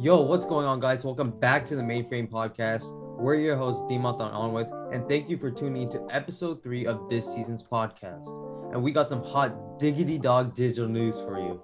Yo, 0.00 0.20
what's 0.22 0.46
going 0.46 0.64
on, 0.64 0.78
guys? 0.78 1.04
Welcome 1.04 1.32
back 1.40 1.66
to 1.66 1.74
the 1.74 1.82
Mainframe 1.82 2.30
Podcast. 2.30 2.96
We're 3.18 3.34
your 3.34 3.56
hosts, 3.56 3.82
Dheemanth 3.90 4.20
and 4.20 4.32
Anwith, 4.32 4.94
and 4.94 5.08
thank 5.08 5.28
you 5.28 5.36
for 5.36 5.50
tuning 5.50 5.82
into 5.82 6.06
episode 6.08 6.62
three 6.62 6.86
of 6.86 7.08
this 7.08 7.26
season's 7.34 7.64
podcast. 7.64 8.28
And 8.72 8.80
we 8.80 8.92
got 8.92 9.08
some 9.08 9.24
hot 9.24 9.80
diggity 9.80 10.16
dog 10.16 10.54
digital 10.54 10.88
news 10.88 11.16
for 11.16 11.40
you. 11.40 11.60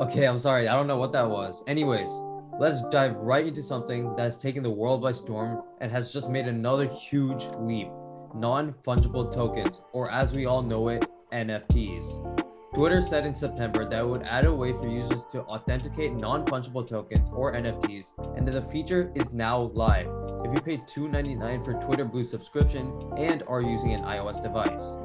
Okay, 0.00 0.24
I'm 0.26 0.40
sorry, 0.40 0.66
I 0.66 0.74
don't 0.74 0.88
know 0.88 0.96
what 0.96 1.12
that 1.12 1.30
was. 1.30 1.62
Anyways, 1.68 2.10
let's 2.58 2.82
dive 2.90 3.14
right 3.14 3.46
into 3.46 3.62
something 3.62 4.16
that's 4.16 4.36
taken 4.36 4.64
the 4.64 4.70
world 4.70 5.00
by 5.00 5.12
storm 5.12 5.62
and 5.80 5.92
has 5.92 6.12
just 6.12 6.28
made 6.28 6.48
another 6.48 6.88
huge 6.88 7.44
leap 7.60 7.86
non 8.34 8.74
fungible 8.84 9.32
tokens, 9.32 9.80
or 9.92 10.10
as 10.10 10.32
we 10.32 10.46
all 10.46 10.60
know 10.60 10.88
it, 10.88 11.06
NFTs. 11.32 12.51
Twitter 12.74 13.02
said 13.02 13.26
in 13.26 13.34
September 13.34 13.84
that 13.84 13.98
it 13.98 14.06
would 14.06 14.22
add 14.22 14.46
a 14.46 14.52
way 14.52 14.72
for 14.72 14.88
users 14.88 15.20
to 15.30 15.42
authenticate 15.42 16.14
non 16.14 16.46
fungible 16.46 16.88
tokens 16.88 17.28
or 17.30 17.52
NFTs, 17.52 18.14
and 18.34 18.48
that 18.48 18.52
the 18.52 18.62
feature 18.62 19.12
is 19.14 19.34
now 19.34 19.70
live 19.74 20.06
if 20.42 20.54
you 20.54 20.60
pay 20.62 20.78
$2.99 20.78 21.62
for 21.66 21.74
Twitter 21.74 22.06
Blue 22.06 22.24
subscription 22.24 22.90
and 23.18 23.42
are 23.46 23.60
using 23.60 23.92
an 23.92 24.00
iOS 24.04 24.42
device. 24.42 24.96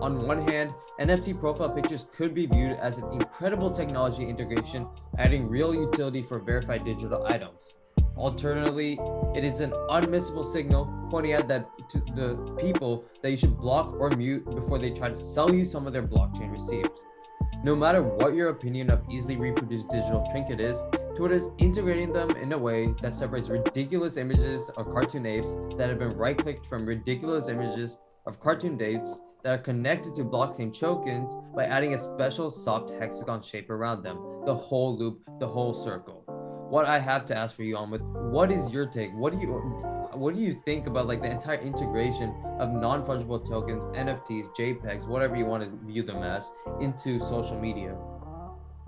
On 0.00 0.28
one 0.28 0.46
hand, 0.46 0.72
NFT 1.00 1.40
profile 1.40 1.70
pictures 1.70 2.06
could 2.12 2.34
be 2.34 2.46
viewed 2.46 2.78
as 2.78 2.98
an 2.98 3.12
incredible 3.12 3.72
technology 3.72 4.24
integration, 4.24 4.86
adding 5.18 5.48
real 5.48 5.74
utility 5.74 6.22
for 6.22 6.38
verified 6.38 6.84
digital 6.84 7.26
items. 7.26 7.74
Alternatively, 8.16 8.98
it 9.34 9.44
is 9.44 9.58
an 9.58 9.72
unmissable 9.90 10.44
signal 10.44 11.08
pointing 11.10 11.32
out 11.32 11.48
that 11.48 11.68
to 11.88 11.98
the 12.14 12.36
people 12.60 13.04
that 13.22 13.30
you 13.32 13.36
should 13.36 13.58
block 13.58 13.94
or 13.98 14.10
mute 14.10 14.44
before 14.50 14.78
they 14.78 14.90
try 14.90 15.08
to 15.08 15.16
sell 15.16 15.52
you 15.52 15.64
some 15.64 15.84
of 15.84 15.92
their 15.92 16.02
blockchain 16.02 16.52
received. 16.52 17.00
No 17.64 17.74
matter 17.74 18.02
what 18.02 18.34
your 18.34 18.50
opinion 18.50 18.90
of 18.90 19.02
easily 19.10 19.36
reproduced 19.36 19.88
digital 19.88 20.26
trinket 20.30 20.60
is, 20.60 20.82
Twitter 21.16 21.34
is 21.34 21.48
integrating 21.58 22.12
them 22.12 22.30
in 22.30 22.52
a 22.52 22.58
way 22.58 22.94
that 23.02 23.12
separates 23.12 23.48
ridiculous 23.48 24.16
images 24.16 24.70
of 24.76 24.90
cartoon 24.90 25.26
apes 25.26 25.54
that 25.76 25.88
have 25.88 25.98
been 25.98 26.16
right-clicked 26.16 26.66
from 26.66 26.86
ridiculous 26.86 27.48
images 27.48 27.98
of 28.26 28.38
cartoon 28.38 28.80
apes 28.80 29.18
that 29.42 29.58
are 29.58 29.62
connected 29.62 30.14
to 30.14 30.24
blockchain 30.24 30.72
tokens 30.72 31.34
by 31.54 31.64
adding 31.64 31.94
a 31.94 31.98
special 31.98 32.50
soft 32.50 32.90
hexagon 32.90 33.42
shape 33.42 33.70
around 33.70 34.02
them, 34.02 34.18
the 34.44 34.54
whole 34.54 34.96
loop, 34.96 35.20
the 35.40 35.48
whole 35.48 35.74
circle. 35.74 36.22
What 36.70 36.84
I 36.84 36.98
have 36.98 37.24
to 37.26 37.36
ask 37.36 37.54
for 37.54 37.62
you 37.62 37.76
Anwith 37.76 38.02
what 38.30 38.52
is 38.52 38.70
your 38.70 38.86
take? 38.86 39.10
What 39.14 39.32
do 39.32 39.40
you 39.40 39.87
what 40.14 40.34
do 40.34 40.40
you 40.40 40.60
think 40.64 40.86
about 40.86 41.06
like 41.06 41.22
the 41.22 41.30
entire 41.30 41.60
integration 41.60 42.34
of 42.58 42.72
non-fungible 42.72 43.46
tokens, 43.48 43.84
NFTs, 43.86 44.54
JPEGs, 44.56 45.06
whatever 45.06 45.36
you 45.36 45.44
want 45.44 45.62
to 45.64 45.86
view 45.86 46.02
them 46.02 46.22
as, 46.22 46.50
into 46.80 47.20
social 47.20 47.58
media? 47.58 47.96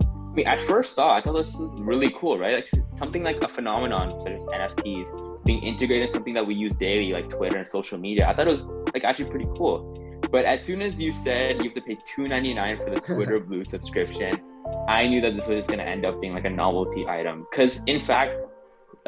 I 0.00 0.32
mean, 0.32 0.46
at 0.46 0.62
first 0.62 0.94
thought, 0.94 1.18
I 1.18 1.22
thought 1.22 1.36
this 1.36 1.54
was 1.54 1.80
really 1.80 2.14
cool, 2.18 2.38
right? 2.38 2.54
Like 2.54 2.70
something 2.94 3.24
like 3.24 3.42
a 3.42 3.48
phenomenon 3.48 4.10
such 4.20 4.32
as 4.32 4.44
NFTs 4.44 5.44
being 5.44 5.62
integrated 5.62 6.08
in 6.08 6.12
something 6.12 6.34
that 6.34 6.46
we 6.46 6.54
use 6.54 6.72
daily, 6.74 7.12
like 7.12 7.28
Twitter 7.28 7.58
and 7.58 7.66
social 7.66 7.98
media. 7.98 8.28
I 8.28 8.34
thought 8.34 8.46
it 8.46 8.52
was 8.52 8.64
like 8.94 9.02
actually 9.02 9.30
pretty 9.30 9.48
cool. 9.56 10.20
But 10.30 10.44
as 10.44 10.62
soon 10.62 10.82
as 10.82 10.94
you 10.96 11.10
said 11.10 11.56
you 11.58 11.70
have 11.70 11.74
to 11.74 11.80
pay 11.80 11.96
$2.99 11.96 12.84
for 12.84 12.90
the 12.94 13.00
Twitter 13.14 13.40
Blue 13.40 13.64
subscription, 13.64 14.40
I 14.88 15.08
knew 15.08 15.20
that 15.20 15.34
this 15.34 15.48
was 15.48 15.58
just 15.58 15.68
going 15.68 15.80
to 15.80 15.84
end 15.84 16.06
up 16.06 16.20
being 16.20 16.34
like 16.34 16.44
a 16.44 16.50
novelty 16.50 17.06
item. 17.08 17.46
Because 17.50 17.82
in 17.86 18.00
fact, 18.00 18.36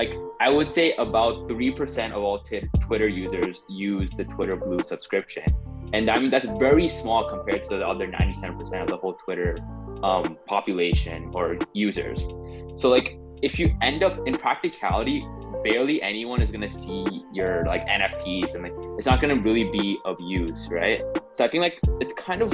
like 0.03 0.19
I 0.41 0.49
would 0.49 0.71
say 0.73 0.95
about 0.97 1.49
3% 1.49 2.13
of 2.13 2.23
all 2.23 2.41
t- 2.41 2.69
Twitter 2.81 3.07
users 3.07 3.65
use 3.69 4.11
the 4.13 4.25
Twitter 4.25 4.57
Blue 4.57 4.83
subscription. 4.83 5.45
And 5.93 6.11
I 6.11 6.19
mean, 6.19 6.31
that's 6.31 6.49
very 6.59 6.89
small 6.89 7.29
compared 7.29 7.63
to 7.65 7.77
the 7.81 7.87
other 7.87 8.09
97% 8.09 8.83
of 8.83 8.89
the 8.89 8.97
whole 8.97 9.15
Twitter 9.15 9.57
um, 10.03 10.37
population 10.47 11.31
or 11.35 11.57
users. 11.73 12.21
So, 12.75 12.89
like, 12.89 13.17
if 13.43 13.59
you 13.61 13.77
end 13.83 14.03
up 14.03 14.27
in 14.27 14.35
practicality, 14.35 15.25
barely 15.63 16.03
anyone 16.03 16.43
is 16.43 16.51
to 16.69 16.71
see 16.85 17.05
your 17.33 17.65
like 17.67 17.87
NFTs 17.87 18.55
and 18.55 18.63
like 18.65 18.77
it's 18.99 19.07
not 19.07 19.21
to 19.37 19.41
really 19.49 19.71
be 19.71 19.99
of 20.05 20.17
use, 20.21 20.67
right? 20.71 21.03
So, 21.33 21.45
I 21.45 21.49
think 21.49 21.63
like 21.63 21.79
it's 22.01 22.15
kind 22.15 22.43
of, 22.43 22.53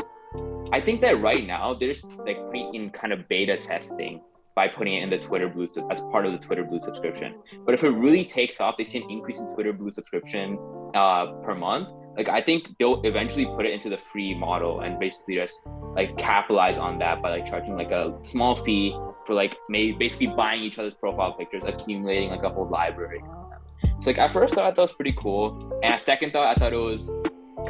I 0.72 0.80
think 0.82 1.00
that 1.00 1.22
right 1.22 1.46
now 1.46 1.72
there's 1.72 2.04
like 2.28 2.38
in 2.74 2.90
kind 2.90 3.14
of 3.14 3.26
beta 3.28 3.56
testing 3.56 4.20
by 4.58 4.66
putting 4.66 4.94
it 4.94 5.04
in 5.04 5.10
the 5.10 5.18
Twitter 5.18 5.48
Blue 5.48 5.68
as 5.88 6.00
part 6.10 6.26
of 6.26 6.32
the 6.32 6.38
Twitter 6.44 6.64
Blue 6.64 6.80
subscription. 6.80 7.36
But 7.64 7.74
if 7.74 7.84
it 7.84 7.90
really 7.90 8.24
takes 8.24 8.58
off, 8.58 8.74
they 8.76 8.82
see 8.82 8.98
an 8.98 9.08
increase 9.08 9.38
in 9.38 9.46
Twitter 9.54 9.72
Blue 9.72 9.92
subscription 9.92 10.58
uh, 10.96 11.26
per 11.44 11.54
month. 11.54 11.88
Like 12.16 12.28
I 12.28 12.42
think 12.42 12.66
they'll 12.76 13.00
eventually 13.02 13.46
put 13.46 13.66
it 13.66 13.72
into 13.72 13.88
the 13.88 13.98
free 14.10 14.34
model 14.34 14.80
and 14.80 14.98
basically 14.98 15.36
just 15.36 15.60
like 15.94 16.18
capitalize 16.18 16.76
on 16.76 16.98
that 16.98 17.22
by 17.22 17.30
like 17.36 17.46
charging 17.46 17.76
like 17.76 17.92
a 17.92 18.18
small 18.22 18.56
fee 18.56 18.98
for 19.24 19.34
like 19.34 19.54
maybe 19.68 19.92
basically 19.92 20.26
buying 20.26 20.60
each 20.60 20.80
other's 20.80 20.94
profile 20.94 21.34
pictures, 21.34 21.62
accumulating 21.64 22.30
like 22.30 22.42
a 22.42 22.48
whole 22.48 22.68
library. 22.68 23.22
So 24.00 24.10
like 24.10 24.18
at 24.18 24.32
first 24.32 24.54
thought 24.54 24.64
I 24.64 24.70
thought 24.74 24.78
it 24.78 24.90
was 24.90 24.98
pretty 25.00 25.14
cool, 25.16 25.80
and 25.84 25.94
at 25.94 26.00
second 26.00 26.32
thought 26.32 26.48
I 26.48 26.58
thought 26.58 26.72
it 26.72 26.84
was 26.92 27.08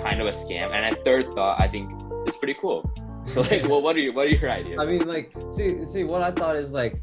kind 0.02 0.22
of 0.22 0.26
a 0.26 0.32
scam, 0.32 0.72
and 0.74 0.86
at 0.86 1.04
third 1.04 1.34
thought 1.34 1.60
I 1.60 1.68
think 1.68 1.90
it's 2.26 2.38
pretty 2.38 2.56
cool. 2.58 2.90
So 3.28 3.40
like, 3.50 3.68
well, 3.68 3.82
what 3.82 3.96
are 3.96 4.00
you? 4.00 4.12
What 4.12 4.26
are 4.26 4.30
your 4.30 4.50
ideas? 4.50 4.78
I 4.80 4.86
mean, 4.86 5.06
like, 5.06 5.32
see, 5.50 5.84
see, 5.84 6.04
what 6.04 6.22
I 6.22 6.30
thought 6.30 6.56
is 6.56 6.72
like, 6.72 7.00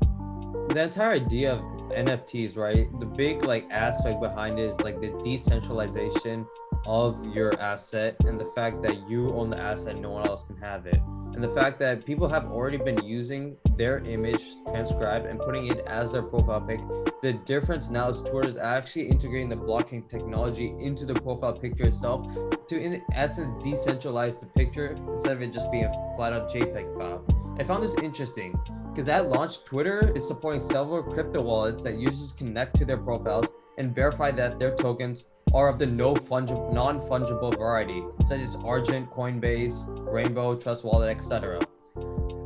the 0.70 0.82
entire 0.82 1.14
idea 1.14 1.54
of 1.54 1.60
NFTs, 1.92 2.58
right? 2.58 2.88
The 3.00 3.06
big 3.06 3.44
like 3.46 3.70
aspect 3.70 4.20
behind 4.20 4.60
it 4.60 4.70
is 4.70 4.80
like 4.82 5.00
the 5.00 5.10
decentralization 5.24 6.46
of 6.86 7.26
your 7.34 7.60
asset 7.60 8.16
and 8.26 8.40
the 8.40 8.52
fact 8.56 8.82
that 8.84 9.10
you 9.10 9.32
own 9.34 9.50
the 9.50 9.62
asset, 9.62 9.98
no 9.98 10.12
one 10.12 10.28
else 10.28 10.44
can 10.44 10.58
have 10.58 10.86
it. 10.86 11.00
And 11.34 11.44
the 11.44 11.50
fact 11.50 11.80
that 11.80 12.06
people 12.06 12.30
have 12.30 12.46
already 12.46 12.78
been 12.78 13.04
using 13.04 13.58
their 13.76 13.98
image 14.00 14.42
transcribed 14.72 15.26
and 15.26 15.40
putting 15.40 15.68
it 15.68 15.80
as 15.86 16.14
their 16.14 16.22
profile 16.22 16.62
pic. 16.62 16.80
The 17.22 17.34
difference 17.34 17.90
now 17.90 18.10
is 18.10 18.22
is 18.22 18.56
actually 18.56 19.10
integrating 19.10 19.50
the 19.50 19.58
blockchain 19.58 20.10
technology 20.10 20.74
into 20.80 21.06
the 21.06 21.14
profile 21.14 21.54
picture 21.54 21.86
itself 21.86 22.26
to, 22.68 22.80
in 22.80 23.02
essence, 23.14 23.50
decentralize 23.64 24.40
the 24.40 24.46
picture 24.46 24.96
instead 25.12 25.34
of 25.34 25.42
it 25.42 25.52
just 25.52 25.72
being 25.72 25.86
a 25.86 26.16
flat 26.16 26.32
out 26.32 26.50
JPEG 26.50 26.98
file. 26.98 27.26
I 27.60 27.64
found 27.64 27.84
this 27.84 27.96
interesting 27.96 28.58
because 28.90 29.10
at 29.10 29.30
launch, 29.30 29.64
Twitter 29.66 30.14
is 30.16 30.26
supporting 30.26 30.62
several 30.62 31.04
crypto 31.04 31.42
wallets 31.42 31.84
that 31.84 31.98
users 31.98 32.32
connect 32.32 32.76
to 32.78 32.86
their 32.86 32.98
profiles 32.98 33.48
and 33.78 33.94
verify 33.94 34.32
that 34.32 34.58
their 34.58 34.74
tokens 34.76 35.26
are 35.54 35.70
of 35.70 35.80
the 35.80 35.86
no 35.86 36.14
fungible, 36.14 36.74
non-fungible 36.74 37.58
variety, 37.58 38.04
such 38.28 38.42
as 38.42 38.56
Argent, 38.64 39.10
Coinbase, 39.12 39.86
Rainbow, 40.12 40.56
Trust 40.56 40.84
Wallet, 40.84 41.16
etc. 41.16 41.60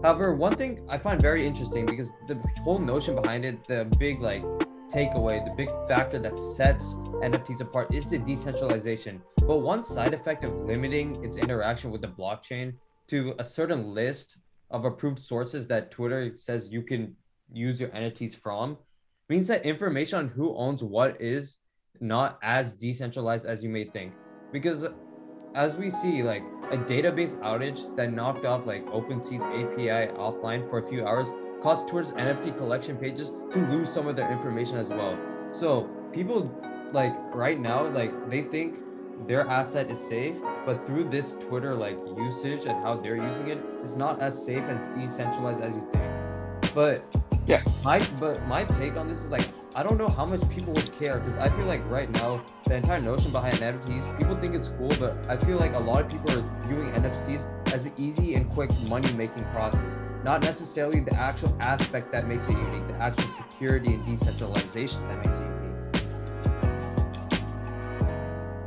However, 0.04 0.34
one 0.34 0.56
thing 0.56 0.86
I 0.88 0.98
find 0.98 1.22
very 1.22 1.46
interesting 1.46 1.86
because 1.86 2.12
the 2.28 2.42
whole 2.64 2.80
notion 2.80 3.16
behind 3.16 3.46
it, 3.46 3.68
the 3.68 3.86
big 3.98 4.22
like 4.22 4.44
takeaway, 4.90 5.44
the 5.46 5.54
big 5.56 5.70
factor 5.88 6.20
that 6.20 6.38
sets 6.38 6.96
NFTs 6.96 7.62
apart 7.62 7.94
is 7.94 8.10
the 8.10 8.18
decentralization. 8.18 9.22
But 9.38 9.58
one 9.58 9.84
side 9.84 10.14
effect 10.14 10.44
of 10.44 10.54
limiting 10.62 11.24
its 11.24 11.38
interaction 11.38 11.92
with 11.92 12.02
the 12.02 12.08
blockchain 12.08 12.74
to 13.08 13.36
a 13.40 13.44
certain 13.44 13.94
list 13.94 14.38
of 14.72 14.86
approved 14.86 15.20
sources 15.20 15.68
that 15.68 15.92
Twitter 15.92 16.34
says 16.38 16.72
you 16.72 16.82
can 16.82 17.16
use 17.52 17.80
your 17.80 17.90
NFTs 17.90 18.36
from 18.36 18.78
means 19.28 19.48
that 19.48 19.66
information 19.66 20.20
on 20.20 20.28
who 20.28 20.56
owns 20.56 20.84
what 20.84 21.20
is 21.22 21.58
not 22.00 22.40
as 22.42 22.74
decentralized 22.74 23.46
as 23.46 23.64
you 23.64 23.70
may 23.70 23.84
think. 23.84 24.14
Because 24.52 24.88
as 25.56 25.76
we 25.76 25.90
see, 25.90 26.24
like 26.24 26.44
a 26.72 26.78
database 26.78 27.36
outage 27.42 27.96
that 27.96 28.14
knocked 28.14 28.46
off 28.46 28.66
like 28.66 28.86
OpenSea's 28.88 29.44
API 29.44 30.14
offline 30.18 30.70
for 30.70 30.80
a 30.80 30.90
few 30.90 31.06
hours 31.06 31.34
caused 31.62 31.88
Twitter's 31.88 32.14
NFT 32.14 32.58
collection 32.58 32.98
pages 32.98 33.32
to 33.52 33.60
lose 33.70 33.92
some 33.92 34.08
of 34.08 34.16
their 34.16 34.32
information 34.32 34.78
as 34.78 34.90
well. 34.90 35.18
So 35.52 35.90
people 36.14 36.52
like 36.94 37.14
right 37.36 37.60
now, 37.60 37.88
like 37.88 38.30
they 38.30 38.42
think 38.42 38.78
their 39.28 39.42
asset 39.48 39.92
is 39.92 40.00
safe, 40.00 40.36
but 40.66 40.86
through 40.86 41.10
this 41.10 41.34
Twitter 41.34 41.76
like 41.76 41.98
usage 42.18 42.66
and 42.66 42.82
how 42.84 42.96
they're 42.96 43.18
using 43.18 43.50
it, 43.50 43.60
it's 43.82 43.96
not 43.96 44.22
as 44.22 44.42
safe 44.44 44.64
as 44.64 44.80
decentralized 44.98 45.62
as 45.62 45.76
you 45.76 45.88
think. 45.92 46.74
But 46.74 47.04
yeah, 47.46 47.64
my 47.84 48.00
but 48.20 48.46
my 48.48 48.64
take 48.64 48.96
on 48.96 49.08
this 49.08 49.24
is 49.24 49.30
like 49.30 49.48
I 49.80 49.84
don't 49.84 49.98
know 49.98 50.10
how 50.10 50.26
much 50.26 50.42
people 50.50 50.74
would 50.74 50.92
care 51.00 51.20
because 51.20 51.38
I 51.38 51.48
feel 51.48 51.64
like 51.64 51.90
right 51.90 52.12
now 52.12 52.44
the 52.66 52.76
entire 52.76 53.00
notion 53.00 53.32
behind 53.32 53.60
NFTs, 53.60 54.18
people 54.18 54.36
think 54.36 54.54
it's 54.54 54.68
cool, 54.78 54.92
but 55.00 55.16
I 55.30 55.38
feel 55.38 55.56
like 55.56 55.74
a 55.74 55.80
lot 55.80 56.04
of 56.04 56.12
people 56.12 56.38
are 56.38 56.44
viewing 56.68 56.92
NFTs 56.92 57.48
as 57.72 57.86
an 57.86 57.94
easy 57.98 58.36
and 58.36 58.50
quick 58.50 58.70
money 58.90 59.10
making 59.14 59.46
process, 59.54 59.98
not 60.26 60.42
necessarily 60.42 61.00
the 61.00 61.14
actual 61.14 61.56
aspect 61.62 62.12
that 62.12 62.28
makes 62.28 62.50
it 62.50 62.58
unique, 62.58 62.86
the 62.90 62.96
actual 62.96 63.30
security 63.30 63.94
and 63.94 64.06
decentralization 64.06 65.08
that 65.08 65.26
makes 65.26 65.38
it 65.38 65.48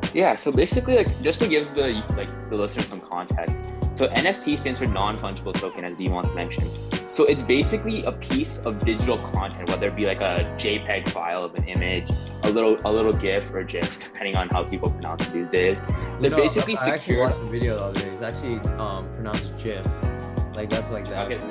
unique. 0.06 0.15
Yeah, 0.15 0.35
so 0.35 0.50
basically, 0.50 0.97
like 0.97 1.23
just 1.23 1.41
to 1.41 1.47
give 1.47 1.75
the 1.75 2.03
like 2.17 2.31
the 2.49 2.56
listeners 2.56 2.87
some 2.87 3.03
context, 3.03 3.61
so 3.93 4.08
NFT 4.08 4.58
stands 4.58 4.79
for 4.79 4.87
non-fungible 4.87 5.53
token, 5.53 5.85
as 5.85 5.93
Dheemanth 5.93 6.35
mentioned. 6.35 6.70
So 7.12 7.25
it's 7.25 7.43
basically 7.43 8.06
a 8.06 8.12
piece 8.12 8.61
of 8.61 8.82
digital 8.87 9.19
content, 9.19 9.69
whether 9.69 9.88
it 9.88 9.97
be 9.97 10.06
like 10.06 10.23
a 10.23 10.50
JPEG 10.56 11.11
file 11.11 11.44
of 11.44 11.55
an 11.56 11.69
image, 11.69 12.11
a 12.44 12.50
little 12.50 12.81
a 12.87 12.91
little 12.91 13.12
GIF 13.12 13.53
or 13.53 13.62
GIF, 13.64 14.00
depending 14.00 14.35
on 14.35 14.49
how 14.49 14.64
people 14.64 14.91
pronounce 14.91 15.20
it 15.20 15.31
these 15.35 15.49
days. 15.49 15.79
They're 16.23 16.31
no, 16.31 16.38
basically 16.38 16.75
I 16.79 16.97
secure. 16.97 17.25
watched 17.25 17.41
the 17.41 17.44
video 17.44 17.75
the 17.75 17.82
other 17.82 18.00
day. 18.00 18.09
It's 18.09 18.23
actually 18.23 18.61
um, 18.79 19.12
pronounced 19.14 19.55
GIF. 19.59 19.87
Like 20.55 20.70
that's 20.70 20.91
like 20.91 21.05
that. 21.11 21.31
Okay. 21.31 21.44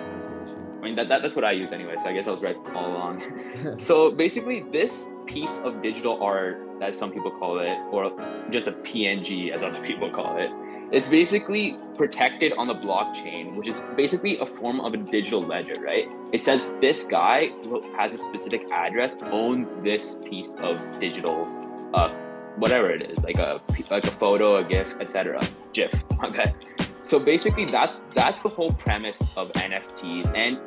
I 0.82 0.84
mean, 0.84 0.96
that, 0.96 1.10
that, 1.10 1.22
that's 1.22 1.36
what 1.36 1.46
I 1.46 1.52
use 1.52 1.72
anyway, 1.72 1.94
so 2.02 2.10
I 2.10 2.14
guess 2.14 2.26
I 2.26 2.32
was 2.32 2.42
right 2.42 2.58
all 2.74 2.88
along. 2.88 3.78
so 3.78 4.10
basically, 4.10 4.62
this 4.72 5.10
piece 5.28 5.60
of 5.60 5.84
digital 5.84 6.24
art, 6.24 6.58
as 6.82 6.98
some 6.98 7.12
people 7.12 7.30
call 7.30 7.60
it, 7.60 7.78
or 7.92 8.12
just 8.50 8.66
a 8.66 8.72
PNG, 8.72 9.52
as 9.52 9.62
other 9.62 9.80
people 9.84 10.10
call 10.10 10.38
it, 10.40 10.50
it's 10.92 11.08
basically 11.08 11.78
protected 11.96 12.52
on 12.54 12.68
the 12.68 12.76
blockchain, 12.76 13.56
which 13.56 13.68
is 13.68 13.82
basically 13.96 14.38
a 14.40 14.46
form 14.46 14.82
of 14.82 14.94
a 14.94 14.98
digital 14.98 15.42
ledger, 15.42 15.74
right? 15.82 16.10
It 16.34 16.42
says 16.42 16.62
this 16.82 17.06
guy 17.06 17.48
who 17.64 17.82
has 17.96 18.14
a 18.14 18.18
specific 18.18 18.70
address 18.72 19.16
owns 19.32 19.74
this 19.76 20.20
piece 20.26 20.56
of 20.56 20.82
digital, 21.00 21.48
uh, 21.94 22.14
whatever 22.58 22.92
it 22.92 23.04
is, 23.04 23.24
like 23.24 23.38
a 23.38 23.62
like 23.90 24.04
a 24.04 24.12
photo, 24.12 24.58
a 24.58 24.64
GIF, 24.66 24.94
etc. 25.00 25.42
GIF. 25.74 25.94
Okay. 26.26 26.54
So 27.04 27.20
basically, 27.20 27.66
that's 27.66 27.98
that's 28.14 28.42
the 28.42 28.50
whole 28.50 28.74
premise 28.74 29.22
of 29.38 29.50
NFTs, 29.54 30.36
and 30.36 30.60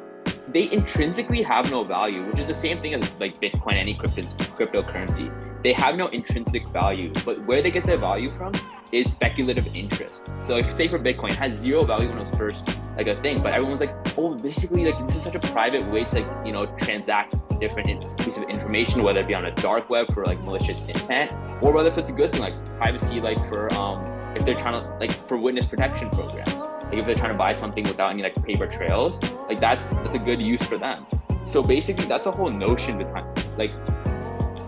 they 0.49 0.71
intrinsically 0.73 1.43
have 1.43 1.71
no 1.71 1.85
value, 1.85 2.25
which 2.25 2.38
is 2.38 2.47
the 2.47 2.55
same 2.55 2.81
thing 2.81 2.94
as 2.94 3.06
like 3.21 3.41
Bitcoin, 3.43 3.75
any 3.75 3.93
crypto 3.93 4.23
cryptocurrency. 4.56 5.31
They 5.62 5.75
have 5.75 5.97
no 5.97 6.06
intrinsic 6.09 6.67
value, 6.69 7.12
but 7.26 7.44
where 7.47 7.62
they 7.62 7.71
get 7.71 7.85
their 7.85 7.99
value 7.99 8.31
from 8.32 8.53
is 8.94 9.11
speculative 9.11 9.75
interest. 9.75 10.25
So 10.38 10.56
if 10.56 10.73
say 10.73 10.88
for 10.88 10.99
Bitcoin, 10.99 11.31
it 11.31 11.37
had 11.37 11.56
zero 11.56 11.85
value 11.85 12.08
when 12.08 12.19
it 12.19 12.31
was 12.31 12.38
first 12.38 12.67
like 12.96 13.06
a 13.06 13.20
thing, 13.23 13.43
but 13.43 13.52
everyone's 13.52 13.81
like, 13.81 13.94
oh, 14.17 14.35
basically 14.35 14.85
like 14.85 15.06
this 15.06 15.17
is 15.17 15.23
such 15.23 15.35
a 15.35 15.41
private 15.41 15.91
way 15.91 16.05
to 16.05 16.20
like 16.20 16.46
you 16.46 16.52
know 16.52 16.67
transact 16.76 17.35
different 17.61 17.88
pieces 18.19 18.43
of 18.43 18.49
information, 18.49 19.02
whether 19.02 19.20
it 19.20 19.29
be 19.29 19.35
on 19.35 19.46
a 19.46 19.55
dark 19.56 19.91
web 19.91 20.12
for 20.14 20.25
like 20.25 20.41
malicious 20.43 20.87
intent, 20.88 21.32
or 21.62 21.73
whether 21.73 21.88
if 21.88 21.99
it's 21.99 22.11
a 22.11 22.14
good 22.14 22.32
thing 22.32 22.41
like 22.41 22.64
privacy, 22.79 23.20
like 23.20 23.38
for 23.49 23.73
um 23.75 24.05
if 24.37 24.44
they're 24.44 24.56
trying 24.56 24.82
to 24.82 24.88
like 24.99 25.12
for 25.29 25.37
witness 25.37 25.67
protection 25.67 26.11
programs 26.11 26.55
like 26.85 26.94
if 26.99 27.06
they're 27.06 27.14
trying 27.14 27.32
to 27.32 27.38
buy 27.38 27.52
something 27.52 27.85
without 27.85 28.11
any 28.11 28.23
like 28.23 28.35
paper 28.44 28.67
trails 28.67 29.23
like 29.49 29.61
that's 29.61 29.90
that's 29.90 30.14
a 30.14 30.19
good 30.19 30.40
use 30.40 30.62
for 30.62 30.76
them 30.76 31.06
so 31.47 31.62
basically 31.62 32.05
that's 32.06 32.26
a 32.26 32.31
whole 32.31 32.50
notion 32.50 32.99
behind 32.99 33.26
like 33.56 33.73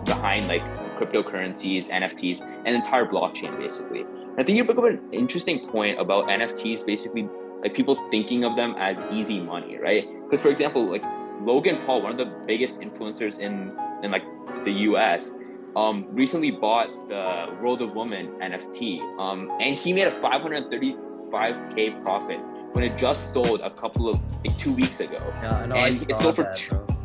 behind 0.05 0.47
like 0.47 0.63
cryptocurrencies 0.97 1.89
nfts 1.89 2.41
and 2.65 2.75
entire 2.75 3.05
blockchain 3.05 3.55
basically 3.57 4.01
and 4.01 4.39
i 4.39 4.43
think 4.43 4.57
you 4.57 4.63
bring 4.63 4.77
up 4.77 4.83
an 4.83 5.01
interesting 5.11 5.67
point 5.67 5.99
about 5.99 6.25
nfts 6.25 6.85
basically 6.85 7.27
like 7.61 7.73
people 7.73 7.95
thinking 8.11 8.43
of 8.43 8.55
them 8.55 8.75
as 8.77 8.97
easy 9.11 9.39
money 9.39 9.77
right 9.77 10.07
because 10.23 10.41
for 10.41 10.49
example 10.49 10.89
like 10.89 11.03
logan 11.41 11.77
paul 11.85 12.01
one 12.01 12.11
of 12.11 12.17
the 12.17 12.31
biggest 12.45 12.79
influencers 12.79 13.39
in 13.39 13.71
in 14.03 14.11
like 14.11 14.23
the 14.63 14.71
us 14.71 15.33
um, 15.77 16.07
recently 16.11 16.49
bought 16.49 16.89
the 17.07 17.55
World 17.61 17.81
of 17.83 17.93
Woman 17.93 18.29
NFT, 18.41 18.99
um, 19.19 19.51
and 19.61 19.77
he 19.77 19.93
made 19.93 20.07
a 20.07 20.19
535k 20.21 22.01
profit 22.01 22.39
when 22.71 22.83
it 22.83 22.97
just 22.97 23.31
sold 23.31 23.61
a 23.61 23.69
couple 23.69 24.09
of 24.09 24.19
like 24.43 24.57
two 24.57 24.73
weeks 24.73 24.99
ago. 24.99 25.21
Yeah. 25.41 25.63
And 25.63 25.73
I 25.73 25.89
it 25.89 26.15
sold 26.15 26.35
for 26.35 26.43
that. 26.43 26.96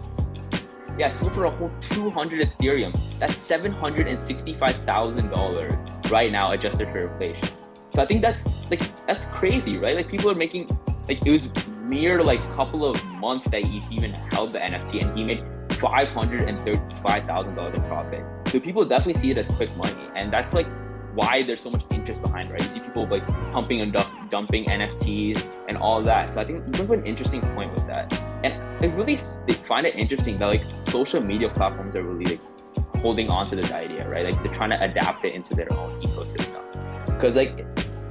Yeah, 0.98 1.08
it 1.08 1.12
sold 1.12 1.34
for 1.34 1.44
a 1.44 1.50
whole 1.50 1.70
200 1.80 2.52
Ethereum. 2.58 2.92
That's 3.18 3.34
$765,000 3.34 6.10
right 6.10 6.30
now, 6.30 6.52
adjusted 6.52 6.92
for 6.92 7.08
inflation. 7.08 7.48
So 7.90 8.02
I 8.02 8.06
think 8.06 8.22
that's 8.22 8.46
like 8.70 8.80
that's 9.06 9.26
crazy, 9.26 9.76
right? 9.76 9.94
Like 9.94 10.08
people 10.08 10.30
are 10.30 10.34
making 10.34 10.68
like 11.08 11.20
it 11.26 11.30
was 11.30 11.48
mere 11.82 12.22
like 12.22 12.40
couple 12.54 12.86
of 12.86 13.04
months 13.04 13.44
that 13.50 13.62
he 13.64 13.82
even 13.90 14.12
held 14.12 14.54
the 14.54 14.58
NFT, 14.58 15.02
and 15.02 15.14
he 15.16 15.24
made 15.24 15.44
five 15.72 16.08
hundred 16.08 16.48
and 16.48 16.58
thirty-five 16.60 17.26
thousand 17.26 17.54
dollars 17.54 17.74
in 17.74 17.82
profit. 17.82 18.24
So 18.50 18.60
people 18.60 18.84
definitely 18.86 19.20
see 19.20 19.30
it 19.30 19.38
as 19.38 19.48
quick 19.48 19.74
money, 19.76 20.08
and 20.14 20.32
that's 20.32 20.54
like 20.54 20.66
why 21.14 21.42
there's 21.42 21.60
so 21.60 21.70
much 21.70 21.84
interest 21.90 22.22
behind, 22.22 22.50
right? 22.50 22.62
You 22.62 22.70
see 22.70 22.80
people 22.80 23.06
like 23.06 23.26
pumping 23.52 23.82
and 23.82 23.92
dump, 23.92 24.08
dumping 24.32 24.64
NFTs 24.64 25.36
and 25.68 25.76
all 25.76 26.02
that. 26.02 26.30
So 26.32 26.40
I 26.40 26.44
think 26.44 26.58
you 26.66 26.72
bring 26.72 26.88
up 26.88 26.90
an 26.98 27.06
interesting 27.06 27.40
point 27.54 27.72
with 27.74 27.86
that, 27.86 28.12
and 28.42 28.54
I 28.84 28.86
really 28.96 29.16
find 29.70 29.86
it 29.86 29.94
interesting 29.94 30.38
that 30.38 30.46
like 30.46 30.64
social 30.90 31.20
media 31.22 31.48
platforms 31.50 31.94
are 31.94 32.02
really 32.02 32.24
like 32.36 32.40
holding 32.96 33.28
on 33.30 33.46
to 33.50 33.54
this 33.56 33.70
idea, 33.70 34.08
right? 34.08 34.24
Like 34.24 34.42
they're 34.42 34.52
trying 34.52 34.70
to 34.70 34.82
adapt 34.82 35.24
it 35.24 35.34
into 35.34 35.54
their 35.54 35.72
own 35.72 35.90
ecosystem, 36.00 36.62
because 37.06 37.36
like 37.36 37.64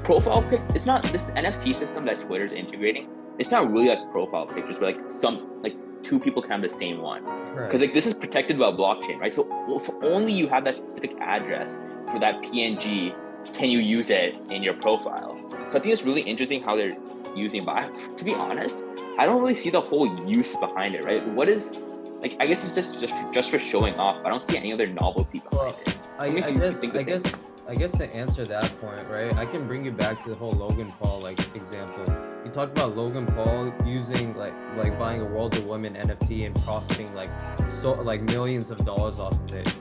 profile 0.03 0.43
pic, 0.43 0.61
it's 0.75 0.85
not 0.85 1.01
this 1.11 1.25
NFT 1.31 1.75
system 1.75 2.05
that 2.05 2.21
Twitter's 2.21 2.53
integrating. 2.53 3.09
It's 3.39 3.49
not 3.49 3.71
really 3.71 3.89
like 3.89 4.11
profile 4.11 4.45
pictures, 4.45 4.75
but 4.79 4.95
like 4.95 5.09
some 5.09 5.61
like 5.63 5.75
two 6.03 6.19
people 6.19 6.41
can 6.43 6.51
have 6.51 6.61
the 6.61 6.69
same 6.69 7.01
one 7.01 7.23
Right. 7.23 7.67
because 7.67 7.81
like 7.81 7.93
this 7.93 8.05
is 8.05 8.13
protected 8.13 8.57
by 8.57 8.71
blockchain 8.71 9.19
right 9.19 9.33
so 9.33 9.45
if 9.79 9.89
only 10.03 10.31
you 10.33 10.47
have 10.47 10.63
that 10.63 10.75
specific 10.75 11.11
address 11.19 11.77
for 12.11 12.19
that 12.19 12.41
png 12.43 13.13
can 13.53 13.69
you 13.69 13.79
use 13.79 14.09
it 14.09 14.35
in 14.49 14.63
your 14.63 14.73
profile 14.73 15.37
so 15.69 15.77
i 15.77 15.81
think 15.81 15.87
it's 15.87 16.03
really 16.03 16.21
interesting 16.21 16.61
how 16.61 16.75
they're 16.75 16.97
using 17.35 17.63
but 17.63 17.75
I, 17.77 17.89
to 18.17 18.23
be 18.23 18.33
honest 18.33 18.83
i 19.17 19.25
don't 19.25 19.39
really 19.39 19.55
see 19.55 19.69
the 19.69 19.81
whole 19.81 20.07
use 20.27 20.55
behind 20.55 20.95
it 20.95 21.03
right 21.05 21.25
what 21.29 21.47
is 21.49 21.79
like 22.21 22.35
i 22.39 22.45
guess 22.45 22.63
it's 22.65 22.75
just 22.75 22.99
just 22.99 23.15
for, 23.15 23.31
just 23.31 23.51
for 23.51 23.59
showing 23.59 23.95
off 23.95 24.23
i 24.25 24.29
don't 24.29 24.43
see 24.47 24.57
any 24.57 24.73
other 24.73 24.87
novelty 24.87 25.39
behind 25.39 25.75
Well, 25.75 25.75
it 25.87 25.97
I, 26.19 26.29
me 26.29 26.43
I 26.43 26.51
guess 26.51 26.79
I 26.83 27.03
guess 27.03 27.21
I 27.67 27.75
guess 27.75 27.91
to 27.93 28.15
answer 28.15 28.43
that 28.45 28.81
point, 28.81 29.07
right? 29.07 29.33
I 29.37 29.45
can 29.45 29.65
bring 29.65 29.85
you 29.85 29.91
back 29.91 30.21
to 30.23 30.29
the 30.29 30.35
whole 30.35 30.51
Logan 30.51 30.91
Paul 30.99 31.21
like 31.21 31.39
example. 31.55 32.03
You 32.43 32.51
talked 32.51 32.71
about 32.71 32.97
Logan 32.97 33.25
Paul 33.27 33.71
using 33.85 34.35
like 34.35 34.53
like 34.75 34.99
buying 34.99 35.21
a 35.21 35.25
World 35.25 35.55
of 35.55 35.65
Women 35.65 35.93
NFT 35.93 36.45
and 36.45 36.55
profiting 36.63 37.13
like 37.15 37.29
so 37.65 37.93
like 37.93 38.23
millions 38.23 38.71
of 38.71 38.83
dollars 38.83 39.19
off 39.19 39.33
of 39.33 39.53
it. 39.53 39.73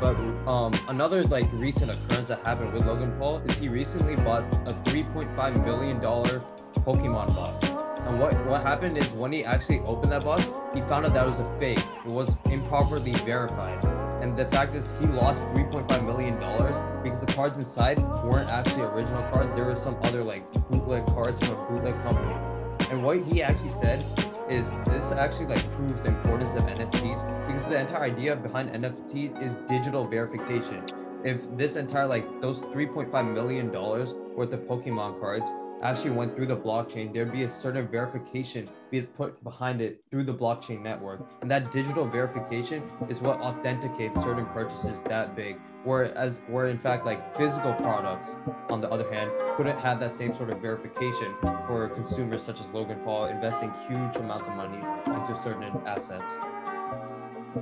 But 0.00 0.16
um 0.48 0.72
another 0.88 1.24
like 1.24 1.46
recent 1.52 1.90
occurrence 1.90 2.28
that 2.28 2.40
happened 2.40 2.72
with 2.72 2.86
Logan 2.86 3.12
Paul 3.18 3.38
is 3.38 3.58
he 3.58 3.68
recently 3.68 4.16
bought 4.16 4.44
a 4.66 4.72
3.5 4.84 5.64
million 5.64 6.00
dollar 6.00 6.42
Pokemon 6.76 7.34
box. 7.36 7.66
And 8.06 8.18
what 8.18 8.34
what 8.46 8.62
happened 8.62 8.96
is 8.96 9.12
when 9.12 9.30
he 9.30 9.44
actually 9.44 9.80
opened 9.80 10.12
that 10.12 10.24
box, 10.24 10.50
he 10.74 10.80
found 10.82 11.04
out 11.04 11.12
that 11.14 11.26
it 11.26 11.28
was 11.28 11.40
a 11.40 11.58
fake. 11.58 11.84
It 12.06 12.10
was 12.10 12.34
improperly 12.46 13.12
verified. 13.12 13.84
And 14.22 14.36
the 14.36 14.46
fact 14.46 14.74
is, 14.74 14.92
he 15.00 15.06
lost 15.06 15.40
3.5 15.54 16.04
million 16.04 16.38
dollars 16.40 16.76
because 17.02 17.20
the 17.20 17.32
cards 17.32 17.58
inside 17.58 17.98
weren't 18.24 18.48
actually 18.48 18.82
original 18.82 19.22
cards. 19.30 19.54
There 19.54 19.64
were 19.64 19.76
some 19.76 19.96
other 20.02 20.24
like 20.24 20.50
bootleg 20.70 21.06
cards 21.06 21.38
from 21.40 21.50
a 21.58 21.64
bootleg 21.68 21.94
company. 22.02 22.34
And 22.90 23.02
what 23.04 23.22
he 23.22 23.42
actually 23.42 23.70
said 23.70 24.04
is 24.50 24.72
this 24.86 25.12
actually 25.12 25.46
like 25.46 25.70
proves 25.72 26.02
the 26.02 26.08
importance 26.08 26.54
of 26.54 26.64
NFTs 26.64 27.46
because 27.46 27.64
the 27.66 27.78
entire 27.78 28.02
idea 28.02 28.34
behind 28.34 28.70
NFTs 28.70 29.40
is 29.40 29.54
digital 29.68 30.04
verification. 30.04 30.84
If 31.22 31.56
this 31.56 31.76
entire 31.76 32.06
like 32.06 32.40
those 32.40 32.60
3.5 32.60 33.32
million 33.32 33.70
dollars 33.70 34.14
worth 34.34 34.52
of 34.52 34.60
Pokemon 34.60 35.20
cards 35.20 35.50
actually 35.82 36.10
went 36.10 36.36
through 36.36 36.46
the 36.46 36.56
blockchain, 36.56 37.12
there'd 37.12 37.32
be 37.32 37.44
a 37.44 37.50
certain 37.50 37.88
verification 37.88 38.68
be 38.90 39.02
put 39.02 39.42
behind 39.42 39.80
it 39.80 40.02
through 40.10 40.24
the 40.24 40.34
blockchain 40.34 40.82
network. 40.82 41.26
And 41.40 41.50
that 41.50 41.72
digital 41.72 42.06
verification 42.06 42.82
is 43.08 43.20
what 43.20 43.40
authenticates 43.40 44.22
certain 44.22 44.46
purchases 44.46 45.00
that 45.02 45.34
big. 45.34 45.58
Whereas 45.84 46.42
where 46.48 46.66
in 46.68 46.78
fact 46.78 47.06
like 47.06 47.34
physical 47.36 47.72
products, 47.74 48.36
on 48.68 48.80
the 48.80 48.90
other 48.90 49.10
hand, 49.10 49.30
couldn't 49.56 49.78
have 49.78 50.00
that 50.00 50.14
same 50.14 50.34
sort 50.34 50.50
of 50.50 50.60
verification 50.60 51.34
for 51.66 51.88
consumers 51.88 52.42
such 52.42 52.60
as 52.60 52.66
Logan 52.68 53.00
Paul 53.04 53.26
investing 53.26 53.72
huge 53.88 54.16
amounts 54.16 54.48
of 54.48 54.56
monies 54.56 54.86
into 55.06 55.34
certain 55.36 55.72
assets. 55.86 56.38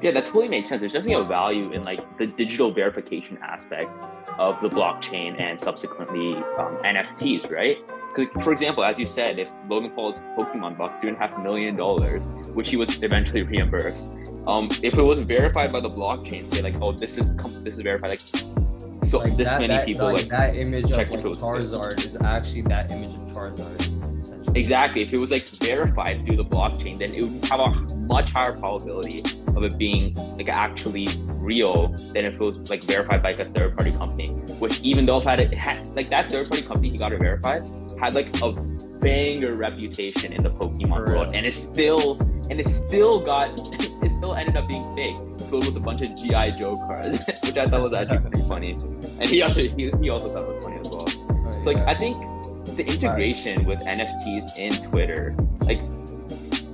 yeah 0.03 0.11
that 0.11 0.27
totally 0.27 0.49
makes 0.49 0.69
sense 0.69 0.81
there's 0.81 0.93
definitely 0.93 1.15
a 1.23 1.27
value 1.27 1.73
in 1.73 1.83
like 1.83 2.19
the 2.19 2.27
digital 2.27 2.71
verification 2.71 3.39
aspect 3.43 3.91
of 4.39 4.61
the 4.61 4.69
blockchain 4.69 5.41
and 5.41 5.59
subsequently 5.59 6.35
um, 6.59 6.77
nfts 6.85 7.51
right 7.51 7.79
for 8.43 8.53
example 8.53 8.85
as 8.85 8.99
you 8.99 9.07
said 9.07 9.39
if 9.39 9.51
logan 9.69 9.91
paul's 9.91 10.17
pokemon 10.37 10.77
box 10.77 11.01
three 11.01 11.09
and 11.09 11.17
a 11.17 11.21
half 11.21 11.39
million 11.41 11.77
dollars 11.77 12.29
which 12.55 12.69
he 12.69 12.77
was 12.77 13.03
eventually 13.03 13.43
reimbursed 13.43 14.09
um, 14.47 14.69
if 14.83 14.99
it 14.99 15.03
was 15.03 15.21
verified 15.21 15.71
by 15.71 15.81
the 15.81 15.91
blockchain 15.91 16.45
say 16.53 16.63
like 16.63 16.81
oh 16.83 16.93
this 16.93 17.19
is 17.19 17.37
this 17.63 17.77
is 17.77 17.81
verified 17.81 18.11
like 18.11 18.21
so 19.09 19.21
Like 19.21 19.37
this 19.37 19.49
that, 19.49 19.61
many 19.61 19.75
that, 19.75 19.87
people 19.87 20.07
like, 20.07 20.17
like, 20.17 20.29
that 20.29 20.57
image 20.57 20.85
of 20.85 20.99
like 20.99 21.11
if 21.11 21.21
it 21.21 21.25
was 21.25 21.41
legit. 21.41 21.71
Charizard 21.71 22.05
is 22.05 22.17
actually 22.17 22.63
that 22.63 22.93
image 22.93 23.15
of 23.15 23.21
Charizard. 23.33 23.98
Exactly. 24.55 25.03
If 25.03 25.13
it 25.13 25.19
was 25.19 25.31
like 25.31 25.43
verified 25.43 26.25
through 26.27 26.37
the 26.37 26.45
blockchain, 26.45 26.99
then 26.99 27.15
it 27.15 27.23
would 27.23 27.45
have 27.47 27.61
a 27.61 27.97
much 27.97 28.31
higher 28.33 28.57
probability 28.57 29.23
of 29.57 29.63
it 29.63 29.79
being 29.79 30.15
like 30.37 30.49
actually 30.49 31.09
real 31.35 31.89
than 32.13 32.25
if 32.25 32.35
it 32.35 32.41
was 32.41 32.71
like 32.71 32.83
verified 32.83 33.23
by 33.23 33.33
like 33.33 33.41
a 33.41 33.51
third 33.53 33.77
party 33.77 33.93
company. 33.93 34.29
Which 34.59 34.81
even 34.81 35.07
though 35.07 35.19
if 35.19 35.27
I 35.27 35.33
had, 35.33 35.41
it 35.41 35.55
had 35.59 35.87
like 35.95 36.09
that 36.11 36.31
third 36.31 36.49
party 36.49 36.63
company 36.63 36.91
he 36.91 36.97
got 36.97 37.13
it 37.13 37.21
verified 37.21 37.69
had 37.99 38.15
like 38.15 38.29
a 38.43 38.53
banger 39.01 39.55
reputation 39.55 40.33
in 40.33 40.43
the 40.43 40.51
Pokemon 40.51 41.07
For 41.07 41.13
world, 41.15 41.35
and 41.35 41.47
it 41.47 41.55
still 41.55 42.19
and 42.51 42.61
it 42.61 42.67
still 42.67 43.21
got 43.21 43.51
it 44.03 44.11
still 44.11 44.35
ended 44.35 44.57
up 44.57 44.69
being 44.69 44.93
fake, 44.95 45.17
filled 45.51 45.67
with 45.67 45.77
a 45.77 45.81
bunch 45.81 46.03
of 46.03 46.17
GI 46.17 46.59
Joe 46.59 46.77
cards, 46.77 47.25
which 47.45 47.57
I 47.57 47.67
thought 47.67 47.83
was 47.83 47.93
actually 47.93 48.19
pretty 48.19 48.49
funny. 48.49 48.73
And 49.21 49.29
he 49.29 49.43
also 49.43 49.63
he, 49.63 49.91
he 50.01 50.11
also 50.11 50.33
thought 50.33 50.43
it 50.43 50.49
was 50.49 50.65
funny 50.65 50.81
as 50.81 50.89
well. 50.89 51.07
Oh, 51.09 51.51
So 51.53 51.61
like 51.61 51.77
yeah. 51.77 51.91
I 51.91 51.97
think 51.97 52.23
the 52.79 52.87
integration 52.87 53.65
with 53.67 53.81
NFTs 53.81 54.57
in 54.57 54.73
Twitter, 54.91 55.35
like 55.63 55.81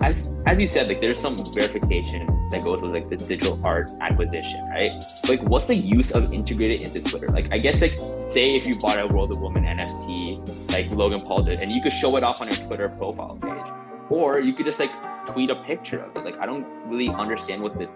as 0.02 0.34
as 0.46 0.60
you 0.60 0.66
said, 0.66 0.86
like 0.86 1.00
there's 1.00 1.18
some 1.18 1.36
verification 1.54 2.26
that 2.50 2.62
goes 2.62 2.82
with 2.82 2.92
like 2.92 3.08
the 3.08 3.16
digital 3.16 3.58
art 3.64 3.90
acquisition, 4.02 4.68
right? 4.68 5.02
Like 5.26 5.42
what's 5.44 5.66
the 5.66 5.74
use 5.74 6.12
of 6.12 6.32
integrating 6.32 6.82
into 6.82 7.00
Twitter? 7.00 7.28
Like 7.28 7.52
I 7.54 7.58
guess 7.58 7.80
like 7.80 7.96
say 8.28 8.54
if 8.54 8.66
you 8.66 8.78
bought 8.78 8.98
a 8.98 9.06
World 9.06 9.30
of 9.30 9.40
Woman 9.40 9.64
NFT, 9.64 10.70
like 10.70 10.90
Logan 10.90 11.22
Paul 11.22 11.42
did, 11.42 11.62
and 11.62 11.72
you 11.72 11.80
could 11.80 11.92
show 11.92 12.14
it 12.16 12.22
off 12.22 12.42
on 12.42 12.48
your 12.48 12.56
Twitter 12.66 12.90
profile 12.90 13.38
page. 13.40 13.72
Or 14.10 14.38
you 14.40 14.52
could 14.52 14.66
just 14.66 14.78
like 14.78 14.92
tweet 15.26 15.48
a 15.48 15.56
picture 15.64 16.00
of 16.00 16.14
it. 16.16 16.24
Like 16.24 16.38
I 16.38 16.44
don't 16.44 16.66
really 16.86 17.08
understand 17.08 17.62
what 17.62 17.78
the 17.78 17.88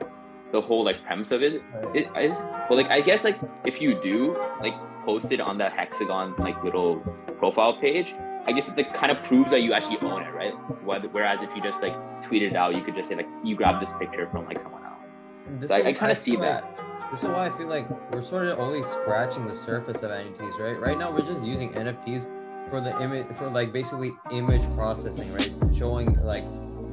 the 0.50 0.62
whole 0.62 0.82
like 0.82 1.04
premise 1.04 1.30
of 1.30 1.42
it 1.42 1.62
is. 1.94 2.38
But 2.68 2.76
like 2.80 2.88
I 2.88 3.02
guess 3.02 3.22
like 3.22 3.38
if 3.66 3.82
you 3.82 4.00
do 4.00 4.34
like 4.62 4.74
post 5.08 5.32
it 5.32 5.40
on 5.40 5.56
that 5.56 5.72
hexagon 5.72 6.34
like 6.36 6.62
little 6.62 6.96
profile 7.38 7.74
page, 7.80 8.14
I 8.46 8.52
guess 8.52 8.68
it 8.68 8.76
like, 8.76 8.92
kind 8.92 9.10
of 9.10 9.24
proves 9.24 9.50
that 9.52 9.62
you 9.62 9.72
actually 9.72 10.00
own 10.00 10.22
it, 10.22 10.34
right? 10.34 10.52
Whereas 10.84 11.40
if 11.40 11.48
you 11.56 11.62
just 11.62 11.80
like 11.80 11.96
tweet 12.22 12.42
it 12.42 12.54
out, 12.54 12.76
you 12.76 12.82
could 12.82 12.94
just 12.94 13.08
say 13.08 13.14
like 13.14 13.28
you 13.42 13.56
grabbed 13.56 13.80
this 13.82 13.94
picture 13.98 14.28
from 14.30 14.44
like 14.44 14.60
someone 14.60 14.84
else. 14.84 15.68
So 15.70 15.74
I, 15.74 15.88
I 15.88 15.92
kind 15.94 16.12
of 16.12 16.18
see 16.18 16.36
that. 16.36 16.62
This 17.10 17.22
is 17.22 17.28
why 17.30 17.46
I 17.46 17.56
feel 17.56 17.68
like 17.68 17.88
we're 18.12 18.22
sort 18.22 18.48
of 18.48 18.58
only 18.58 18.84
scratching 18.84 19.46
the 19.46 19.56
surface 19.56 20.02
of 20.02 20.10
NFTs, 20.10 20.58
right? 20.58 20.78
Right 20.78 20.98
now, 20.98 21.10
we're 21.10 21.26
just 21.32 21.42
using 21.42 21.72
NFTs 21.72 22.28
for 22.68 22.82
the 22.82 23.00
image, 23.00 23.26
for 23.38 23.48
like 23.48 23.72
basically 23.72 24.12
image 24.30 24.70
processing, 24.74 25.32
right? 25.32 25.50
Showing 25.74 26.22
like 26.22 26.44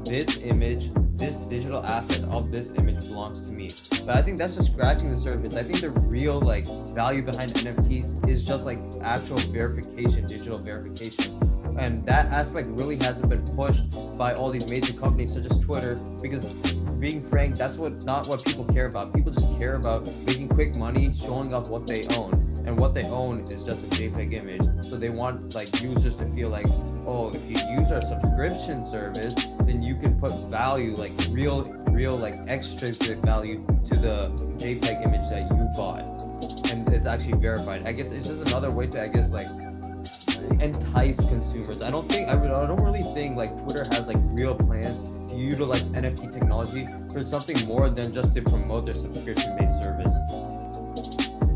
this 0.06 0.38
image, 0.38 0.90
this 1.18 1.38
digital 1.38 1.84
asset 1.86 2.24
of 2.26 2.52
this 2.52 2.72
image 2.72 3.08
belongs 3.08 3.42
to 3.42 3.54
me. 3.54 3.72
But 4.06 4.18
I 4.18 4.22
think 4.22 4.38
that's 4.38 4.56
just 4.56 4.72
scratching 4.72 5.10
the 5.10 5.18
surface. 5.18 5.56
I 5.56 5.64
think 5.64 5.82
the 5.82 5.92
real 5.92 6.42
like 6.42 6.68
value 6.94 7.22
behind 7.22 7.54
NFTs 7.54 8.30
is 8.30 8.44
just 8.44 8.66
like 8.66 8.80
actual 9.02 9.38
verification, 9.38 10.28
digital 10.28 10.58
verification. 10.58 11.40
And 11.78 12.06
that 12.06 12.28
aspect 12.28 12.68
really 12.70 12.96
hasn't 12.98 13.30
been 13.30 13.44
pushed 13.44 13.86
by 14.18 14.34
all 14.34 14.50
these 14.50 14.68
major 14.68 14.94
companies 14.94 15.34
such 15.34 15.46
as 15.46 15.60
Twitter 15.60 15.96
because 16.22 16.46
being 17.00 17.22
frank, 17.22 17.56
that's 17.56 17.78
what 17.78 18.06
not 18.06 18.28
what 18.28 18.44
people 18.44 18.66
care 18.66 18.88
about. 18.88 19.14
People 19.14 19.32
just 19.32 19.60
care 19.60 19.76
about 19.76 20.08
making 20.26 20.50
quick 20.50 20.76
money, 20.76 21.14
showing 21.14 21.54
off 21.54 21.70
what 21.70 21.88
they 21.88 22.08
own. 22.16 22.42
And 22.66 22.78
what 22.80 22.94
they 22.94 23.04
own 23.04 23.42
is 23.52 23.64
just 23.64 23.86
a 23.86 23.88
JPEG 23.90 24.40
image. 24.40 24.86
So 24.86 24.96
they 24.96 25.10
want 25.10 25.54
like 25.54 25.82
users 25.82 26.16
to 26.16 26.28
feel 26.30 26.50
like, 26.50 26.66
oh, 27.08 27.30
if 27.30 27.44
you 27.50 27.58
use 27.78 27.92
our 27.92 28.02
subscription 28.02 28.86
service, 28.86 29.36
then 29.62 29.84
you 29.84 29.96
can 29.96 30.20
put 30.20 30.32
value, 30.50 30.96
like 30.96 31.12
real, 31.30 31.64
real, 31.92 32.18
like 32.18 32.36
extrinsic 32.48 33.20
value 33.20 33.66
to 33.90 33.96
the 33.98 34.30
JPEG 34.58 35.06
image 35.06 35.30
that 35.30 35.52
you 35.52 35.70
bought. 35.76 36.02
And 36.72 36.88
it's 36.92 37.06
actually 37.06 37.38
verified. 37.38 37.86
I 37.86 37.92
guess 37.92 38.12
it's 38.12 38.28
just 38.28 38.48
another 38.48 38.72
way 38.72 38.88
to, 38.88 39.02
I 39.04 39.10
guess, 39.10 39.30
like 39.30 39.48
entice 40.62 41.20
consumers. 41.20 41.82
I 41.82 41.90
don't 41.90 42.08
think 42.08 42.30
I, 42.30 42.34
I 42.34 42.66
don't 42.68 42.84
really 42.84 43.02
think 43.14 43.36
like 43.36 43.50
Twitter 43.64 43.84
has 43.92 44.08
like 44.08 44.18
real 44.20 44.56
plans 44.56 45.04
to 45.30 45.36
utilize 45.36 45.88
NFT 45.90 46.32
technology 46.34 46.88
for 47.12 47.24
something 47.24 47.66
more 47.68 47.90
than 47.90 48.14
just 48.14 48.34
to 48.36 48.42
promote 48.42 48.86
their 48.86 48.94
subscription-based 48.94 49.84
service. 49.84 50.16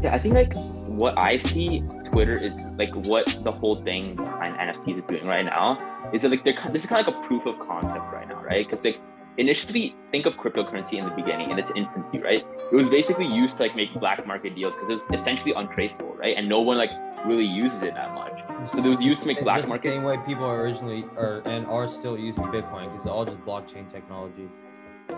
Yeah, 0.02 0.16
I 0.16 0.20
think 0.20 0.34
like 0.34 0.54
what 0.88 1.18
I 1.18 1.38
see 1.38 1.84
Twitter 2.06 2.34
is 2.34 2.54
like 2.78 2.94
what 3.06 3.26
the 3.44 3.52
whole 3.52 3.84
thing 3.84 4.16
behind 4.16 4.56
NFTs 4.56 5.00
is 5.00 5.04
doing 5.08 5.26
right 5.26 5.46
now 5.46 6.12
is 6.14 6.22
that 6.22 6.30
like 6.30 6.44
they're 6.44 6.58
this 6.72 6.84
is 6.84 6.90
kind 6.90 7.06
of 7.06 7.14
like 7.14 7.24
a 7.24 7.28
proof 7.28 7.46
of 7.46 7.60
concept 7.60 8.06
right 8.14 8.28
now, 8.28 8.42
right? 8.44 8.68
Because 8.68 8.84
like 8.84 9.00
initially 9.38 9.96
think 10.12 10.26
of 10.26 10.34
cryptocurrency 10.34 10.94
in 10.94 11.06
the 11.06 11.12
beginning 11.12 11.52
in 11.52 11.60
its 11.60 11.72
infancy, 11.76 12.20
right? 12.20 12.46
It 12.72 12.76
was 12.76 12.90
basically 12.90 13.26
used 13.26 13.58
to 13.58 13.64
like 13.64 13.76
make 13.76 13.94
black 14.00 14.26
market 14.28 14.56
deals 14.56 14.76
because 14.76 14.90
it 14.90 14.94
was 14.94 15.04
essentially 15.14 15.54
untraceable, 15.54 16.16
right? 16.16 16.36
And 16.38 16.50
no 16.50 16.62
one 16.62 16.78
like 16.78 16.92
really 17.26 17.46
uses 17.46 17.82
it 17.82 17.94
that 17.96 18.14
much. 18.14 18.70
So 18.70 18.80
it 18.80 18.86
was 18.86 19.04
used 19.04 19.22
to 19.22 19.28
make 19.28 19.42
black 19.42 19.68
market. 19.68 19.90
The 19.90 19.94
same 19.96 20.04
way 20.04 20.18
people 20.26 20.46
are 20.46 20.62
originally 20.62 21.06
are 21.18 21.42
and 21.46 21.66
are 21.68 21.88
still 21.88 22.18
using 22.18 22.44
Bitcoin 22.46 22.86
because 22.86 23.02
it's 23.02 23.06
all 23.06 23.26
just 23.26 23.40
blockchain 23.40 23.90
technology. 23.92 24.50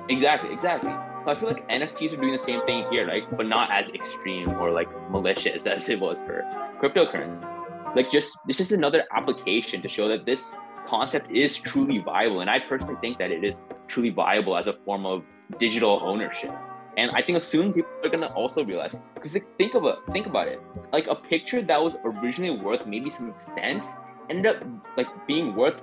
Exactly, 0.09 0.53
exactly. 0.53 0.91
So 1.25 1.31
I 1.31 1.39
feel 1.39 1.49
like 1.49 1.67
NFTs 1.69 2.13
are 2.13 2.17
doing 2.17 2.33
the 2.33 2.39
same 2.39 2.65
thing 2.65 2.85
here, 2.91 3.07
right? 3.07 3.23
But 3.35 3.47
not 3.47 3.69
as 3.71 3.89
extreme 3.89 4.49
or 4.51 4.71
like 4.71 4.87
malicious 5.09 5.65
as 5.65 5.89
it 5.89 5.99
was 5.99 6.19
for 6.19 6.43
cryptocurrency. 6.81 7.95
Like 7.95 8.11
just 8.11 8.37
this 8.47 8.59
is 8.59 8.71
another 8.71 9.03
application 9.11 9.81
to 9.81 9.89
show 9.89 10.07
that 10.07 10.25
this 10.25 10.53
concept 10.87 11.31
is 11.31 11.55
truly 11.57 11.99
viable. 11.99 12.41
And 12.41 12.49
I 12.49 12.59
personally 12.59 12.95
think 13.01 13.17
that 13.19 13.31
it 13.31 13.43
is 13.43 13.57
truly 13.87 14.09
viable 14.09 14.57
as 14.57 14.67
a 14.67 14.73
form 14.85 15.05
of 15.05 15.23
digital 15.57 15.99
ownership. 16.03 16.51
And 16.97 17.11
I 17.11 17.21
think 17.21 17.43
soon 17.43 17.73
people 17.73 17.89
are 18.03 18.09
gonna 18.09 18.33
also 18.33 18.63
realize 18.63 18.99
because 19.13 19.37
think 19.57 19.75
of 19.75 19.85
it, 19.85 19.95
think 20.11 20.27
about 20.27 20.47
it. 20.47 20.59
It's 20.75 20.87
like 20.91 21.07
a 21.07 21.15
picture 21.15 21.61
that 21.61 21.81
was 21.81 21.95
originally 22.03 22.57
worth 22.61 22.85
maybe 22.85 23.09
some 23.09 23.33
cents 23.33 23.95
ended 24.29 24.55
up 24.55 24.63
like 24.97 25.07
being 25.27 25.55
worth 25.55 25.75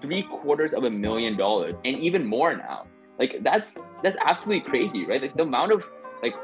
three 0.00 0.22
quarters 0.22 0.72
of 0.74 0.84
a 0.84 0.90
million 0.90 1.36
dollars 1.36 1.76
and 1.84 1.98
even 1.98 2.26
more 2.26 2.56
now. 2.56 2.86
Like 3.18 3.42
that's 3.42 3.78
that's 4.02 4.16
absolutely 4.24 4.68
crazy, 4.68 5.06
right? 5.06 5.20
Like 5.20 5.34
the 5.34 5.42
amount 5.42 5.72
of 5.72 5.84
like 6.22 6.34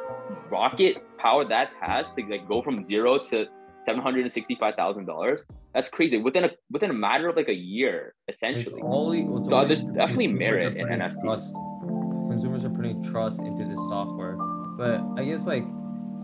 rocket 0.51 0.97
power 1.19 1.45
that 1.47 1.71
has 1.81 2.13
to 2.13 2.25
like 2.25 2.49
go 2.49 2.63
from 2.63 2.85
zero 2.85 3.19
to 3.25 3.47
seven 3.87 4.03
hundred 4.03 4.23
and 4.25 4.33
sixty-five 4.33 4.75
thousand 4.75 5.07
dollars. 5.07 5.41
That's 5.73 5.89
crazy 5.89 6.19
within 6.19 6.45
a 6.45 6.51
within 6.71 6.91
a 6.91 6.95
matter 6.95 7.29
of 7.29 7.37
like 7.37 7.49
a 7.49 7.55
year, 7.55 8.15
essentially. 8.29 8.83
Like 8.83 9.47
so 9.47 9.65
there's 9.65 9.85
definitely 9.85 10.29
merit 10.29 10.77
in 10.77 10.87
NFTs 10.87 11.53
consumers 12.37 12.67
are 12.67 12.71
putting 12.71 13.03
trust 13.03 13.41
into 13.41 13.65
this 13.65 13.79
software. 13.89 14.37
But 14.77 15.01
I 15.17 15.25
guess 15.25 15.47
like 15.47 15.65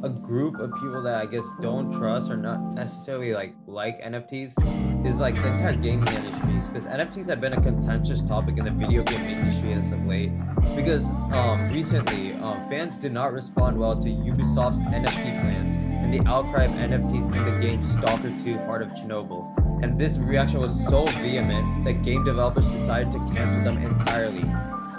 a 0.02 0.10
group 0.10 0.58
of 0.58 0.70
people 0.74 1.02
that 1.02 1.14
I 1.14 1.26
guess 1.26 1.44
don't 1.62 1.90
trust 1.92 2.30
or 2.30 2.36
not 2.36 2.60
necessarily 2.74 3.32
like 3.32 3.54
like 3.66 4.02
NFTs 4.02 5.06
is 5.06 5.20
like 5.20 5.34
the 5.36 5.46
entire 5.46 5.76
gaming 5.76 6.08
industry 6.08 6.60
because 6.66 6.84
NFTs 6.86 7.28
have 7.28 7.40
been 7.40 7.54
a 7.54 7.62
contentious 7.62 8.20
topic 8.22 8.58
in 8.58 8.64
the 8.64 8.72
video 8.72 9.04
game 9.04 9.20
industry 9.20 9.72
as 9.72 9.90
of 9.90 10.04
late 10.04 10.32
because 10.76 11.08
um, 11.32 11.70
recently 11.70 12.32
um, 12.34 12.68
fans 12.68 12.98
did 12.98 13.12
not 13.12 13.32
respond 13.32 13.78
well 13.78 13.94
to 13.94 14.08
Ubisoft's 14.08 14.82
NFT 14.82 15.40
plans 15.40 15.81
the 16.12 16.20
outcry 16.28 16.64
of 16.64 16.72
NFTs 16.72 17.34
in 17.34 17.44
the 17.44 17.58
game 17.66 17.82
Stalker 17.82 18.32
2 18.44 18.58
Heart 18.58 18.82
of 18.84 18.90
Chernobyl. 18.90 19.82
And 19.82 19.96
this 19.96 20.18
reaction 20.18 20.60
was 20.60 20.84
so 20.86 21.06
vehement 21.06 21.84
that 21.84 22.02
game 22.02 22.22
developers 22.22 22.66
decided 22.68 23.10
to 23.12 23.18
cancel 23.32 23.64
them 23.64 23.78
entirely 23.78 24.44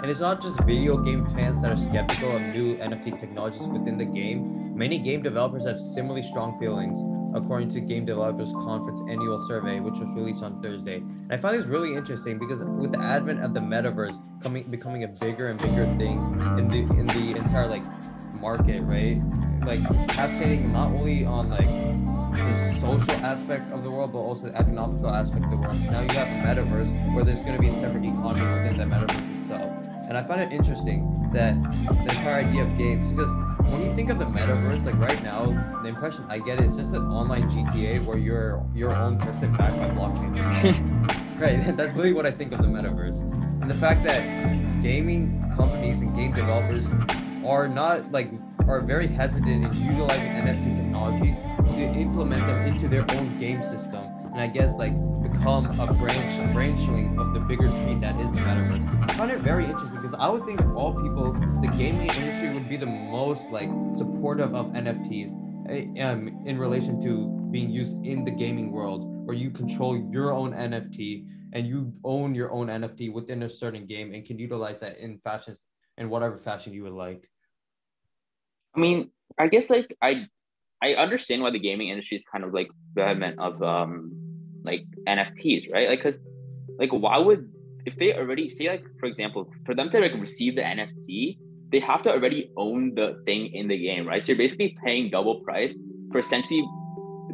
and 0.04 0.10
it's 0.10 0.20
not 0.20 0.42
just 0.42 0.60
video 0.64 0.98
game 0.98 1.24
fans 1.34 1.62
that 1.62 1.72
are 1.72 1.76
skeptical 1.78 2.36
of 2.36 2.42
new 2.54 2.76
NFT 2.76 3.18
technologies 3.18 3.66
within 3.66 3.96
the 3.96 4.04
game. 4.04 4.76
Many 4.76 4.98
game 4.98 5.22
developers 5.22 5.64
have 5.64 5.80
similarly 5.80 6.20
strong 6.20 6.58
feelings, 6.60 6.98
according 7.34 7.70
to 7.70 7.80
Game 7.80 8.04
Developers 8.04 8.52
Conference 8.52 9.00
annual 9.08 9.42
survey, 9.48 9.80
which 9.80 9.94
was 9.94 10.08
released 10.10 10.42
on 10.42 10.60
Thursday. 10.60 10.96
And 10.96 11.32
I 11.32 11.38
find 11.38 11.58
this 11.58 11.64
really 11.64 11.94
interesting 11.94 12.38
because 12.38 12.62
with 12.66 12.92
the 12.92 12.98
advent 12.98 13.42
of 13.42 13.54
the 13.54 13.60
metaverse 13.60 14.22
coming 14.42 14.64
becoming 14.70 15.04
a 15.04 15.08
bigger 15.08 15.48
and 15.48 15.58
bigger 15.58 15.86
thing 15.96 16.18
in 16.58 16.68
the 16.68 16.80
in 17.00 17.06
the 17.06 17.38
entire 17.38 17.66
like 17.66 17.84
market, 18.44 18.82
right? 18.82 19.18
Like 19.64 19.80
cascading 20.10 20.70
not 20.70 20.90
only 20.90 21.24
on 21.24 21.48
like 21.48 21.72
the 22.36 22.54
social 22.78 23.16
aspect 23.24 23.72
of 23.72 23.84
the 23.84 23.90
world, 23.90 24.12
but 24.12 24.18
also 24.18 24.48
the 24.50 24.56
economical 24.56 25.08
aspect 25.08 25.44
of 25.44 25.50
the 25.50 25.56
world. 25.56 25.82
So 25.82 25.90
now 25.92 26.02
you 26.02 26.14
have 26.20 26.28
a 26.28 26.40
metaverse 26.46 27.14
where 27.14 27.24
there's 27.24 27.40
going 27.40 27.56
to 27.56 27.58
be 27.58 27.68
a 27.68 27.72
separate 27.72 28.04
economy 28.04 28.44
within 28.52 28.76
that 28.76 28.88
metaverse 28.88 29.36
itself. 29.36 29.72
And 30.08 30.18
I 30.18 30.22
find 30.22 30.42
it 30.42 30.52
interesting 30.52 31.30
that 31.32 31.54
the 31.72 32.14
entire 32.16 32.44
idea 32.44 32.64
of 32.64 32.76
games, 32.76 33.10
because 33.10 33.34
when 33.72 33.80
you 33.82 33.94
think 33.94 34.10
of 34.10 34.18
the 34.18 34.26
metaverse, 34.26 34.84
like 34.84 34.98
right 34.98 35.22
now, 35.22 35.46
the 35.82 35.88
impression 35.88 36.26
I 36.28 36.38
get 36.38 36.60
is 36.60 36.76
just 36.76 36.92
an 36.92 37.06
online 37.10 37.48
GTA 37.48 38.04
where 38.04 38.18
you're 38.18 38.62
your 38.74 38.94
own 38.94 39.18
person 39.18 39.56
backed 39.56 39.78
by 39.78 39.88
blockchain. 39.88 40.32
right, 41.40 41.76
that's 41.78 41.94
literally 41.94 42.12
what 42.12 42.26
I 42.26 42.30
think 42.30 42.52
of 42.52 42.60
the 42.60 42.68
metaverse. 42.68 43.22
And 43.62 43.70
the 43.70 43.80
fact 43.86 44.04
that 44.04 44.20
gaming 44.82 45.50
companies 45.56 46.02
and 46.02 46.14
game 46.14 46.32
developers 46.32 46.90
are 47.46 47.68
not 47.68 48.10
like 48.12 48.30
are 48.68 48.80
very 48.80 49.06
hesitant 49.06 49.64
in 49.64 49.84
utilizing 49.84 50.30
NFT 50.32 50.82
technologies 50.82 51.38
to 51.74 51.82
implement 51.82 52.46
them 52.46 52.66
into 52.66 52.88
their 52.88 53.04
own 53.12 53.38
game 53.38 53.62
system 53.62 54.14
and 54.34 54.42
I 54.42 54.48
guess 54.48 54.74
like 54.74 54.94
become 55.22 55.66
a 55.78 55.92
branch, 55.94 56.40
a 56.40 56.52
branchling 56.52 57.16
of 57.20 57.32
the 57.32 57.38
bigger 57.38 57.68
tree 57.68 57.94
that 58.00 58.18
is 58.20 58.32
the 58.32 58.40
metaverse. 58.40 59.10
I 59.10 59.14
find 59.14 59.30
it 59.30 59.38
very 59.38 59.64
interesting 59.64 60.00
because 60.00 60.14
I 60.14 60.28
would 60.28 60.44
think 60.44 60.60
of 60.60 60.76
all 60.76 60.92
people, 60.92 61.32
the 61.32 61.68
gaming 61.78 62.10
industry 62.10 62.52
would 62.52 62.68
be 62.68 62.76
the 62.76 62.86
most 62.86 63.50
like 63.50 63.70
supportive 63.92 64.52
of 64.56 64.66
NFTs 64.72 65.30
eh, 65.70 66.02
um, 66.02 66.42
in 66.46 66.58
relation 66.58 67.00
to 67.02 67.28
being 67.52 67.70
used 67.70 68.04
in 68.04 68.24
the 68.24 68.32
gaming 68.32 68.72
world, 68.72 69.04
where 69.24 69.36
you 69.36 69.50
control 69.52 69.96
your 70.10 70.32
own 70.32 70.52
NFT 70.52 71.28
and 71.52 71.64
you 71.64 71.92
own 72.02 72.34
your 72.34 72.50
own 72.50 72.66
NFT 72.66 73.12
within 73.12 73.44
a 73.44 73.48
certain 73.48 73.86
game 73.86 74.12
and 74.12 74.24
can 74.26 74.36
utilize 74.36 74.80
that 74.80 74.98
in 74.98 75.18
fashions 75.18 75.60
in 75.96 76.10
whatever 76.10 76.38
fashion 76.38 76.72
you 76.72 76.82
would 76.82 76.92
like. 76.92 77.30
I 78.76 78.80
mean, 78.80 79.10
I 79.38 79.48
guess 79.48 79.70
like 79.70 79.96
I 80.02 80.26
I 80.82 80.94
understand 80.94 81.42
why 81.42 81.50
the 81.50 81.58
gaming 81.58 81.88
industry 81.88 82.16
is 82.16 82.24
kind 82.30 82.44
of 82.44 82.52
like 82.52 82.68
vehement 82.94 83.38
of 83.38 83.62
um 83.62 84.12
like 84.64 84.84
NFTs, 85.08 85.72
right? 85.72 85.88
Like, 85.88 86.02
cause 86.02 86.18
like 86.78 86.90
why 86.92 87.18
would 87.18 87.48
if 87.86 87.96
they 87.96 88.14
already 88.14 88.48
say 88.48 88.68
like 88.68 88.84
for 88.98 89.06
example 89.06 89.50
for 89.64 89.74
them 89.74 89.90
to 89.90 89.98
like 90.00 90.14
receive 90.14 90.56
the 90.56 90.62
NFT, 90.62 91.38
they 91.70 91.80
have 91.80 92.02
to 92.02 92.10
already 92.12 92.50
own 92.56 92.94
the 92.94 93.22
thing 93.26 93.48
in 93.54 93.68
the 93.68 93.78
game, 93.78 94.06
right? 94.06 94.22
So 94.22 94.32
you're 94.32 94.38
basically 94.38 94.76
paying 94.84 95.10
double 95.10 95.40
price 95.40 95.74
for 96.10 96.18
essentially 96.18 96.62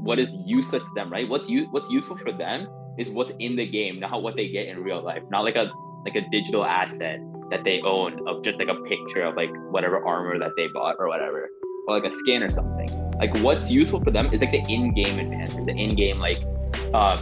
what 0.03 0.19
is 0.19 0.33
useless 0.47 0.85
to 0.85 0.91
them, 0.95 1.11
right? 1.11 1.29
What's 1.29 1.49
u- 1.49 1.69
what's 1.71 1.89
useful 1.91 2.17
for 2.17 2.33
them 2.33 2.67
is 2.99 3.11
what's 3.11 3.33
in 3.39 3.57
the 3.57 3.67
game, 3.67 4.01
not 4.01 4.23
what 4.23 4.37
they 4.37 4.49
get 4.49 4.67
in 4.67 4.83
real 4.83 5.03
life, 5.03 5.23
not 5.31 5.45
like 5.45 5.57
a 5.57 5.71
like 6.05 6.17
a 6.17 6.23
digital 6.31 6.65
asset 6.65 7.21
that 7.51 7.65
they 7.65 7.81
own 7.83 8.27
of 8.29 8.43
just 8.43 8.59
like 8.59 8.69
a 8.69 8.81
picture 8.83 9.23
of 9.23 9.37
like 9.37 9.51
whatever 9.71 10.05
armor 10.05 10.39
that 10.39 10.53
they 10.57 10.69
bought 10.69 10.97
or 10.99 11.09
whatever 11.09 11.51
or 11.87 11.99
like 11.99 12.11
a 12.11 12.15
skin 12.15 12.43
or 12.43 12.49
something. 12.49 12.89
Like 13.19 13.37
what's 13.39 13.71
useful 13.71 14.01
for 14.03 14.11
them 14.11 14.33
is 14.33 14.41
like 14.41 14.53
the 14.53 14.65
in-game 14.73 15.19
advancement, 15.19 15.67
the 15.67 15.73
in-game 15.73 16.19
like 16.19 16.39
uh 16.95 17.17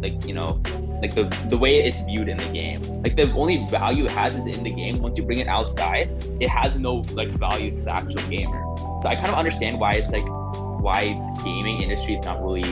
like 0.00 0.24
you 0.26 0.34
know 0.34 0.60
like 1.00 1.14
the 1.14 1.24
the 1.48 1.56
way 1.56 1.78
it's 1.78 2.00
viewed 2.00 2.28
in 2.28 2.36
the 2.36 2.48
game. 2.52 2.80
Like 3.02 3.16
the 3.16 3.30
only 3.32 3.62
value 3.64 4.04
it 4.04 4.10
has 4.10 4.36
is 4.36 4.56
in 4.56 4.64
the 4.64 4.70
game. 4.70 5.00
Once 5.00 5.18
you 5.18 5.24
bring 5.24 5.38
it 5.38 5.48
outside, 5.48 6.10
it 6.40 6.48
has 6.48 6.74
no 6.76 7.02
like 7.12 7.28
value 7.30 7.74
to 7.76 7.82
the 7.82 7.92
actual 7.92 8.22
gamer. 8.28 8.76
So 8.76 9.04
I 9.06 9.14
kind 9.14 9.28
of 9.28 9.34
understand 9.34 9.78
why 9.78 9.94
it's 9.94 10.10
like 10.10 10.26
why 10.80 11.14
gaming 11.44 11.82
industry 11.82 12.14
is 12.14 12.24
not 12.24 12.42
really 12.42 12.62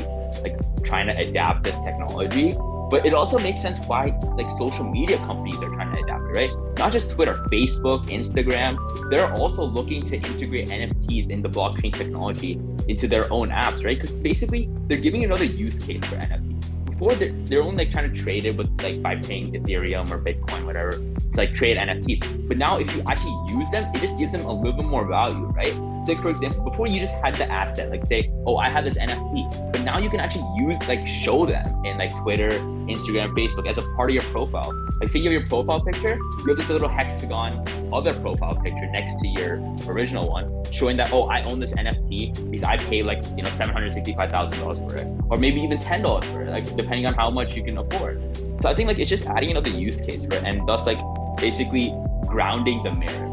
like 0.42 0.56
trying 0.84 1.06
to 1.06 1.16
adapt 1.16 1.64
this 1.64 1.78
technology. 1.80 2.56
But 2.88 3.04
it 3.04 3.14
also 3.14 3.38
makes 3.38 3.60
sense 3.60 3.84
why 3.86 4.16
like 4.36 4.50
social 4.50 4.84
media 4.84 5.16
companies 5.18 5.56
are 5.56 5.68
trying 5.74 5.92
to 5.94 6.02
adapt 6.02 6.22
it, 6.22 6.36
right? 6.36 6.50
Not 6.78 6.92
just 6.92 7.10
Twitter, 7.10 7.44
Facebook, 7.50 8.04
Instagram. 8.06 8.78
They're 9.10 9.32
also 9.34 9.64
looking 9.64 10.02
to 10.04 10.16
integrate 10.16 10.68
NFTs 10.68 11.30
in 11.30 11.42
the 11.42 11.48
blockchain 11.48 11.92
technology 11.92 12.60
into 12.88 13.08
their 13.08 13.30
own 13.32 13.48
apps, 13.48 13.84
right? 13.84 14.00
Because 14.00 14.12
basically 14.12 14.68
they're 14.86 15.00
giving 15.00 15.24
another 15.24 15.44
use 15.44 15.82
case 15.84 16.04
for 16.04 16.16
NFTs. 16.16 16.86
Before 16.86 17.14
they're, 17.14 17.32
they're 17.44 17.62
only 17.62 17.84
like 17.84 17.92
trying 17.92 18.12
to 18.12 18.22
trade 18.22 18.46
it 18.46 18.56
with 18.56 18.70
like 18.80 19.02
by 19.02 19.16
paying 19.16 19.52
Ethereum 19.52 20.08
or 20.10 20.18
Bitcoin, 20.18 20.64
whatever, 20.64 20.92
to 20.92 21.30
like 21.34 21.54
trade 21.54 21.76
NFTs. 21.76 22.48
But 22.48 22.56
now 22.56 22.78
if 22.78 22.94
you 22.94 23.02
actually 23.08 23.36
use 23.48 23.70
them, 23.70 23.92
it 23.94 24.00
just 24.00 24.16
gives 24.16 24.32
them 24.32 24.42
a 24.46 24.52
little 24.52 24.72
bit 24.72 24.86
more 24.86 25.04
value, 25.04 25.46
right? 25.48 25.74
Like 26.06 26.22
for 26.22 26.30
example, 26.30 26.64
before 26.64 26.86
you 26.86 27.00
just 27.00 27.14
had 27.16 27.34
the 27.34 27.50
asset, 27.50 27.90
like 27.90 28.06
say, 28.06 28.30
oh, 28.46 28.56
I 28.56 28.68
have 28.68 28.84
this 28.84 28.96
NFT, 28.96 29.72
but 29.72 29.82
now 29.82 29.98
you 29.98 30.08
can 30.08 30.20
actually 30.20 30.46
use 30.56 30.78
like 30.88 31.06
show 31.06 31.46
them 31.46 31.64
in 31.84 31.98
like 31.98 32.14
Twitter, 32.22 32.50
Instagram, 32.50 33.34
Facebook 33.34 33.68
as 33.68 33.78
a 33.78 33.82
part 33.96 34.10
of 34.10 34.14
your 34.14 34.22
profile. 34.24 34.72
Like 35.00 35.08
say 35.08 35.18
you 35.18 35.24
have 35.24 35.32
your 35.32 35.46
profile 35.46 35.80
picture, 35.80 36.16
you 36.16 36.48
have 36.48 36.58
this 36.58 36.68
little 36.68 36.88
hexagon 36.88 37.66
other 37.92 38.12
profile 38.20 38.54
picture 38.54 38.86
next 38.92 39.18
to 39.20 39.28
your 39.28 39.60
original 39.88 40.28
one, 40.28 40.64
showing 40.72 40.96
that 40.98 41.12
oh, 41.12 41.24
I 41.24 41.42
own 41.44 41.60
this 41.60 41.72
NFT 41.72 42.50
because 42.50 42.64
I 42.64 42.76
paid 42.76 43.04
like 43.04 43.22
you 43.36 43.42
know 43.42 43.50
seven 43.50 43.72
hundred 43.72 43.94
sixty-five 43.94 44.30
thousand 44.30 44.60
dollars 44.60 44.78
for 44.78 44.96
it, 44.98 45.06
or 45.28 45.36
maybe 45.36 45.60
even 45.60 45.76
ten 45.76 46.02
dollars 46.02 46.24
for 46.26 46.42
it, 46.42 46.50
like 46.50 46.64
depending 46.76 47.06
on 47.06 47.14
how 47.14 47.30
much 47.30 47.56
you 47.56 47.64
can 47.64 47.78
afford. 47.78 48.20
So 48.60 48.68
I 48.68 48.74
think 48.74 48.88
like 48.88 48.98
it's 48.98 49.10
just 49.10 49.26
adding 49.26 49.50
another 49.50 49.70
use 49.70 50.00
case 50.00 50.24
for 50.24 50.34
it, 50.34 50.44
and 50.44 50.66
thus 50.66 50.86
like 50.86 50.98
basically 51.36 51.92
grounding 52.26 52.82
the. 52.82 52.90
Is 52.90 53.25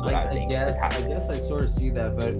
what 0.00 0.14
I, 0.14 0.24
I, 0.24 0.30
I 0.30 0.46
guess 0.46 0.78
I 0.80 1.02
guess 1.02 1.28
I 1.28 1.34
sort 1.34 1.64
of 1.64 1.70
see 1.70 1.90
that, 1.90 2.16
but 2.16 2.34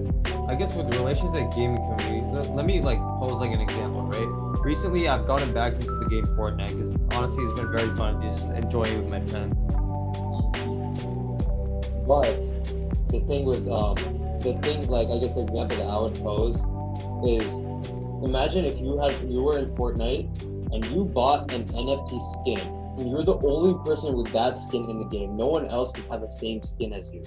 I 0.49 0.55
guess 0.55 0.75
with 0.75 0.93
relation 0.95 1.31
to 1.31 1.39
the 1.39 1.45
gaming 1.55 1.77
community, 1.77 2.25
let, 2.33 2.49
let 2.51 2.65
me 2.65 2.81
like 2.81 2.97
pose 2.97 3.33
like 3.33 3.51
an 3.51 3.61
example, 3.61 4.03
right? 4.03 4.65
Recently, 4.65 5.07
I've 5.07 5.25
gotten 5.25 5.53
back 5.53 5.73
into 5.73 5.87
the 5.87 6.07
game 6.09 6.25
Fortnite 6.25 6.69
because 6.69 6.95
honestly, 7.11 7.43
it's 7.45 7.55
been 7.55 7.71
very 7.71 7.95
fun 7.95 8.21
to 8.21 8.29
just 8.29 8.49
enjoy 8.51 8.83
it 8.83 8.97
with 8.97 9.07
my 9.07 9.25
friends. 9.27 9.55
But 12.07 12.51
the 13.09 13.19
thing 13.27 13.45
with 13.45 13.67
um 13.67 13.95
the 14.39 14.57
thing 14.61 14.87
like 14.87 15.09
I 15.09 15.19
guess 15.19 15.35
the 15.35 15.43
example 15.43 15.77
that 15.77 15.87
I 15.87 15.97
would 15.99 16.15
pose 16.15 16.63
is 17.25 17.59
imagine 18.23 18.65
if 18.65 18.79
you 18.79 18.97
had 18.97 19.13
you 19.29 19.43
were 19.43 19.57
in 19.57 19.65
Fortnite 19.75 20.41
and 20.73 20.85
you 20.85 21.05
bought 21.05 21.51
an 21.53 21.65
NFT 21.65 22.19
skin 22.33 22.81
and 22.97 23.09
you're 23.09 23.23
the 23.23 23.37
only 23.39 23.73
person 23.85 24.13
with 24.13 24.31
that 24.33 24.59
skin 24.59 24.89
in 24.89 24.99
the 24.99 25.05
game. 25.05 25.35
No 25.35 25.47
one 25.47 25.67
else 25.67 25.91
can 25.91 26.03
have 26.09 26.21
the 26.21 26.29
same 26.29 26.61
skin 26.61 26.93
as 26.93 27.11
you. 27.11 27.23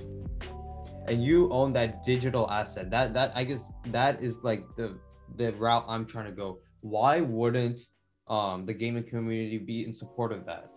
And 1.06 1.22
you 1.22 1.50
own 1.50 1.72
that 1.72 2.02
digital 2.02 2.50
asset 2.50 2.90
that 2.90 3.12
that 3.14 3.32
i 3.34 3.44
guess 3.44 3.72
that 3.86 4.22
is 4.22 4.42
like 4.42 4.64
the 4.76 4.98
the 5.36 5.52
route 5.54 5.84
i'm 5.88 6.04
trying 6.04 6.26
to 6.26 6.32
go 6.32 6.58
why 6.80 7.20
wouldn't 7.20 7.80
um 8.28 8.64
the 8.66 8.72
gaming 8.72 9.02
community 9.02 9.58
be 9.58 9.84
in 9.84 9.92
support 9.92 10.32
of 10.32 10.44
that 10.46 10.70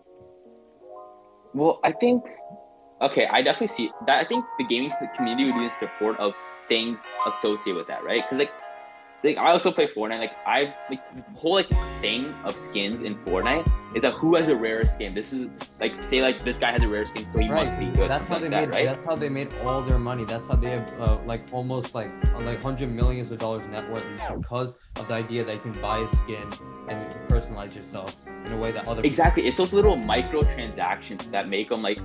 Well, 1.54 1.80
I 1.82 1.92
think 1.92 2.22
okay, 3.00 3.26
I 3.26 3.42
definitely 3.42 3.68
see 3.68 3.90
that. 4.06 4.24
I 4.24 4.28
think 4.28 4.44
the 4.58 4.64
gaming 4.64 4.92
community 5.16 5.46
would 5.46 5.54
be 5.54 5.64
in 5.64 5.72
support 5.72 6.18
of 6.18 6.32
things 6.68 7.04
associated 7.26 7.76
with 7.76 7.86
that, 7.88 8.04
right? 8.04 8.22
Because 8.24 8.38
like, 8.38 8.50
like 9.24 9.36
I 9.36 9.50
also 9.50 9.72
play 9.72 9.88
Fortnite. 9.88 10.20
Like 10.20 10.32
I 10.46 10.74
like 10.88 11.00
the 11.14 11.38
whole 11.38 11.54
like 11.54 11.68
thing 12.00 12.32
of 12.44 12.52
skins 12.56 13.02
in 13.02 13.16
Fortnite 13.24 13.70
is 13.96 14.02
that 14.02 14.14
who 14.14 14.36
has 14.36 14.48
a 14.48 14.56
rare 14.56 14.86
skin. 14.86 15.14
This 15.14 15.32
is 15.32 15.48
like 15.80 16.02
say 16.04 16.22
like 16.22 16.44
this 16.44 16.58
guy 16.58 16.72
has 16.72 16.82
a 16.82 16.88
rare 16.88 17.06
skin, 17.06 17.28
so 17.28 17.38
he 17.38 17.48
must 17.48 17.76
be 17.78 17.86
good. 17.86 18.08
that's 18.10 18.28
how 18.28 18.38
they 18.38 18.48
like 18.48 18.60
made 18.60 18.72
that, 18.72 18.76
right? 18.76 18.84
that's 18.84 19.04
how 19.04 19.16
they 19.16 19.28
made 19.28 19.48
all 19.64 19.82
their 19.82 19.98
money 19.98 20.24
that's 20.24 20.46
how 20.46 20.54
they 20.54 20.70
have 20.70 21.00
uh, 21.00 21.18
like 21.26 21.42
almost 21.52 21.94
like 21.94 22.10
uh, 22.34 22.40
like 22.40 22.62
100 22.62 22.88
millions 22.88 23.30
of 23.30 23.38
dollars 23.38 23.66
net 23.68 23.90
worth 23.90 24.04
is 24.04 24.20
because 24.36 24.76
of 24.96 25.08
the 25.08 25.14
idea 25.14 25.44
that 25.44 25.54
you 25.54 25.60
can 25.72 25.80
buy 25.82 25.98
a 25.98 26.08
skin 26.08 26.48
and 26.88 27.14
personalize 27.28 27.74
yourself 27.74 28.26
in 28.46 28.52
a 28.52 28.56
way 28.56 28.70
that 28.70 28.86
other 28.86 29.02
people 29.02 29.08
Exactly. 29.08 29.46
It's 29.46 29.56
those 29.56 29.72
little 29.72 29.96
micro 29.96 30.42
transactions 30.42 31.30
that 31.30 31.48
make 31.48 31.70
them 31.70 31.82
like 31.82 31.98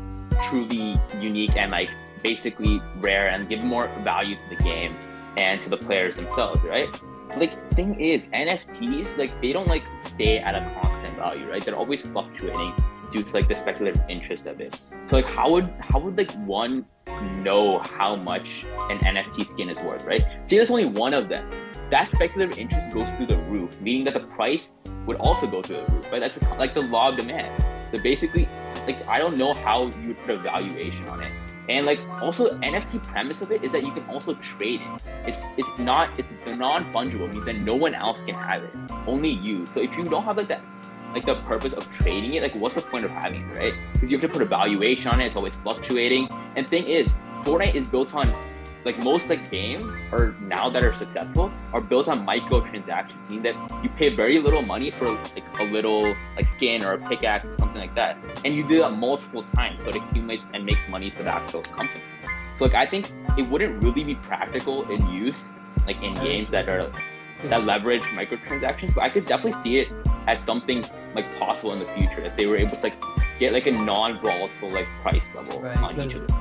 truly 0.50 1.00
unique 1.20 1.56
and 1.56 1.72
like 1.72 1.90
basically 2.24 2.82
rare 3.00 3.28
and 3.28 3.48
give 3.48 3.60
more 3.60 3.88
value 4.04 4.36
to 4.36 4.56
the 4.56 4.64
game 4.64 4.96
and 5.38 5.62
to 5.64 5.70
the 5.70 5.78
players 5.78 6.16
themselves, 6.16 6.64
right? 6.64 6.90
Like 7.36 7.74
thing 7.74 8.00
is, 8.00 8.28
NFTs 8.28 9.18
like 9.18 9.40
they 9.42 9.54
don't 9.54 9.68
like 9.68 9.84
stay 10.02 10.38
at 10.38 10.56
a 10.56 10.80
constant 10.80 11.16
value, 11.18 11.50
right? 11.50 11.64
They're 11.64 11.76
always 11.76 12.02
fluctuating 12.02 12.74
due 13.12 13.24
to 13.24 13.34
like 13.34 13.48
the 13.48 13.56
speculative 13.56 14.02
interest 14.10 14.46
of 14.46 14.60
it. 14.60 14.80
So 15.08 15.16
like 15.16 15.26
how 15.26 15.52
would 15.52 15.70
how 15.80 16.00
would 16.00 16.18
like 16.18 16.32
one 16.46 16.86
know 17.44 17.80
how 17.80 18.16
much 18.16 18.66
an 18.90 19.00
NFT 19.00 19.50
skin 19.50 19.70
is 19.70 19.78
worth, 19.80 20.04
right? 20.04 20.24
See, 20.44 20.58
there's 20.58 20.72
only 20.72 20.86
one 20.86 21.14
of 21.14 21.30
them. 21.30 21.50
That 21.90 22.08
speculative 22.08 22.58
interest 22.58 22.92
goes 22.92 23.12
through 23.14 23.28
the 23.28 23.38
roof, 23.38 23.70
meaning 23.82 24.06
that 24.06 24.14
the 24.14 24.28
price 24.36 24.78
would 25.06 25.18
also 25.18 25.46
go 25.48 25.62
through 25.62 25.78
the 25.78 25.92
roof, 25.92 26.12
right? 26.12 26.20
That's 26.20 26.40
like 26.58 26.74
the 26.74 26.82
law 26.82 27.10
of 27.10 27.18
demand. 27.18 27.64
So 27.92 28.00
basically, 28.00 28.48
like 28.88 29.06
I 29.08 29.20
don't 29.20 29.38
know 29.38 29.54
how 29.54 29.88
you 29.88 30.10
would 30.10 30.20
put 30.26 30.32
a 30.32 30.40
valuation 30.40 31.08
on 31.08 31.22
it. 31.22 31.32
And 31.70 31.86
like 31.86 32.00
also 32.22 32.58
NFT 32.60 33.02
premise 33.08 33.42
of 33.42 33.52
it 33.52 33.64
is 33.64 33.72
that 33.72 33.84
you 33.84 33.92
can 33.92 34.04
also 34.10 34.34
trade 34.36 34.82
it. 34.82 35.02
It's 35.26 35.40
it's 35.58 35.80
not 35.80 36.18
it's 36.20 36.34
non-fungible 36.46 37.32
means 37.32 37.46
that 37.46 37.58
no 37.58 37.76
one 37.76 37.94
else 37.94 38.22
can 38.22 38.36
have 38.36 38.64
it, 38.64 38.74
only 39.08 39.30
you. 39.30 39.66
So 39.68 39.80
if 39.80 39.92
you 39.98 40.04
don't 40.04 40.24
have 40.24 40.38
like 40.38 40.50
that 40.50 40.62
like 41.14 41.26
the 41.26 41.36
purpose 41.44 41.74
of 41.74 41.92
trading 41.94 42.34
it, 42.34 42.44
like 42.44 42.56
what's 42.56 42.76
the 42.76 42.82
point 42.82 43.06
of 43.06 43.12
having 43.12 43.44
it, 43.50 43.56
right? 43.56 43.74
Because 43.94 44.12
you 44.12 44.18
have 44.18 44.30
to 44.30 44.34
put 44.34 44.42
a 44.42 44.50
valuation 44.50 45.10
on 45.10 45.22
it. 45.22 45.28
It's 45.28 45.36
always 45.36 45.56
fluctuating. 45.58 46.28
And 46.56 46.68
thing 46.68 46.86
is, 46.86 47.14
Fortnite 47.44 47.76
is 47.76 47.86
built 47.86 48.14
on 48.14 48.34
like 48.86 48.98
most 49.00 49.30
like 49.30 49.50
games 49.50 49.96
are 50.12 50.36
now 50.42 50.70
that 50.70 50.84
are 50.84 50.96
successful 50.96 51.52
are 51.74 51.82
built 51.82 52.08
on 52.08 52.26
microtransactions, 52.26 53.30
meaning 53.30 53.44
that 53.44 53.84
you 53.84 53.90
pay 53.90 54.14
very 54.14 54.40
little 54.40 54.62
money 54.62 54.92
for 54.92 55.12
like 55.12 55.60
a 55.60 55.64
little 55.64 56.16
like 56.36 56.48
skin 56.48 56.84
or 56.84 56.94
a 56.94 56.98
pickaxe 57.10 57.46
or 57.46 57.58
something 57.58 57.80
like 57.80 57.96
that, 57.96 58.18
and 58.44 58.56
you 58.56 58.68
do 58.68 58.80
that 58.80 58.92
multiple 58.92 59.44
times, 59.56 59.84
so 59.84 59.90
it 59.90 59.96
accumulates 59.96 60.50
and 60.54 60.66
makes 60.66 60.88
money 60.90 61.10
for 61.10 61.24
the 61.24 61.34
actual 61.34 61.62
company. 61.62 62.04
So 62.56 62.66
like 62.66 62.76
I 62.76 62.86
think 62.86 63.12
it 63.38 63.44
wouldn't 63.44 63.84
really 63.84 64.04
be 64.04 64.16
practical 64.16 64.90
in 64.92 65.08
use 65.12 65.52
like 65.88 66.02
in 66.02 66.14
games 66.16 66.52
that 66.52 66.70
are 66.70 66.92
that 67.46 67.66
leverage 67.66 68.04
microtransactions, 68.16 68.94
but 68.96 69.04
I 69.04 69.10
could 69.10 69.26
definitely 69.26 69.60
see 69.62 69.80
it 69.80 69.92
as 70.28 70.40
something 70.40 70.84
like 71.14 71.26
possible 71.38 71.74
in 71.74 71.80
the 71.80 71.88
future 71.88 72.22
if 72.22 72.36
they 72.38 72.46
were 72.46 72.58
able 72.58 72.78
to 72.78 72.82
like 72.82 72.96
get 73.44 73.52
like 73.52 73.68
a 73.68 73.72
non-volatile 73.72 74.72
like 74.72 74.88
price 75.02 75.30
level 75.36 75.62
Right, 75.62 75.78
on 75.78 76.00
each 76.00 76.16
of 76.16 76.28
the 76.28 76.34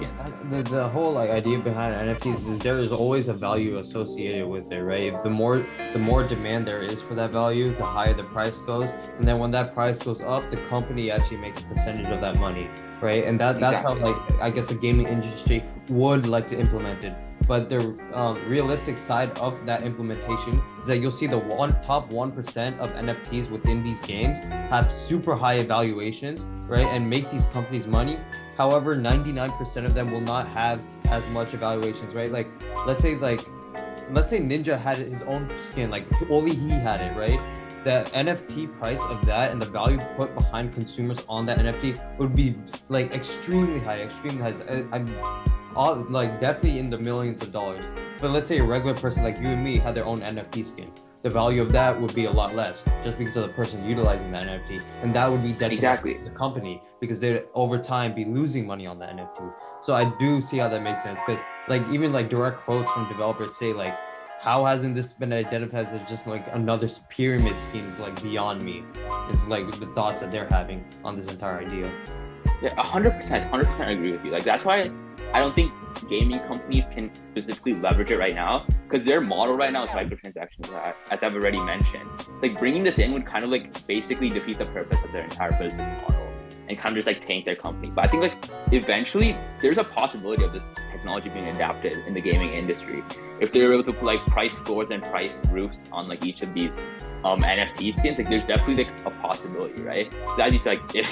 the, 0.51 0.63
the 0.77 0.89
whole 0.89 1.13
like 1.13 1.31
idea 1.31 1.59
behind 1.59 1.91
NFTs 2.09 2.39
is 2.53 2.59
there 2.61 2.79
is 2.79 2.93
always 2.93 3.27
a 3.29 3.37
value 3.49 3.79
associated 3.79 4.47
with 4.47 4.71
it, 4.71 4.83
right? 4.93 5.13
The 5.25 5.31
more 5.31 5.57
the 5.95 5.99
more 5.99 6.23
demand 6.35 6.67
there 6.71 6.83
is 6.91 7.03
for 7.07 7.15
that 7.21 7.31
value, 7.31 7.75
the 7.75 7.85
higher 7.85 8.15
the 8.15 8.29
price 8.37 8.61
goes, 8.61 8.91
and 9.19 9.27
then 9.27 9.37
when 9.43 9.51
that 9.51 9.75
price 9.75 9.99
goes 9.99 10.21
up, 10.21 10.43
the 10.55 10.61
company 10.75 11.11
actually 11.11 11.39
makes 11.47 11.59
a 11.63 11.67
percentage 11.73 12.09
of 12.15 12.21
that 12.21 12.37
money, 12.47 12.67
right? 13.01 13.25
And 13.25 13.35
that 13.41 13.59
that's 13.59 13.81
Exactly. 13.81 14.01
how 14.01 14.13
like 14.13 14.41
I 14.47 14.51
guess 14.51 14.69
the 14.69 14.79
gaming 14.87 15.09
industry 15.09 15.59
would 15.89 16.25
like 16.35 16.47
to 16.53 16.57
implement 16.65 17.03
it. 17.09 17.15
But 17.47 17.69
the 17.69 17.97
um, 18.13 18.43
realistic 18.49 18.99
side 18.99 19.37
of 19.39 19.67
that 19.67 19.83
implementation 19.83 20.63
is 20.81 20.87
that 20.87 20.99
you'll 20.99 21.11
see 21.11 21.27
the 21.27 21.39
one 21.39 21.81
top 21.83 22.11
one 22.11 22.31
percent 22.33 22.79
of 22.81 22.91
NFTs 22.93 23.51
within 23.51 23.83
these 23.83 24.01
games 24.01 24.39
have 24.41 24.91
super 24.91 25.35
high 25.35 25.55
evaluations, 25.55 26.45
right, 26.67 26.87
and 26.87 27.09
make 27.09 27.31
these 27.31 27.47
companies 27.49 27.87
money. 27.87 28.19
However, 28.57 28.97
99% 28.97 29.87
of 29.87 29.95
them 29.95 30.13
will 30.13 30.21
not 30.21 30.47
have 30.49 30.81
as 31.07 31.27
much 31.29 31.55
evaluations, 31.55 32.15
right? 32.15 32.31
Like, 32.31 32.49
let's 32.87 33.01
say 33.01 33.17
like, 33.17 33.41
let's 34.11 34.29
say 34.29 34.41
Ninja 34.41 34.79
had 34.79 34.99
his 34.99 35.23
own 35.23 35.51
skin, 35.61 35.91
like 35.91 36.05
only 36.31 36.55
he 36.55 36.71
had 36.71 37.01
it, 37.01 37.17
right? 37.17 37.41
The 37.85 38.09
NFT 38.15 38.79
price 38.79 39.03
of 39.07 39.27
that 39.27 39.51
and 39.51 39.61
the 39.61 39.67
value 39.67 39.99
put 40.17 40.33
behind 40.37 40.73
consumers 40.73 41.25
on 41.29 41.47
that 41.47 41.59
NFT 41.59 42.19
would 42.19 42.37
be 42.37 42.55
like 42.89 43.13
extremely 43.13 43.81
high, 43.81 44.03
extremely 44.03 44.41
high. 44.41 44.55
I, 44.69 44.85
I'm 44.93 45.13
all 45.77 45.97
like 46.09 46.41
definitely 46.41 46.79
in 46.79 46.91
the 46.91 46.99
millions 46.99 47.43
of 47.43 47.53
dollars. 47.53 47.85
But 48.21 48.31
let's 48.31 48.47
say 48.47 48.59
a 48.59 48.65
regular 48.65 48.95
person 48.95 49.23
like 49.23 49.39
you 49.39 49.49
and 49.49 49.63
me 49.65 49.79
had 49.79 49.95
their 49.95 50.05
own 50.05 50.21
NFT 50.21 50.65
skin. 50.67 50.91
The 51.23 51.31
value 51.31 51.63
of 51.63 51.71
that 51.73 52.01
would 52.01 52.15
be 52.15 52.25
a 52.25 52.31
lot 52.33 52.55
less 52.57 52.85
just 53.05 53.17
because 53.17 53.37
of 53.37 53.43
the 53.45 53.51
person 53.51 53.89
utilizing 53.89 54.33
that 54.33 54.47
NFT. 54.47 54.83
And 55.03 55.15
that 55.15 55.31
would 55.31 55.43
be 55.43 55.51
detrimental 55.53 55.77
Exactly. 55.77 56.15
to 56.15 56.25
the 56.25 56.31
company 56.31 56.83
because 57.01 57.21
they'd 57.21 57.45
over 57.55 57.79
time 57.79 58.13
be 58.13 58.25
losing 58.25 58.67
money 58.67 58.87
on 58.89 58.99
the 58.99 59.07
NFT. 59.07 59.53
So 59.83 59.95
I 59.95 60.13
do 60.19 60.41
see 60.43 60.59
how 60.59 60.69
that 60.69 60.83
makes 60.83 61.03
sense 61.03 61.21
because 61.25 61.43
like 61.69 61.87
even 61.91 62.13
like 62.13 62.29
direct 62.29 62.59
quotes 62.61 62.91
from 62.91 63.09
developers 63.09 63.55
say 63.57 63.73
like 63.73 63.97
how 64.41 64.65
hasn't 64.65 64.97
this 64.97 65.13
been 65.13 65.33
identified 65.33 65.87
as 65.87 66.09
just 66.11 66.27
like 66.27 66.53
another 66.53 66.89
pyramid 67.09 67.57
scheme 67.57 67.87
is 67.87 68.01
like 68.01 68.21
beyond 68.25 68.61
me. 68.63 68.83
It's 69.31 69.47
like 69.47 69.71
the 69.79 69.87
thoughts 69.95 70.21
that 70.21 70.33
they're 70.33 70.49
having 70.49 70.85
on 71.05 71.15
this 71.15 71.33
entire 71.33 71.59
idea. 71.61 71.89
Yeah, 72.61 72.75
hundred 72.83 73.13
percent, 73.13 73.49
hundred 73.49 73.67
percent 73.67 73.91
agree 73.91 74.11
with 74.11 74.25
you. 74.25 74.33
Like 74.33 74.43
that's 74.43 74.65
why 74.65 74.91
I 75.33 75.41
don't 75.41 75.55
think 75.55 75.73
gaming 76.09 76.41
companies 76.41 76.85
can 76.93 77.11
specifically 77.25 77.75
leverage 77.75 78.11
it 78.11 78.19
right 78.19 78.35
now 78.35 78.67
because 78.89 79.05
their 79.07 79.21
model 79.21 79.57
right 79.57 79.73
now 79.73 79.85
is 79.85 79.91
microtransactions, 79.91 80.95
as 81.11 81.23
I've 81.23 81.35
already 81.35 81.59
mentioned. 81.59 82.09
Like 82.43 82.59
bringing 82.59 82.85
this 82.85 82.99
in 82.99 83.13
would 83.13 83.27
kind 83.27 83.45
of 83.45 83.51
like 83.51 83.87
basically 83.87 84.29
defeat 84.29 84.59
the 84.59 84.67
purpose 84.67 84.99
of 85.03 85.11
their 85.13 85.23
entire 85.23 85.53
business 85.53 86.03
model 86.03 86.29
and 86.69 86.79
kind 86.79 86.91
of 86.91 86.95
just 86.97 87.07
like 87.07 87.27
tank 87.27 87.47
their 87.47 87.57
company. 87.57 87.91
But 87.91 88.07
I 88.07 88.09
think 88.09 88.23
like 88.23 88.45
eventually 88.73 89.37
there's 89.61 89.79
a 89.79 89.85
possibility 89.85 90.45
of 90.45 90.53
this 90.53 90.65
technology 90.91 91.29
being 91.31 91.49
adapted 91.49 92.07
in 92.07 92.15
the 92.15 92.21
gaming 92.21 92.53
industry. 92.53 93.03
If 93.41 93.53
they're 93.53 93.73
able 93.73 93.85
to 93.85 93.93
put 93.93 94.05
like 94.05 94.21
price 94.27 94.59
floors 94.61 94.89
and 94.91 95.03
price 95.03 95.39
roofs 95.51 95.81
on 95.91 96.09
like 96.09 96.25
each 96.27 96.43
of 96.43 96.53
these 96.53 96.79
um, 97.25 97.41
NFT 97.41 97.95
skins, 97.95 98.19
like 98.19 98.29
there's 98.29 98.45
definitely 98.45 98.85
like 98.85 98.93
a 99.07 99.11
possibility, 99.11 99.81
right? 99.83 100.13
As 100.39 100.53
you 100.53 100.59
said, 100.59 100.79
like, 100.79 100.95
if, 100.95 101.11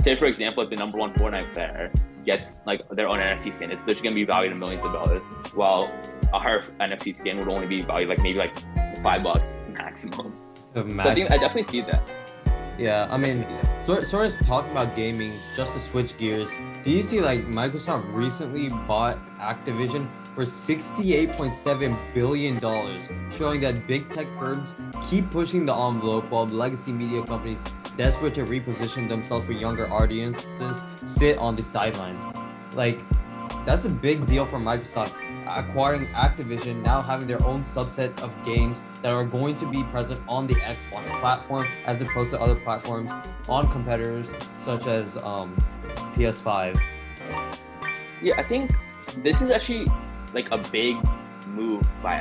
say 0.00 0.16
for 0.16 0.26
example, 0.26 0.64
like 0.64 0.70
the 0.70 0.76
number 0.76 0.98
one 0.98 1.14
Fortnite 1.14 1.52
player 1.52 1.90
gets 2.24 2.62
like 2.66 2.88
their 2.90 3.08
own 3.08 3.18
NFT 3.18 3.54
skin, 3.54 3.70
it's 3.70 3.82
literally 3.86 4.02
gonna 4.02 4.14
be 4.14 4.24
valued 4.24 4.52
in 4.52 4.58
millions 4.58 4.84
of 4.84 4.92
dollars, 4.92 5.22
while 5.54 5.92
our 6.32 6.62
NFT 6.80 7.16
skin 7.18 7.38
would 7.38 7.48
only 7.48 7.66
be 7.66 7.82
valued 7.82 8.08
like 8.08 8.18
maybe 8.18 8.38
like 8.38 8.54
five 9.02 9.22
bucks 9.22 9.48
maximum. 9.68 10.32
So 10.74 10.82
I 10.98 11.14
think 11.14 11.30
I 11.30 11.36
definitely 11.36 11.64
see 11.64 11.82
that. 11.82 12.02
Yeah, 12.76 13.06
I 13.08 13.16
mean, 13.16 13.46
sort 13.80 14.06
sort 14.08 14.26
of 14.26 14.46
talking 14.46 14.72
about 14.72 14.96
gaming. 14.96 15.32
Just 15.56 15.74
to 15.74 15.80
switch 15.80 16.16
gears, 16.18 16.50
do 16.82 16.90
you 16.90 17.04
see 17.04 17.20
like 17.20 17.46
Microsoft 17.46 18.12
recently 18.12 18.68
bought 18.68 19.18
Activision 19.38 20.08
for 20.34 20.44
$68.7 20.44 21.96
billion, 22.12 22.58
showing 23.38 23.60
that 23.60 23.86
big 23.86 24.10
tech 24.10 24.26
firms 24.36 24.74
keep 25.08 25.30
pushing 25.30 25.64
the 25.64 25.72
envelope 25.72 26.28
while 26.30 26.48
legacy 26.48 26.90
media 26.90 27.22
companies 27.22 27.62
desperate 27.96 28.34
to 28.34 28.44
reposition 28.44 29.08
themselves 29.08 29.46
for 29.46 29.52
younger 29.52 29.90
audiences 29.92 30.80
sit 31.02 31.38
on 31.38 31.56
the 31.56 31.62
sidelines. 31.62 32.24
Like, 32.74 33.00
that's 33.64 33.84
a 33.84 33.90
big 33.90 34.26
deal 34.26 34.46
for 34.46 34.58
Microsoft 34.58 35.14
acquiring 35.46 36.06
Activision, 36.08 36.82
now 36.82 37.02
having 37.02 37.26
their 37.26 37.42
own 37.44 37.62
subset 37.62 38.18
of 38.22 38.32
games 38.44 38.80
that 39.02 39.12
are 39.12 39.24
going 39.24 39.56
to 39.56 39.70
be 39.70 39.82
present 39.84 40.20
on 40.28 40.46
the 40.46 40.54
Xbox 40.54 41.04
platform 41.20 41.66
as 41.86 42.00
opposed 42.00 42.30
to 42.30 42.40
other 42.40 42.54
platforms 42.54 43.12
on 43.48 43.70
competitors 43.70 44.34
such 44.56 44.86
as 44.86 45.16
um, 45.18 45.54
PS5. 46.14 46.80
Yeah, 48.22 48.34
I 48.38 48.42
think 48.42 48.72
this 49.22 49.42
is 49.42 49.50
actually 49.50 49.86
like 50.32 50.50
a 50.50 50.58
big 50.70 50.96
move 51.46 51.86
by 52.02 52.18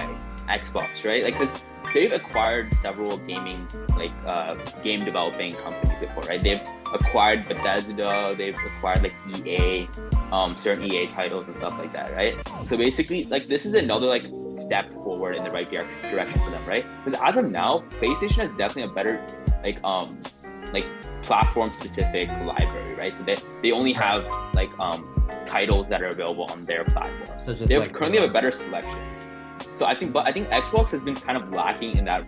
Xbox, 0.47 1.03
right? 1.03 1.23
Like, 1.23 1.38
because 1.38 1.63
they've 1.93 2.12
acquired 2.12 2.75
several 2.82 3.17
gaming, 3.19 3.67
like 3.89 4.12
uh, 4.25 4.56
game 4.84 5.06
developing 5.06 5.56
companies 5.56 5.97
before, 5.99 6.23
right? 6.23 6.41
They've 6.41 6.62
acquired 6.93 7.47
Bethesda, 7.47 8.36
they've 8.38 8.58
acquired 8.77 9.03
like 9.03 9.13
EA, 9.45 9.88
um, 10.32 10.58
certain 10.58 10.91
EA 10.91 11.08
titles 11.08 11.47
and 11.47 11.56
stuff 11.58 11.77
like 11.77 11.93
that, 11.93 12.12
right? 12.13 12.36
So 12.67 12.77
basically, 12.77 13.25
like 13.25 13.47
this 13.47 13.65
is 13.65 13.73
another 13.73 14.08
like 14.08 14.23
step 14.53 14.91
forward 14.93 15.36
in 15.36 15.43
the 15.43 15.51
right 15.51 15.69
direction 15.69 16.39
for 16.41 16.51
them, 16.51 16.65
right? 16.65 16.86
Because 17.03 17.19
as 17.21 17.38
of 17.38 17.49
now, 17.49 17.84
PlayStation 17.91 18.38
has 18.38 18.51
definitely 18.51 18.84
a 18.84 18.93
better 18.93 19.25
like 19.63 19.82
um 19.84 20.21
like 20.73 20.86
platform 21.21 21.71
specific 21.75 22.29
library, 22.29 22.95
right? 22.95 23.15
So 23.15 23.23
they 23.23 23.36
they 23.62 23.71
only 23.71 23.93
have 23.93 24.25
like 24.53 24.71
um 24.79 25.10
titles 25.45 25.89
that 25.89 26.01
are 26.01 26.08
available 26.08 26.45
on 26.45 26.65
their 26.65 26.84
platform. 26.86 27.56
So 27.56 27.65
they 27.65 27.77
like, 27.77 27.93
currently 27.93 28.19
have 28.19 28.29
a 28.29 28.34
better 28.34 28.51
selection. 28.51 28.97
So 29.75 29.86
I 29.86 29.95
think, 29.95 30.13
but 30.13 30.27
I 30.27 30.31
think 30.31 30.47
Xbox 30.49 30.91
has 30.91 31.01
been 31.01 31.15
kind 31.15 31.38
of 31.38 31.51
lacking 31.51 31.97
in 31.97 32.05
that 32.05 32.25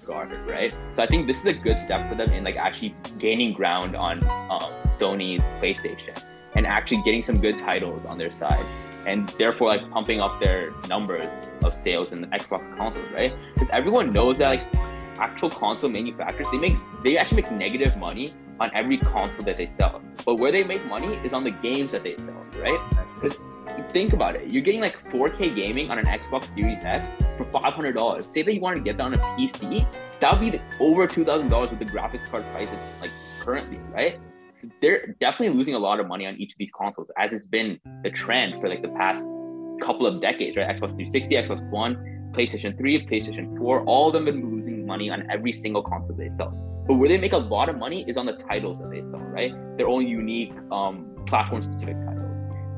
regard, 0.00 0.36
right? 0.48 0.72
So 0.92 1.02
I 1.02 1.06
think 1.06 1.26
this 1.26 1.40
is 1.40 1.46
a 1.46 1.58
good 1.58 1.78
step 1.78 2.08
for 2.08 2.14
them 2.14 2.30
in 2.30 2.44
like 2.44 2.56
actually 2.56 2.94
gaining 3.18 3.52
ground 3.52 3.96
on 3.96 4.22
um, 4.50 4.70
Sony's 4.86 5.50
PlayStation 5.62 6.22
and 6.54 6.66
actually 6.66 7.02
getting 7.02 7.22
some 7.22 7.40
good 7.40 7.58
titles 7.58 8.04
on 8.04 8.18
their 8.18 8.30
side 8.30 8.64
and 9.06 9.28
therefore 9.30 9.68
like 9.68 9.90
pumping 9.90 10.20
up 10.20 10.40
their 10.40 10.72
numbers 10.88 11.50
of 11.62 11.76
sales 11.76 12.12
in 12.12 12.20
the 12.20 12.26
Xbox 12.28 12.74
consoles, 12.76 13.06
right? 13.12 13.32
Because 13.54 13.70
everyone 13.70 14.12
knows 14.12 14.38
that 14.38 14.48
like 14.48 14.62
actual 15.18 15.50
console 15.50 15.90
manufacturers 15.90 16.48
they 16.50 16.58
make 16.58 16.76
they 17.04 17.16
actually 17.16 17.42
make 17.42 17.52
negative 17.52 17.96
money 17.96 18.34
on 18.60 18.70
every 18.74 18.98
console 18.98 19.44
that 19.44 19.56
they 19.56 19.68
sell. 19.68 20.00
But 20.24 20.36
where 20.36 20.52
they 20.52 20.64
make 20.64 20.84
money 20.86 21.14
is 21.16 21.32
on 21.32 21.44
the 21.44 21.50
games 21.50 21.92
that 21.92 22.02
they 22.02 22.16
sell, 22.16 22.46
right? 22.58 22.80
Because 23.20 23.38
think 23.92 24.12
about 24.12 24.36
it, 24.36 24.48
you're 24.48 24.62
getting 24.62 24.80
like 24.80 24.96
4K 25.10 25.54
gaming 25.54 25.90
on 25.90 25.98
an 25.98 26.06
Xbox 26.06 26.44
Series 26.44 26.78
X 26.82 27.12
for 27.36 27.44
$500. 27.46 28.26
Say 28.26 28.42
that 28.42 28.54
you 28.54 28.60
wanted 28.60 28.76
to 28.76 28.82
get 28.82 28.96
that 28.96 29.04
on 29.04 29.14
a 29.14 29.18
PC, 29.18 29.86
that 30.20 30.40
would 30.40 30.52
be 30.52 30.60
over 30.80 31.06
$2,000 31.06 31.70
with 31.70 31.78
the 31.78 31.84
graphics 31.84 32.28
card 32.30 32.44
prices 32.52 32.78
like 33.00 33.10
currently, 33.40 33.78
right? 33.92 34.18
So 34.52 34.68
they're 34.80 35.16
definitely 35.20 35.56
losing 35.56 35.74
a 35.74 35.78
lot 35.78 35.98
of 36.00 36.06
money 36.06 36.26
on 36.26 36.36
each 36.36 36.52
of 36.52 36.58
these 36.58 36.70
consoles, 36.70 37.10
as 37.18 37.32
it's 37.32 37.46
been 37.46 37.80
the 38.02 38.10
trend 38.10 38.60
for 38.60 38.68
like 38.68 38.82
the 38.82 38.88
past 38.88 39.28
couple 39.82 40.06
of 40.06 40.20
decades, 40.20 40.56
right? 40.56 40.68
Xbox 40.68 40.96
360, 40.96 41.34
Xbox 41.34 41.70
One, 41.70 42.30
PlayStation 42.32 42.76
3, 42.76 43.06
PlayStation 43.06 43.56
4, 43.58 43.84
all 43.84 44.08
of 44.08 44.12
them 44.12 44.26
have 44.26 44.34
been 44.34 44.50
losing 44.54 44.86
money 44.86 45.10
on 45.10 45.28
every 45.30 45.52
single 45.52 45.82
console 45.82 46.16
they 46.16 46.30
sell. 46.36 46.50
But 46.86 46.94
where 46.94 47.08
they 47.08 47.18
make 47.18 47.32
a 47.32 47.38
lot 47.38 47.68
of 47.68 47.78
money 47.78 48.04
is 48.08 48.16
on 48.16 48.26
the 48.26 48.34
titles 48.48 48.78
that 48.78 48.90
they 48.90 49.04
sell, 49.06 49.20
right? 49.20 49.52
Their 49.76 49.88
own 49.88 50.06
unique 50.06 50.52
um, 50.70 51.16
platform 51.26 51.62
specific 51.62 51.96
titles. 52.04 52.33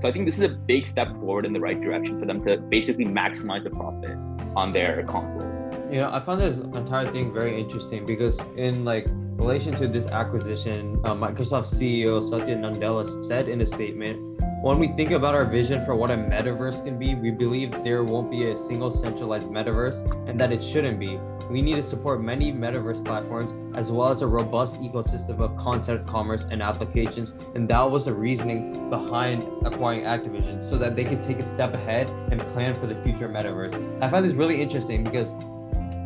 I 0.06 0.12
think 0.12 0.24
this 0.24 0.36
is 0.36 0.44
a 0.44 0.48
big 0.48 0.86
step 0.86 1.14
forward 1.16 1.44
in 1.44 1.52
the 1.52 1.60
right 1.60 1.80
direction 1.80 2.18
for 2.20 2.26
them 2.26 2.44
to 2.44 2.58
basically 2.58 3.04
maximize 3.04 3.64
the 3.64 3.70
profit 3.70 4.16
on 4.54 4.72
their 4.72 5.02
consoles. 5.04 5.52
You 5.90 5.98
know, 5.98 6.10
I 6.12 6.20
found 6.20 6.40
this 6.40 6.58
entire 6.58 7.06
thing 7.06 7.32
very 7.32 7.60
interesting 7.60 8.06
because 8.06 8.38
in 8.56 8.84
like 8.84 9.06
relation 9.36 9.74
to 9.76 9.86
this 9.88 10.06
acquisition, 10.06 11.00
uh, 11.04 11.14
Microsoft 11.14 11.68
CEO 11.68 12.22
Satya 12.22 12.56
Nadella 12.56 13.24
said 13.24 13.48
in 13.48 13.60
a 13.60 13.66
statement 13.66 14.36
when 14.62 14.80
we 14.80 14.88
think 14.88 15.12
about 15.12 15.34
our 15.34 15.44
vision 15.44 15.84
for 15.84 15.94
what 15.94 16.10
a 16.10 16.16
metaverse 16.16 16.82
can 16.82 16.98
be, 16.98 17.14
we 17.14 17.30
believe 17.30 17.70
there 17.84 18.02
won't 18.02 18.30
be 18.30 18.50
a 18.50 18.56
single 18.56 18.90
centralized 18.90 19.48
metaverse 19.48 20.28
and 20.28 20.40
that 20.40 20.50
it 20.50 20.64
shouldn't 20.64 20.98
be. 20.98 21.20
We 21.50 21.62
need 21.62 21.76
to 21.76 21.82
support 21.82 22.20
many 22.20 22.52
metaverse 22.52 23.04
platforms 23.04 23.54
as 23.76 23.92
well 23.92 24.08
as 24.08 24.22
a 24.22 24.26
robust 24.26 24.80
ecosystem 24.80 25.38
of 25.40 25.56
content, 25.56 26.06
commerce, 26.06 26.48
and 26.50 26.62
applications. 26.62 27.34
And 27.54 27.68
that 27.68 27.88
was 27.88 28.06
the 28.06 28.14
reasoning 28.14 28.90
behind 28.90 29.44
acquiring 29.64 30.04
Activision 30.04 30.64
so 30.64 30.78
that 30.78 30.96
they 30.96 31.04
could 31.04 31.22
take 31.22 31.38
a 31.38 31.44
step 31.44 31.74
ahead 31.74 32.10
and 32.32 32.40
plan 32.40 32.74
for 32.74 32.88
the 32.88 33.00
future 33.02 33.28
metaverse. 33.28 34.02
I 34.02 34.08
find 34.08 34.24
this 34.24 34.32
really 34.32 34.60
interesting 34.60 35.04
because 35.04 35.34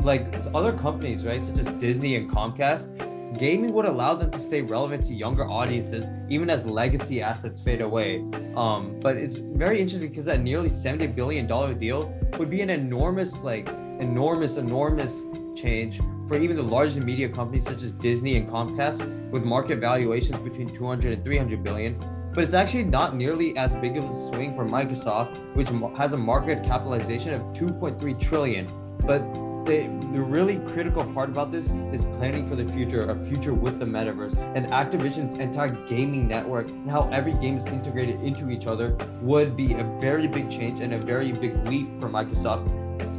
like 0.03 0.35
other 0.55 0.73
companies, 0.73 1.25
right, 1.25 1.43
such 1.43 1.59
as 1.59 1.67
Disney 1.79 2.17
and 2.17 2.29
Comcast, 2.31 3.10
gaming 3.39 3.73
would 3.73 3.85
allow 3.85 4.15
them 4.15 4.31
to 4.31 4.41
stay 4.41 4.63
relevant 4.63 5.05
to 5.05 5.15
younger 5.15 5.49
audiences 5.49 6.11
even 6.29 6.51
as 6.51 6.67
legacy 6.67 7.23
assets 7.23 7.61
fade 7.61 7.81
away. 7.81 8.21
Um, 8.57 8.99
but 9.01 9.17
it's 9.17 9.37
very 9.37 9.81
interesting 9.81 10.09
because 10.09 10.25
that 10.27 10.41
nearly 10.41 10.69
$70 10.69 11.15
billion 11.15 11.47
deal 11.79 12.15
would 12.39 12.51
be 12.51 12.61
an 12.61 12.71
enormous, 12.71 13.41
like, 13.41 13.69
enormous, 14.01 14.57
enormous 14.57 15.23
change 15.55 16.01
for 16.27 16.39
even 16.39 16.57
the 16.57 16.63
largest 16.63 17.01
media 17.01 17.29
companies 17.29 17.65
such 17.65 17.83
as 17.83 17.93
Disney 17.93 18.37
and 18.37 18.49
Comcast 18.49 19.31
with 19.31 19.45
market 19.45 19.79
valuations 19.79 20.43
between 20.43 20.69
200 20.69 21.13
and 21.13 21.25
300 21.25 21.63
billion. 21.63 21.99
But 22.33 22.45
it's 22.45 22.55
actually 22.55 22.85
not 22.85 23.17
nearly 23.17 23.57
as 23.57 23.75
big 23.77 23.97
of 23.97 24.05
a 24.05 24.15
swing 24.15 24.55
for 24.55 24.65
Microsoft, 24.65 25.37
which 25.55 25.69
has 25.97 26.13
a 26.13 26.17
market 26.17 26.63
capitalization 26.63 27.33
of 27.33 27.43
2.3 27.53 28.21
trillion. 28.21 28.69
But 29.01 29.21
the, 29.65 29.89
the 30.13 30.21
really 30.21 30.59
critical 30.73 31.05
part 31.13 31.31
about 31.31 31.51
this 31.53 31.71
is 31.93 32.05
planning 32.17 32.49
for 32.49 32.57
the 32.57 32.67
future, 32.67 33.11
a 33.11 33.19
future 33.19 33.55
with 33.55 33.79
the 33.79 33.85
metaverse, 33.85 34.37
and 34.57 34.67
Activision's 34.67 35.35
entire 35.35 35.73
gaming 35.87 36.27
network 36.27 36.69
and 36.69 36.91
how 36.91 37.09
every 37.11 37.35
game 37.35 37.57
is 37.57 37.67
integrated 37.67 38.21
into 38.21 38.51
each 38.51 38.67
other 38.67 38.97
would 39.23 39.57
be 39.57 39.75
a 39.75 39.85
very 40.01 40.27
big 40.27 40.51
change 40.51 40.81
and 40.81 40.95
a 40.95 40.99
very 40.99 41.33
big 41.33 41.57
leap 41.69 41.99
for 41.99 42.09
Microsoft. 42.09 42.69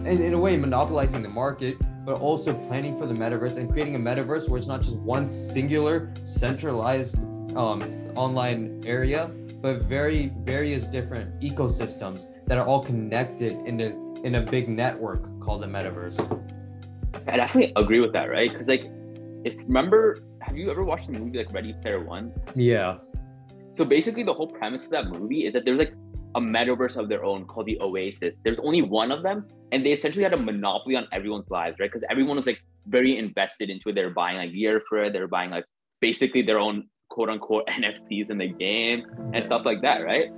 And 0.05 0.19
in 0.19 0.33
a 0.33 0.39
way, 0.39 0.57
monopolizing 0.57 1.21
the 1.21 1.29
market, 1.29 1.77
but 2.05 2.19
also 2.19 2.53
planning 2.67 2.97
for 2.97 3.05
the 3.05 3.13
metaverse 3.13 3.57
and 3.57 3.69
creating 3.71 3.95
a 3.95 3.99
metaverse 3.99 4.49
where 4.49 4.57
it's 4.57 4.67
not 4.67 4.81
just 4.81 4.97
one 4.97 5.29
singular 5.29 6.11
centralized 6.23 7.17
um, 7.55 7.83
online 8.15 8.81
area, 8.85 9.29
but 9.61 9.83
very 9.83 10.33
various 10.39 10.85
different 10.87 11.39
ecosystems 11.39 12.27
that 12.47 12.57
are 12.57 12.65
all 12.65 12.83
connected 12.83 13.53
in 13.65 13.79
a 13.79 14.11
in 14.23 14.35
a 14.35 14.41
big 14.41 14.67
network 14.69 15.30
called 15.41 15.63
the 15.63 15.67
metaverse. 15.67 16.19
I 17.27 17.37
definitely 17.37 17.73
agree 17.75 17.99
with 17.99 18.13
that, 18.13 18.29
right? 18.29 18.51
Because 18.51 18.67
like, 18.67 18.85
if 19.43 19.55
remember, 19.57 20.21
have 20.41 20.55
you 20.55 20.71
ever 20.71 20.83
watched 20.83 21.11
the 21.11 21.19
movie 21.19 21.37
like 21.37 21.51
Ready 21.53 21.73
Player 21.73 22.03
One? 22.03 22.31
Yeah. 22.55 22.97
So 23.73 23.85
basically, 23.85 24.23
the 24.23 24.33
whole 24.33 24.47
premise 24.47 24.85
of 24.85 24.91
that 24.91 25.07
movie 25.07 25.45
is 25.45 25.53
that 25.53 25.65
there's 25.65 25.79
like 25.79 25.93
a 26.35 26.41
metaverse 26.41 26.95
of 26.95 27.09
their 27.09 27.23
own 27.23 27.45
called 27.45 27.65
the 27.65 27.77
Oasis. 27.81 28.39
There's 28.43 28.59
only 28.59 28.81
one 28.81 29.11
of 29.11 29.23
them, 29.23 29.47
and 29.71 29.85
they 29.85 29.91
essentially 29.91 30.23
had 30.23 30.33
a 30.33 30.37
monopoly 30.37 30.95
on 30.95 31.07
everyone's 31.11 31.49
lives, 31.49 31.77
right? 31.79 31.91
Because 31.91 32.05
everyone 32.09 32.35
was 32.35 32.45
like 32.45 32.59
very 32.87 33.17
invested 33.17 33.69
into 33.69 33.89
it. 33.89 33.95
They're 33.95 34.09
buying 34.09 34.37
like 34.37 34.53
gear 34.53 34.81
for 34.87 35.03
it. 35.03 35.13
They're 35.13 35.27
buying 35.27 35.51
like 35.51 35.65
basically 35.99 36.41
their 36.41 36.59
own 36.59 36.87
quote 37.11 37.29
unquote 37.29 37.67
NFTs 37.67 38.31
in 38.31 38.39
the 38.39 38.47
game 38.47 39.05
and 39.33 39.43
stuff 39.43 39.65
like 39.65 39.81
that, 39.81 40.03
right? 40.03 40.31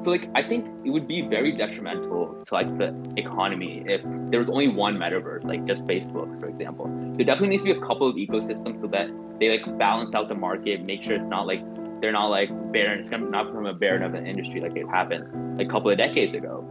So 0.00 0.10
like 0.10 0.28
I 0.34 0.42
think 0.42 0.66
it 0.84 0.90
would 0.90 1.06
be 1.06 1.20
very 1.22 1.52
detrimental 1.52 2.42
to 2.42 2.54
like 2.54 2.78
the 2.78 2.88
economy 3.16 3.84
if 3.86 4.00
there 4.30 4.38
was 4.38 4.48
only 4.48 4.68
one 4.68 4.96
metaverse, 4.96 5.44
like 5.44 5.66
just 5.66 5.84
Facebook, 5.84 6.40
for 6.40 6.48
example. 6.48 6.86
There 7.16 7.26
definitely 7.26 7.50
needs 7.50 7.62
to 7.64 7.74
be 7.74 7.78
a 7.78 7.86
couple 7.86 8.08
of 8.08 8.16
ecosystems 8.16 8.80
so 8.80 8.86
that 8.88 9.10
they 9.38 9.50
like 9.50 9.78
balance 9.78 10.14
out 10.14 10.28
the 10.28 10.34
market, 10.34 10.84
make 10.84 11.02
sure 11.02 11.14
it's 11.14 11.26
not 11.26 11.46
like 11.46 11.60
they're 12.00 12.12
not 12.12 12.28
like 12.28 12.48
barren. 12.72 13.00
It's 13.00 13.10
gonna 13.10 13.28
not 13.28 13.48
become 13.48 13.66
a 13.66 13.74
barren 13.74 14.02
of 14.02 14.14
an 14.14 14.26
industry 14.26 14.60
like 14.60 14.76
it 14.76 14.88
happened 14.88 15.58
like 15.58 15.68
a 15.68 15.70
couple 15.70 15.90
of 15.90 15.98
decades 15.98 16.32
ago. 16.34 16.64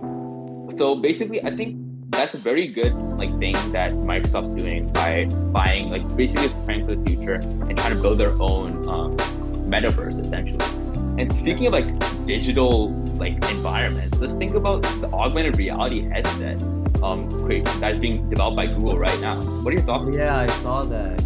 So 0.75 0.95
basically, 0.95 1.43
I 1.43 1.55
think 1.55 1.77
that's 2.09 2.33
a 2.33 2.37
very 2.37 2.67
good 2.67 2.93
like 3.17 3.29
thing 3.39 3.53
that 3.71 3.91
Microsoft's 3.91 4.61
doing 4.61 4.91
by 4.91 5.25
buying 5.51 5.89
like 5.89 6.03
basically 6.17 6.49
preparing 6.49 6.85
for 6.85 6.95
the 6.95 7.05
future 7.05 7.35
and 7.35 7.77
trying 7.77 7.95
to 7.95 8.01
build 8.01 8.17
their 8.17 8.33
own 8.41 8.87
um, 8.89 9.17
metaverse 9.69 10.19
essentially. 10.19 10.65
And 11.21 11.31
speaking 11.35 11.67
of 11.67 11.73
like 11.73 12.25
digital 12.25 12.89
like 13.17 13.33
environments, 13.49 14.17
let's 14.19 14.35
think 14.35 14.55
about 14.55 14.81
the 14.81 15.09
augmented 15.13 15.57
reality 15.57 16.01
headset 16.01 16.61
um 17.03 17.29
that's 17.79 17.99
being 17.99 18.29
developed 18.29 18.55
by 18.55 18.67
Google 18.67 18.95
right 18.95 19.19
now. 19.19 19.35
What 19.61 19.73
are 19.73 19.77
your 19.77 19.85
thoughts? 19.85 20.15
Yeah, 20.15 20.37
I 20.37 20.47
saw 20.47 20.83
that. 20.85 21.21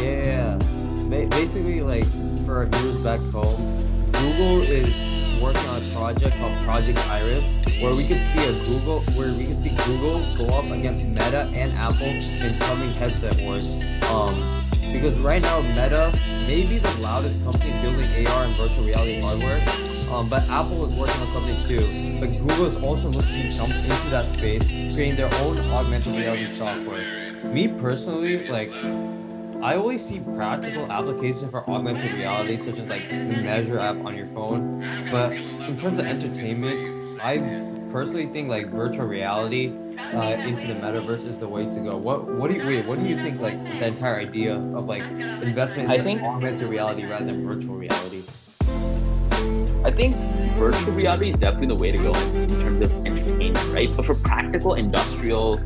Yeah, 0.00 0.56
basically 1.26 1.82
like 1.82 2.06
for 2.46 2.58
our 2.58 2.66
viewers 2.66 2.98
back 2.98 3.20
home, 3.32 3.56
Google 4.12 4.62
is 4.62 4.94
working 5.40 5.66
on 5.68 5.84
a 5.84 5.90
project 5.92 6.36
called 6.36 6.62
Project 6.62 6.98
Iris, 7.08 7.52
where 7.80 7.94
we 7.94 8.06
could 8.06 8.22
see 8.22 8.44
a 8.44 8.52
Google, 8.64 9.00
where 9.14 9.32
we 9.32 9.46
could 9.46 9.58
see 9.58 9.70
Google 9.86 10.20
go 10.36 10.46
up 10.54 10.66
against 10.70 11.04
Meta 11.04 11.50
and 11.54 11.72
Apple 11.72 12.06
in 12.06 12.58
coming 12.60 12.92
headset 12.92 13.40
wars. 13.40 13.70
Um, 14.10 14.60
because 14.92 15.18
right 15.18 15.40
now 15.40 15.60
Meta 15.60 16.12
may 16.50 16.64
be 16.64 16.78
the 16.80 16.94
loudest 16.98 17.40
company 17.44 17.70
building 17.80 18.26
AR 18.26 18.44
and 18.44 18.56
virtual 18.56 18.84
reality 18.84 19.20
hardware, 19.20 19.64
um, 20.10 20.28
but 20.28 20.42
Apple 20.48 20.84
is 20.84 20.92
working 20.94 21.20
on 21.22 21.32
something 21.32 21.62
too. 21.62 22.18
But 22.18 22.26
Google 22.26 22.66
is 22.66 22.76
also 22.78 23.08
looking 23.08 23.42
to 23.42 23.52
jump 23.52 23.72
into 23.72 24.10
that 24.10 24.26
space, 24.26 24.66
creating 24.66 25.14
their 25.14 25.32
own 25.42 25.58
augmented 25.70 26.12
reality 26.16 26.50
software. 26.50 27.34
Me 27.44 27.68
personally, 27.68 28.48
like 28.48 28.72
I 29.62 29.76
always 29.76 30.04
see 30.04 30.18
practical 30.18 30.90
applications 30.90 31.52
for 31.52 31.70
augmented 31.70 32.12
reality, 32.14 32.58
such 32.58 32.78
as 32.78 32.88
like 32.88 33.08
the 33.08 33.16
Measure 33.16 33.78
app 33.78 34.04
on 34.04 34.16
your 34.16 34.26
phone. 34.26 34.80
But 35.12 35.30
in 35.30 35.76
terms 35.78 36.00
of 36.00 36.04
entertainment, 36.04 37.20
I 37.22 37.38
personally 37.92 38.26
think 38.26 38.48
like 38.48 38.72
virtual 38.72 39.06
reality 39.06 39.68
uh, 40.12 40.36
into 40.40 40.66
the 40.66 40.74
metaverse 40.74 41.26
is 41.26 41.38
the 41.38 41.48
way 41.48 41.64
to 41.64 41.80
go. 41.80 41.96
What 41.96 42.24
what 42.24 42.50
do 42.50 42.56
you 42.56 42.66
wait? 42.66 42.86
What 42.86 43.00
do 43.00 43.06
you 43.06 43.16
think 43.16 43.40
like 43.40 43.62
the 43.62 43.86
entire 43.86 44.16
idea 44.16 44.56
of 44.56 44.86
like 44.86 45.02
investment 45.42 45.92
in 45.92 46.02
think, 46.02 46.22
augmented 46.22 46.68
reality 46.68 47.06
rather 47.06 47.26
than 47.26 47.46
virtual 47.46 47.76
reality? 47.76 48.24
I 49.82 49.90
think 49.90 50.14
virtual 50.58 50.92
reality 50.92 51.30
is 51.30 51.38
definitely 51.38 51.68
the 51.68 51.76
way 51.76 51.92
to 51.92 51.98
go 51.98 52.12
in 52.14 52.50
terms 52.60 52.82
of 52.82 53.06
entertainment, 53.06 53.72
right? 53.72 53.88
But 53.96 54.04
for 54.04 54.14
practical 54.14 54.74
industrial 54.74 55.60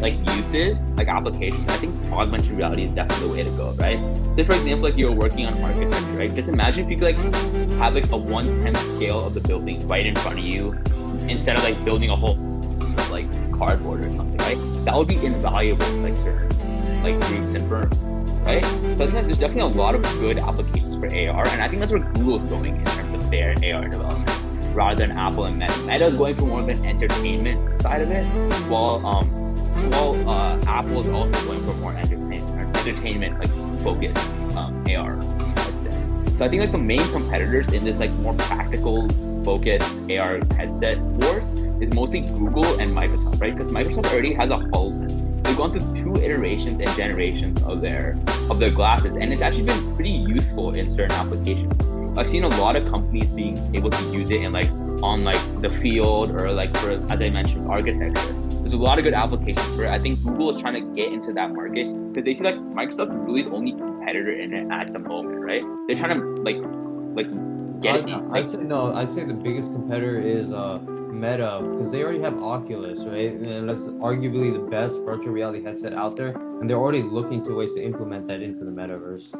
like 0.00 0.14
uses, 0.34 0.82
like 0.96 1.08
applications, 1.08 1.68
I 1.68 1.76
think 1.76 1.94
augmented 2.10 2.52
reality 2.52 2.84
is 2.84 2.92
definitely 2.92 3.28
the 3.28 3.32
way 3.34 3.42
to 3.44 3.50
go, 3.50 3.72
right? 3.74 3.98
Say 4.34 4.44
for 4.44 4.54
example, 4.54 4.88
like 4.88 4.96
you're 4.96 5.12
working 5.12 5.46
on 5.46 5.52
architecture, 5.62 6.18
right? 6.18 6.34
Just 6.34 6.48
imagine 6.48 6.84
if 6.86 6.90
you 6.90 6.96
could 6.96 7.16
like 7.16 7.34
have 7.74 7.94
like 7.94 8.10
a 8.10 8.16
one 8.16 8.46
tenth 8.62 8.78
scale 8.96 9.26
of 9.26 9.34
the 9.34 9.40
building 9.40 9.86
right 9.86 10.06
in 10.06 10.16
front 10.16 10.38
of 10.38 10.44
you, 10.44 10.72
instead 11.28 11.56
of 11.58 11.64
like 11.64 11.82
building 11.84 12.08
a 12.10 12.16
whole 12.16 12.49
cardboard 13.60 14.00
or 14.00 14.08
something, 14.08 14.38
right? 14.38 14.56
That 14.86 14.96
would 14.96 15.06
be 15.06 15.24
invaluable 15.24 15.84
to 15.84 15.96
like 15.96 16.16
certain 16.16 16.48
like 17.02 17.28
groups 17.28 17.54
and 17.54 17.68
firms, 17.68 17.96
right? 18.46 18.64
So 18.64 18.70
I 18.70 18.96
think 18.96 19.12
that 19.12 19.24
there's 19.26 19.38
definitely 19.38 19.72
a 19.72 19.76
lot 19.76 19.94
of 19.94 20.02
good 20.18 20.38
applications 20.38 20.96
for 20.96 21.06
AR, 21.06 21.46
and 21.48 21.62
I 21.62 21.68
think 21.68 21.80
that's 21.80 21.92
where 21.92 22.00
Google's 22.00 22.44
going 22.44 22.74
in 22.74 22.84
terms 22.86 23.12
of 23.12 23.30
their 23.30 23.50
AR 23.50 23.86
development, 23.86 24.74
rather 24.74 25.06
than 25.06 25.16
Apple 25.16 25.44
and 25.44 25.58
Meta. 25.58 25.78
Meta 25.80 26.06
is 26.06 26.14
going 26.14 26.36
for 26.36 26.46
more 26.46 26.60
of 26.60 26.68
an 26.70 26.84
entertainment 26.86 27.82
side 27.82 28.00
of 28.00 28.10
it, 28.10 28.24
while 28.70 29.06
um 29.06 29.28
well, 29.90 30.28
uh, 30.28 30.60
Apple 30.66 31.00
is 31.00 31.08
also 31.08 31.46
going 31.46 31.60
for 31.60 31.74
more 31.74 31.92
entertainment, 31.92 32.76
entertainment 32.76 33.38
like 33.38 33.50
focused 33.82 34.16
um, 34.56 34.84
AR. 34.88 35.20
So 36.38 36.46
I 36.46 36.48
think 36.48 36.62
like 36.62 36.72
the 36.72 36.78
main 36.78 37.06
competitors 37.12 37.70
in 37.72 37.84
this 37.84 37.98
like 37.98 38.10
more 38.12 38.34
practical 38.34 39.06
focused 39.44 39.90
AR 40.10 40.40
headset 40.56 40.98
wars 40.98 41.59
is 41.80 41.94
mostly 41.94 42.20
Google 42.20 42.78
and 42.80 42.94
Microsoft, 42.94 43.40
right? 43.40 43.56
Because 43.56 43.72
Microsoft 43.72 44.12
already 44.12 44.34
has 44.34 44.50
a 44.50 44.58
whole. 44.72 44.90
They've 45.42 45.56
gone 45.56 45.72
through 45.78 45.96
two 45.96 46.22
iterations 46.22 46.80
and 46.80 46.88
generations 46.96 47.62
of 47.62 47.80
their 47.80 48.16
of 48.50 48.58
their 48.58 48.70
glasses, 48.70 49.12
and 49.12 49.32
it's 49.32 49.42
actually 49.42 49.64
been 49.64 49.94
pretty 49.94 50.10
useful 50.10 50.74
in 50.74 50.90
certain 50.90 51.12
applications. 51.12 51.78
I've 52.18 52.28
seen 52.28 52.44
a 52.44 52.48
lot 52.48 52.76
of 52.76 52.88
companies 52.88 53.26
being 53.26 53.74
able 53.74 53.90
to 53.90 54.02
use 54.12 54.30
it 54.30 54.42
in 54.42 54.52
like 54.52 54.70
on 55.02 55.24
like 55.24 55.40
the 55.62 55.68
field 55.68 56.30
or 56.30 56.52
like 56.52 56.76
for 56.76 56.90
as 57.10 57.20
I 57.20 57.30
mentioned 57.30 57.70
architecture 57.70 58.34
there's 58.60 58.74
a 58.74 58.78
lot 58.78 58.98
of 58.98 59.04
good 59.04 59.14
applications 59.14 59.66
for 59.74 59.84
it. 59.84 59.90
I 59.90 59.98
think 59.98 60.22
Google 60.22 60.50
is 60.50 60.58
trying 60.58 60.74
to 60.74 60.94
get 60.94 61.12
into 61.12 61.32
that 61.32 61.52
market 61.52 61.86
because 62.08 62.24
they 62.24 62.34
see 62.34 62.44
like 62.44 62.56
Microsoft 62.56 63.10
is 63.10 63.26
really 63.26 63.42
the 63.42 63.50
only 63.50 63.72
competitor 63.72 64.30
in 64.32 64.52
it 64.52 64.70
at 64.70 64.92
the 64.92 64.98
moment, 64.98 65.40
right? 65.40 65.62
They're 65.86 65.96
trying 65.96 66.20
to 66.20 66.42
like 66.42 66.56
like 67.16 67.80
get 67.80 67.94
I'd, 67.96 68.08
it. 68.08 68.28
Like, 68.28 68.44
I'd 68.44 68.50
say 68.50 68.62
no. 68.64 68.94
I'd 68.94 69.10
say 69.10 69.24
the 69.24 69.34
biggest 69.34 69.72
competitor 69.72 70.20
is 70.20 70.52
uh 70.52 70.78
Meta 71.12 71.60
because 71.62 71.90
they 71.90 72.02
already 72.02 72.20
have 72.20 72.42
Oculus, 72.42 73.00
right? 73.00 73.32
And 73.32 73.68
that's 73.68 73.84
arguably 73.84 74.52
the 74.52 74.70
best 74.70 75.00
virtual 75.00 75.32
reality 75.32 75.62
headset 75.62 75.92
out 75.92 76.16
there, 76.16 76.36
and 76.60 76.68
they're 76.68 76.78
already 76.78 77.02
looking 77.02 77.44
to 77.44 77.54
ways 77.54 77.74
to 77.74 77.82
implement 77.82 78.28
that 78.28 78.42
into 78.42 78.64
the 78.64 78.70
metaverse. 78.70 79.34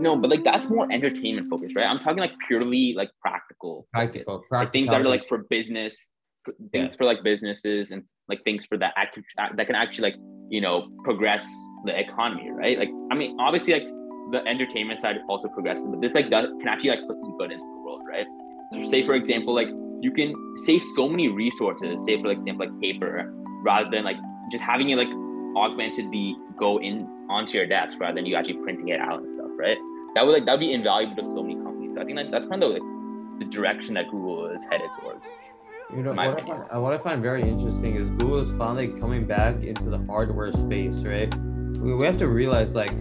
No, 0.00 0.16
but 0.16 0.30
like 0.30 0.44
that's 0.44 0.68
more 0.68 0.90
entertainment 0.90 1.48
focused, 1.48 1.76
right? 1.76 1.86
I'm 1.86 1.98
talking 1.98 2.18
like 2.18 2.32
purely 2.46 2.94
like 2.96 3.10
practical, 3.20 3.86
practical, 3.92 4.38
practical. 4.48 4.58
Like, 4.58 4.72
things 4.72 4.88
that 4.90 5.00
are 5.00 5.08
like 5.08 5.28
for 5.28 5.38
business, 5.38 6.08
things 6.72 6.92
yeah. 6.92 6.96
for 6.96 7.04
like 7.04 7.22
businesses 7.22 7.90
and 7.90 8.02
like 8.28 8.42
things 8.44 8.64
for 8.64 8.78
that 8.78 8.94
act 8.96 9.18
that 9.56 9.66
can 9.66 9.74
actually 9.74 10.10
like 10.10 10.20
you 10.48 10.60
know 10.60 10.88
progress 11.04 11.46
the 11.84 11.98
economy 11.98 12.50
right 12.50 12.78
like 12.78 12.90
i 13.10 13.14
mean 13.14 13.36
obviously 13.40 13.74
like 13.74 13.88
the 14.32 14.42
entertainment 14.48 14.98
side 14.98 15.16
also 15.28 15.48
progresses 15.48 15.86
but 15.86 16.00
this 16.00 16.14
like 16.14 16.30
does, 16.30 16.46
can 16.60 16.68
actually 16.68 16.90
like 16.90 17.00
put 17.06 17.18
some 17.18 17.36
good 17.38 17.50
into 17.50 17.64
the 17.64 17.82
world 17.84 18.02
right 18.08 18.26
so 18.72 18.88
say 18.88 19.04
for 19.04 19.14
example 19.14 19.54
like 19.54 19.68
you 20.02 20.10
can 20.10 20.34
save 20.56 20.82
so 20.82 21.08
many 21.08 21.28
resources 21.28 22.04
say 22.04 22.20
for 22.20 22.30
example 22.30 22.66
like 22.66 22.80
paper 22.80 23.32
rather 23.62 23.88
than 23.90 24.04
like 24.04 24.16
just 24.50 24.62
having 24.62 24.90
it 24.90 24.96
like 24.96 25.08
augmentedly 25.56 26.34
go 26.58 26.78
in 26.80 27.06
onto 27.30 27.56
your 27.56 27.66
desk 27.66 27.96
rather 28.00 28.16
than 28.16 28.26
you 28.26 28.34
actually 28.34 28.58
printing 28.64 28.88
it 28.88 29.00
out 29.00 29.22
and 29.22 29.30
stuff 29.30 29.50
right 29.56 29.78
that 30.14 30.26
would 30.26 30.32
like 30.32 30.44
that 30.44 30.52
would 30.52 30.60
be 30.60 30.72
invaluable 30.72 31.22
to 31.22 31.28
so 31.28 31.42
many 31.42 31.54
companies 31.54 31.94
so 31.94 32.00
i 32.00 32.04
think 32.04 32.16
that 32.16 32.30
that's 32.30 32.46
kind 32.46 32.62
of 32.62 32.72
like 32.72 32.82
the 33.38 33.46
direction 33.46 33.94
that 33.94 34.10
google 34.10 34.46
is 34.46 34.64
headed 34.64 34.90
towards 35.00 35.26
you 35.94 36.02
know, 36.02 36.12
what 36.12 36.18
I, 36.18 36.34
find, 36.34 36.82
what 36.82 36.92
I, 36.94 36.98
find, 36.98 37.22
very 37.22 37.42
interesting 37.42 37.96
is 37.96 38.08
Google 38.10 38.38
is 38.38 38.50
finally 38.56 38.88
coming 38.88 39.26
back 39.26 39.62
into 39.62 39.90
the 39.90 39.98
hardware 40.08 40.50
space, 40.50 41.02
right? 41.02 41.34
We, 41.34 41.94
we 41.94 42.06
have 42.06 42.16
to 42.18 42.28
realize 42.28 42.74
like 42.74 42.92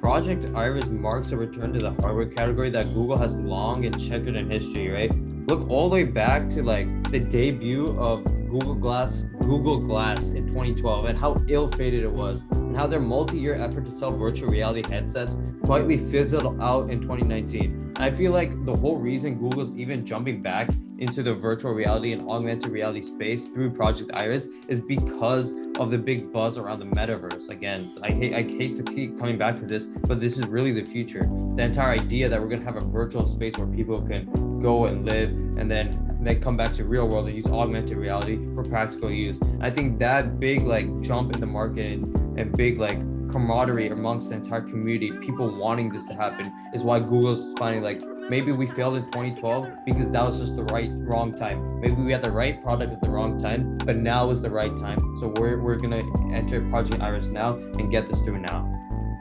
Project 0.00 0.54
Iris 0.54 0.86
marks 0.86 1.32
a 1.32 1.36
return 1.36 1.72
to 1.72 1.80
the 1.80 1.90
hardware 1.94 2.26
category 2.26 2.70
that 2.70 2.84
Google 2.94 3.18
has 3.18 3.34
long 3.34 3.84
and 3.84 4.00
checkered 4.00 4.36
in 4.36 4.48
history, 4.48 4.90
right? 4.90 5.10
Look 5.46 5.68
all 5.68 5.88
the 5.88 5.94
way 5.94 6.04
back 6.04 6.48
to 6.50 6.62
like 6.62 7.10
the 7.10 7.20
debut 7.20 7.96
of 7.98 8.24
Google 8.48 8.74
Glass, 8.74 9.26
Google 9.40 9.78
Glass 9.78 10.30
in 10.30 10.46
2012, 10.48 11.04
and 11.04 11.18
how 11.18 11.42
ill-fated 11.48 12.02
it 12.02 12.12
was, 12.12 12.44
and 12.50 12.76
how 12.76 12.86
their 12.86 13.00
multi-year 13.00 13.54
effort 13.54 13.86
to 13.86 13.92
sell 13.92 14.16
virtual 14.16 14.48
reality 14.48 14.82
headsets 14.88 15.36
quietly 15.64 15.96
fizzled 15.96 16.60
out 16.60 16.90
in 16.90 17.00
2019. 17.00 17.94
I 17.96 18.10
feel 18.10 18.32
like 18.32 18.64
the 18.64 18.74
whole 18.74 18.96
reason 18.96 19.38
Google's 19.38 19.76
even 19.76 20.04
jumping 20.04 20.42
back 20.42 20.70
into 20.98 21.22
the 21.22 21.34
virtual 21.34 21.72
reality 21.72 22.12
and 22.12 22.28
augmented 22.28 22.70
reality 22.70 23.02
space 23.02 23.46
through 23.46 23.70
Project 23.70 24.10
Iris 24.14 24.48
is 24.68 24.80
because 24.80 25.54
of 25.80 25.90
the 25.90 25.96
big 25.96 26.30
buzz 26.30 26.58
around 26.58 26.78
the 26.78 26.84
metaverse. 26.84 27.48
Again, 27.48 27.96
I 28.02 28.08
hate 28.08 28.34
I 28.34 28.42
hate 28.42 28.76
to 28.76 28.82
keep 28.82 29.18
coming 29.18 29.38
back 29.38 29.56
to 29.56 29.64
this, 29.64 29.86
but 29.86 30.20
this 30.20 30.38
is 30.38 30.46
really 30.46 30.72
the 30.72 30.84
future. 30.84 31.22
The 31.56 31.62
entire 31.62 31.92
idea 31.92 32.28
that 32.28 32.38
we're 32.38 32.48
gonna 32.48 32.64
have 32.64 32.76
a 32.76 32.82
virtual 32.82 33.26
space 33.26 33.56
where 33.56 33.66
people 33.66 34.02
can 34.02 34.60
go 34.60 34.84
and 34.84 35.06
live 35.06 35.30
and 35.30 35.70
then 35.70 36.18
they 36.20 36.34
come 36.34 36.54
back 36.54 36.74
to 36.74 36.84
real 36.84 37.08
world 37.08 37.26
and 37.28 37.34
use 37.34 37.46
augmented 37.46 37.96
reality 37.96 38.38
for 38.54 38.62
practical 38.62 39.10
use. 39.10 39.40
I 39.60 39.70
think 39.70 39.98
that 40.00 40.38
big 40.38 40.66
like 40.66 41.00
jump 41.00 41.32
in 41.32 41.40
the 41.40 41.46
market 41.46 41.94
and, 41.94 42.38
and 42.38 42.54
big 42.54 42.78
like 42.78 43.00
camaraderie 43.30 43.88
amongst 43.88 44.28
the 44.28 44.36
entire 44.36 44.60
community, 44.60 45.12
people 45.12 45.50
wanting 45.58 45.88
this 45.88 46.06
to 46.06 46.14
happen, 46.14 46.52
is 46.72 46.82
why 46.82 47.00
Google's 47.00 47.52
finding 47.58 47.82
like 47.82 48.02
maybe 48.28 48.52
we 48.52 48.66
failed 48.66 48.96
in 48.96 49.04
2012 49.04 49.68
because 49.84 50.10
that 50.10 50.24
was 50.24 50.40
just 50.40 50.56
the 50.56 50.64
right 50.64 50.90
wrong 50.92 51.34
time. 51.34 51.80
Maybe 51.80 51.94
we 51.94 52.12
had 52.12 52.22
the 52.22 52.30
right 52.30 52.62
product 52.62 52.92
at 52.92 53.00
the 53.00 53.08
wrong 53.08 53.38
time, 53.38 53.78
but 53.78 53.96
now 53.96 54.30
is 54.30 54.42
the 54.42 54.50
right 54.50 54.76
time. 54.76 55.16
So 55.18 55.32
we're 55.36 55.60
we're 55.60 55.76
gonna 55.76 56.02
enter 56.32 56.60
Project 56.68 57.02
Iris 57.02 57.26
now 57.26 57.54
and 57.54 57.90
get 57.90 58.06
this 58.06 58.20
through 58.20 58.40
now. 58.40 58.66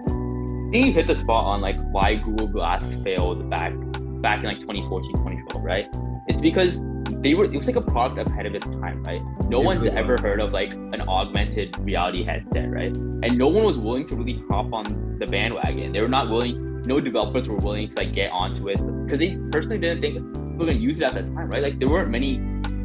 I 0.05 0.71
think 0.71 0.85
you 0.85 0.93
hit 0.93 1.07
the 1.07 1.15
spot 1.15 1.45
on 1.45 1.61
like 1.61 1.77
why 1.91 2.15
Google 2.15 2.47
Glass 2.47 2.93
failed 3.03 3.49
back 3.49 3.73
back 4.21 4.39
in 4.39 4.45
like 4.45 4.59
2014, 4.59 5.13
2012, 5.13 5.63
right? 5.63 6.08
It's 6.27 6.41
because 6.41 6.85
they 7.21 7.33
were 7.33 7.45
it 7.45 7.57
was 7.57 7.67
like 7.67 7.75
a 7.75 7.81
product 7.81 8.29
ahead 8.29 8.45
of 8.45 8.55
its 8.55 8.69
time, 8.69 9.03
right? 9.03 9.21
No 9.45 9.59
one's 9.59 9.87
ever 9.87 10.17
heard 10.21 10.39
of 10.39 10.51
like 10.51 10.71
an 10.71 11.01
augmented 11.01 11.77
reality 11.79 12.23
headset, 12.23 12.69
right? 12.71 12.95
And 12.95 13.37
no 13.37 13.47
one 13.47 13.65
was 13.65 13.77
willing 13.77 14.05
to 14.07 14.15
really 14.15 14.43
hop 14.49 14.71
on 14.73 15.17
the 15.19 15.25
bandwagon. 15.25 15.91
They 15.91 16.01
were 16.01 16.07
not 16.07 16.29
willing 16.29 16.69
no 16.85 16.99
developers 16.99 17.49
were 17.49 17.57
willing 17.57 17.89
to 17.89 17.95
like 17.95 18.13
get 18.13 18.31
onto 18.31 18.69
it 18.69 18.77
because 19.05 19.19
they 19.19 19.37
personally 19.51 19.79
didn't 19.79 20.01
think 20.01 20.15
people 20.15 20.51
were 20.57 20.65
gonna 20.65 20.73
use 20.73 21.01
it 21.01 21.05
at 21.05 21.13
that 21.13 21.25
time, 21.35 21.49
right? 21.49 21.61
Like 21.61 21.79
there 21.79 21.89
weren't 21.89 22.09
many 22.09 22.37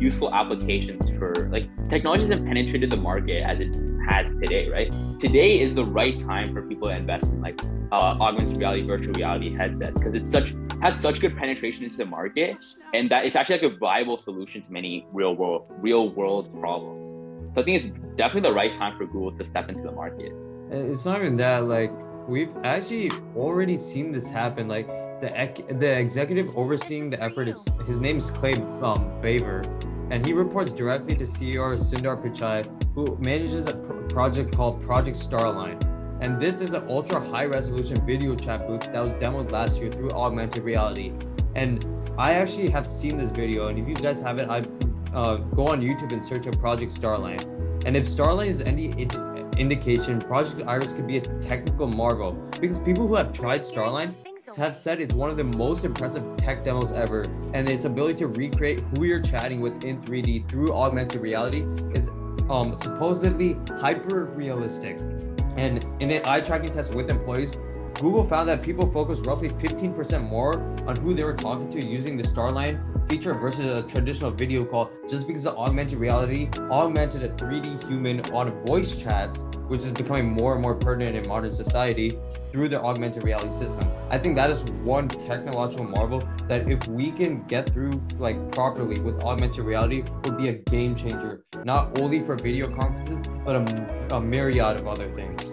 useful 0.04 0.32
applications 0.34 1.10
for 1.18 1.48
like 1.50 1.66
technology 1.88 2.22
hasn't 2.22 2.46
penetrated 2.46 2.90
the 2.90 2.96
market 2.96 3.42
as 3.42 3.58
it 3.58 3.74
has 4.06 4.32
today, 4.32 4.68
right? 4.68 4.92
Today 5.18 5.60
is 5.60 5.74
the 5.74 5.84
right 5.84 6.20
time 6.20 6.52
for 6.52 6.60
people 6.62 6.88
to 6.88 6.94
invest 6.94 7.32
in 7.32 7.40
like 7.40 7.58
uh, 7.90 8.16
augmented 8.20 8.58
reality, 8.58 8.82
virtual 8.86 9.14
reality 9.14 9.54
headsets 9.54 9.98
because 9.98 10.14
it's 10.14 10.30
such 10.30 10.54
has 10.82 10.94
such 10.94 11.20
good 11.20 11.36
penetration 11.36 11.84
into 11.84 11.96
the 11.96 12.04
market, 12.04 12.56
and 12.92 13.10
that 13.10 13.24
it's 13.24 13.36
actually 13.36 13.60
like 13.60 13.72
a 13.72 13.76
viable 13.76 14.18
solution 14.18 14.62
to 14.62 14.70
many 14.70 15.06
real 15.12 15.34
world 15.34 15.64
real 15.78 16.10
world 16.10 16.52
problems. 16.60 17.00
So 17.54 17.62
I 17.62 17.64
think 17.64 17.84
it's 17.84 18.16
definitely 18.16 18.48
the 18.50 18.54
right 18.54 18.74
time 18.74 18.98
for 18.98 19.06
Google 19.06 19.32
to 19.38 19.46
step 19.46 19.68
into 19.70 19.82
the 19.82 19.92
market. 19.92 20.32
It's 20.70 21.04
not 21.04 21.20
even 21.20 21.36
that. 21.38 21.64
Like 21.64 21.92
we've 22.28 22.54
actually 22.64 23.10
already 23.36 23.78
seen 23.78 24.12
this 24.12 24.28
happen. 24.28 24.68
Like 24.68 24.88
the 25.20 25.30
ec- 25.40 25.78
the 25.78 25.98
executive 25.98 26.54
overseeing 26.56 27.08
the 27.10 27.22
effort 27.22 27.48
is 27.48 27.64
his 27.86 28.00
name 28.00 28.18
is 28.18 28.30
Clay 28.30 28.54
um, 28.82 29.02
Bavor, 29.22 29.62
and 30.10 30.24
he 30.24 30.32
reports 30.32 30.72
directly 30.72 31.16
to 31.16 31.24
CEO 31.24 31.76
Sundar 31.78 32.22
Pichai, 32.22 32.64
who 32.94 33.16
manages 33.20 33.66
a 33.66 33.74
pr- 33.74 33.92
project 34.08 34.54
called 34.54 34.82
Project 34.82 35.16
Starline. 35.16 35.80
And 36.20 36.40
this 36.40 36.60
is 36.60 36.72
an 36.72 36.86
ultra 36.88 37.20
high 37.20 37.44
resolution 37.44 38.04
video 38.06 38.34
chat 38.34 38.66
booth 38.66 38.82
that 38.82 39.02
was 39.02 39.14
demoed 39.14 39.50
last 39.50 39.80
year 39.80 39.90
through 39.90 40.10
augmented 40.12 40.62
reality. 40.62 41.12
And 41.54 41.84
I 42.16 42.34
actually 42.34 42.70
have 42.70 42.86
seen 42.86 43.18
this 43.18 43.30
video, 43.30 43.68
and 43.68 43.78
if 43.78 43.88
you 43.88 43.94
guys 43.94 44.20
haven't, 44.20 44.50
I 44.50 44.64
uh, 45.14 45.36
go 45.36 45.68
on 45.68 45.80
YouTube 45.80 46.12
and 46.12 46.24
search 46.24 46.46
up 46.46 46.58
Project 46.58 46.92
Starline. 46.92 47.42
And 47.84 47.96
if 47.96 48.06
Starline 48.06 48.48
is 48.48 48.60
any 48.60 48.86
indication, 49.58 50.20
Project 50.20 50.62
Iris 50.66 50.92
could 50.92 51.06
be 51.06 51.18
a 51.18 51.20
technical 51.40 51.86
marvel 51.86 52.32
because 52.60 52.78
people 52.78 53.06
who 53.06 53.14
have 53.14 53.32
tried 53.32 53.62
Starline 53.62 54.14
have 54.56 54.76
said 54.76 55.00
it's 55.00 55.14
one 55.14 55.30
of 55.30 55.36
the 55.36 55.44
most 55.44 55.84
impressive 55.84 56.22
tech 56.36 56.64
demos 56.64 56.92
ever, 56.92 57.22
and 57.54 57.68
its 57.68 57.84
ability 57.86 58.18
to 58.18 58.26
recreate 58.26 58.80
who 58.80 59.04
you're 59.04 59.20
chatting 59.20 59.60
with 59.60 59.82
in 59.82 60.00
3D 60.02 60.48
through 60.48 60.72
augmented 60.72 61.20
reality 61.20 61.64
is 61.94 62.08
um, 62.50 62.76
supposedly 62.76 63.56
hyper 63.80 64.26
realistic. 64.26 64.98
And 65.56 65.84
in 66.00 66.10
an 66.10 66.22
eye 66.24 66.40
tracking 66.40 66.70
test 66.70 66.94
with 66.94 67.08
employees, 67.08 67.56
Google 67.94 68.24
found 68.24 68.48
that 68.48 68.62
people 68.62 68.90
focus 68.90 69.20
roughly 69.20 69.48
15% 69.48 70.28
more 70.28 70.60
on 70.86 70.96
who 70.96 71.14
they 71.14 71.24
were 71.24 71.34
talking 71.34 71.70
to 71.70 71.82
using 71.82 72.16
the 72.16 72.24
Starline 72.24 72.93
feature 73.08 73.34
versus 73.34 73.76
a 73.76 73.82
traditional 73.88 74.30
video 74.30 74.64
call 74.64 74.90
just 75.08 75.26
because 75.26 75.46
of 75.46 75.56
augmented 75.56 75.98
reality 75.98 76.48
augmented 76.70 77.22
a 77.22 77.28
3D 77.30 77.86
human 77.88 78.20
on 78.32 78.50
voice 78.64 78.94
chats, 78.96 79.44
which 79.68 79.82
is 79.82 79.92
becoming 79.92 80.26
more 80.26 80.54
and 80.54 80.62
more 80.62 80.74
pertinent 80.74 81.16
in 81.16 81.28
modern 81.28 81.52
society 81.52 82.18
through 82.50 82.68
the 82.68 82.80
augmented 82.80 83.22
reality 83.24 83.52
system. 83.58 83.88
I 84.10 84.18
think 84.18 84.36
that 84.36 84.50
is 84.50 84.64
one 84.64 85.08
technological 85.08 85.84
marvel 85.84 86.26
that 86.48 86.70
if 86.70 86.86
we 86.88 87.10
can 87.10 87.42
get 87.46 87.72
through 87.72 88.00
like 88.18 88.52
properly 88.52 89.00
with 89.00 89.22
augmented 89.22 89.64
reality 89.64 90.04
would 90.24 90.38
be 90.38 90.48
a 90.48 90.54
game 90.54 90.94
changer, 90.94 91.44
not 91.64 92.00
only 92.00 92.20
for 92.20 92.36
video 92.36 92.74
conferences, 92.74 93.22
but 93.44 93.56
a, 93.56 94.14
a 94.14 94.20
myriad 94.20 94.76
of 94.76 94.86
other 94.86 95.12
things 95.14 95.52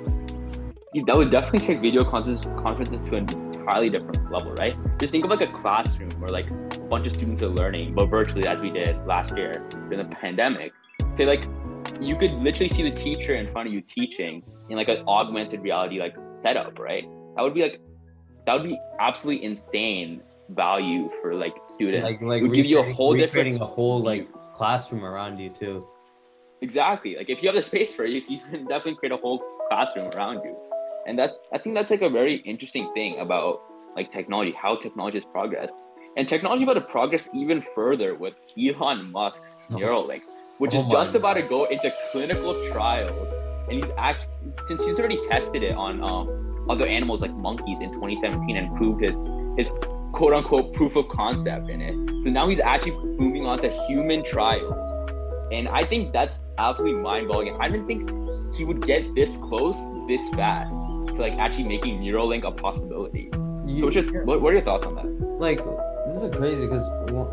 that 0.94 1.16
would 1.16 1.32
definitely 1.32 1.60
take 1.60 1.82
video 1.82 2.04
conferences 2.04 2.46
conferences 2.64 3.02
to 3.10 3.16
an 3.16 3.51
entirely 3.72 3.90
different 3.90 4.32
level, 4.32 4.54
right? 4.54 4.76
Just 5.00 5.12
think 5.12 5.24
of 5.24 5.30
like 5.30 5.42
a 5.42 5.52
classroom 5.62 6.12
where 6.20 6.30
like 6.30 6.50
a 6.50 6.80
bunch 6.80 7.08
of 7.08 7.14
students 7.14 7.42
are 7.42 7.48
learning, 7.48 7.96
but 7.96 8.08
virtually 8.08 8.46
as 8.48 8.62
we 8.62 8.70
did 8.70 8.98
last 9.06 9.36
year 9.38 9.66
during 9.90 10.10
the 10.10 10.16
pandemic. 10.16 10.74
Say 11.16 11.26
like 11.26 11.46
you 12.00 12.16
could 12.16 12.32
literally 12.32 12.68
see 12.68 12.84
the 12.84 12.96
teacher 12.96 13.36
in 13.36 13.48
front 13.52 13.68
of 13.68 13.74
you 13.74 13.82
teaching 13.82 14.44
in 14.70 14.78
like 14.78 14.88
an 14.88 15.04
augmented 15.08 15.62
reality 15.62 16.00
like 16.00 16.16
setup, 16.34 16.80
right? 16.80 17.04
That 17.36 17.44
would 17.44 17.54
be 17.54 17.62
like 17.62 17.80
that 18.46 18.54
would 18.54 18.64
be 18.64 18.80
absolutely 19.00 19.46
insane 19.46 20.22
value 20.50 21.10
for 21.22 21.34
like 21.34 21.54
students. 21.68 22.04
Like 22.04 22.22
like 22.22 22.42
it 22.42 22.48
would 22.48 22.54
give 22.54 22.66
you 22.66 22.80
a 22.80 22.94
whole 22.94 23.14
different 23.16 23.62
a 23.62 23.66
whole 23.66 24.02
like 24.02 24.32
classroom 24.54 25.06
around 25.06 25.40
you 25.40 25.50
too. 25.50 25.88
Exactly. 26.62 27.16
Like 27.16 27.30
if 27.30 27.42
you 27.42 27.48
have 27.48 27.56
the 27.56 27.64
space 27.64 27.94
for 27.94 28.04
it, 28.04 28.12
you 28.12 28.40
can 28.50 28.68
definitely 28.68 28.96
create 28.96 29.14
a 29.14 29.18
whole 29.18 29.42
classroom 29.70 30.12
around 30.12 30.44
you 30.44 30.56
and 31.08 31.18
that 31.18 31.32
i 31.54 31.58
think 31.58 31.76
that's 31.76 31.92
like 31.92 32.02
a 32.02 32.10
very 32.10 32.38
interesting 32.38 32.92
thing 32.94 33.20
about 33.20 33.62
like 33.96 34.12
technology 34.12 34.54
how 34.60 34.76
technology 34.78 35.18
has 35.18 35.26
progressed. 35.32 35.74
And 36.18 36.28
technology 36.28 36.64
about 36.64 36.74
to 36.74 36.82
progress 36.82 37.30
even 37.34 37.64
further 37.74 38.16
with 38.16 38.34
elon 38.58 39.12
musk's 39.12 39.68
oh. 39.70 39.76
neuralink 39.76 40.22
which 40.58 40.76
oh 40.76 40.80
is 40.80 40.92
just 40.92 41.14
God. 41.14 41.20
about 41.20 41.34
to 41.36 41.42
go 41.42 41.66
into 41.66 41.92
clinical 42.12 42.54
trials. 42.72 43.28
And 43.70 43.84
he's 43.84 43.92
act 43.98 44.28
since 44.66 44.84
he's 44.84 45.00
already 45.00 45.20
tested 45.28 45.64
it 45.64 45.74
on 45.74 46.04
um, 46.04 46.68
other 46.70 46.86
animals 46.86 47.22
like 47.22 47.32
monkeys 47.32 47.80
in 47.80 47.92
2017 47.94 48.58
and 48.58 48.76
proved 48.78 49.02
his 49.04 49.30
his 49.58 49.72
quote 50.12 50.34
unquote 50.34 50.74
proof 50.74 50.96
of 50.96 51.08
concept 51.10 51.70
in 51.70 51.82
it. 51.82 51.96
So 52.24 52.30
now 52.30 52.48
he's 52.50 52.60
actually 52.60 52.92
moving 53.18 53.46
on 53.46 53.60
to 53.60 53.72
human 53.88 54.24
trials. 54.24 54.92
And 55.52 55.68
i 55.68 55.84
think 55.84 56.14
that's 56.14 56.40
absolutely 56.58 57.02
mind-blowing 57.02 57.58
i 57.60 57.68
didn't 57.68 57.88
think 57.88 58.10
he 58.56 58.64
would 58.64 58.86
get 58.86 59.04
this 59.16 59.36
close 59.38 59.78
this 60.08 60.30
fast 60.30 60.91
to 61.22 61.30
like 61.30 61.40
actually 61.40 61.66
making 61.66 62.00
Neuralink 62.00 62.44
a 62.44 62.52
possibility. 62.52 63.30
You, 63.66 63.92
so 63.92 64.00
your, 64.00 64.24
what, 64.26 64.42
what 64.42 64.52
are 64.52 64.56
your 64.58 64.66
thoughts 64.66 64.86
on 64.86 64.96
that? 64.96 65.06
Like, 65.40 65.64
this 66.08 66.24
is 66.24 66.36
crazy 66.36 66.68
because 66.68 66.88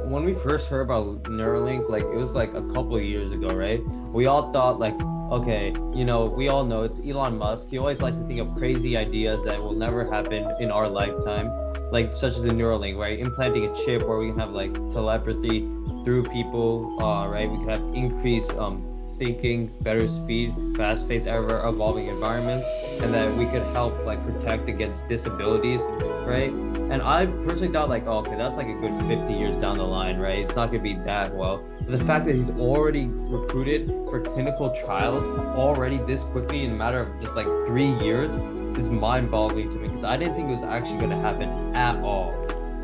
when 0.05 0.25
we 0.25 0.35
first 0.35 0.69
heard 0.69 0.83
about 0.83 1.25
Neuralink, 1.25 1.89
like 1.89 2.03
it 2.03 2.17
was 2.17 2.35
like 2.35 2.51
a 2.51 2.63
couple 2.73 2.97
of 2.97 3.03
years 3.03 3.33
ago, 3.33 3.49
right? 3.49 3.85
We 4.13 4.27
all 4.27 4.53
thought 4.53 4.79
like, 4.79 4.95
okay, 5.31 5.75
you 5.95 6.05
know, 6.05 6.27
we 6.27 6.49
all 6.49 6.65
know 6.65 6.83
it's 6.83 7.01
Elon 7.01 7.39
Musk. 7.39 7.69
He 7.71 7.79
always 7.79 8.01
likes 8.01 8.19
to 8.19 8.27
think 8.27 8.41
of 8.41 8.55
crazy 8.55 8.97
ideas 8.97 9.45
that 9.45 9.61
will 9.61 9.75
never 9.75 10.11
happen 10.11 10.51
in 10.61 10.71
our 10.71 10.89
lifetime, 10.89 11.51
like 11.91 12.13
such 12.13 12.37
as 12.37 12.43
the 12.43 12.51
Neuralink, 12.51 12.97
right? 12.97 13.19
Implanting 13.19 13.67
a 13.67 13.85
chip 13.85 14.07
where 14.07 14.19
we 14.19 14.29
can 14.31 14.39
have 14.39 14.53
like 14.53 14.73
telepathy 14.91 15.61
through 16.05 16.25
people, 16.25 17.03
uh, 17.03 17.27
right? 17.29 17.51
We 17.51 17.59
can 17.59 17.69
have 17.69 17.95
increased 17.95 18.53
um, 18.53 18.88
thinking, 19.19 19.67
better 19.81 20.09
speed, 20.09 20.55
fast-paced, 20.77 21.27
ever-evolving 21.27 22.07
environments, 22.07 22.69
and 23.01 23.13
that 23.13 23.37
we 23.37 23.47
could 23.47 23.63
help 23.73 24.05
like 24.05 24.25
protect 24.25 24.69
against 24.69 25.07
disabilities, 25.07 25.81
right? 26.27 26.53
And 26.91 27.03
I 27.03 27.27
personally 27.27 27.73
thought 27.73 27.89
like, 27.89 28.07
oh, 28.07 28.19
okay, 28.19 28.37
that's 28.37 28.57
like 28.57 28.69
a 28.69 28.75
good 28.75 28.97
50 29.07 29.35
years 29.35 29.57
down 29.57 29.79
the 29.79 29.85
line, 29.85 30.19
right? 30.19 30.39
It's 30.39 30.57
not 30.57 30.71
gonna 30.71 30.83
be 30.83 30.95
that 30.95 31.35
well. 31.35 31.63
But 31.81 31.99
the 31.99 32.05
fact 32.05 32.25
that 32.27 32.35
he's 32.35 32.51
already 32.51 33.09
recruited 33.09 33.89
for 34.09 34.21
clinical 34.21 34.71
trials 34.71 35.27
already 35.57 35.99
this 35.99 36.23
quickly 36.25 36.65
in 36.65 36.73
a 36.73 36.75
matter 36.75 37.01
of 37.01 37.21
just 37.21 37.35
like 37.35 37.47
three 37.67 37.93
years 38.05 38.37
is 38.79 38.89
mind-boggling 38.89 39.69
to 39.71 39.77
me 39.77 39.89
because 39.89 40.05
I 40.05 40.17
didn't 40.17 40.37
think 40.37 40.49
it 40.49 40.53
was 40.53 40.63
actually 40.63 41.01
gonna 41.01 41.21
happen 41.21 41.75
at 41.75 41.97
all. 42.03 42.33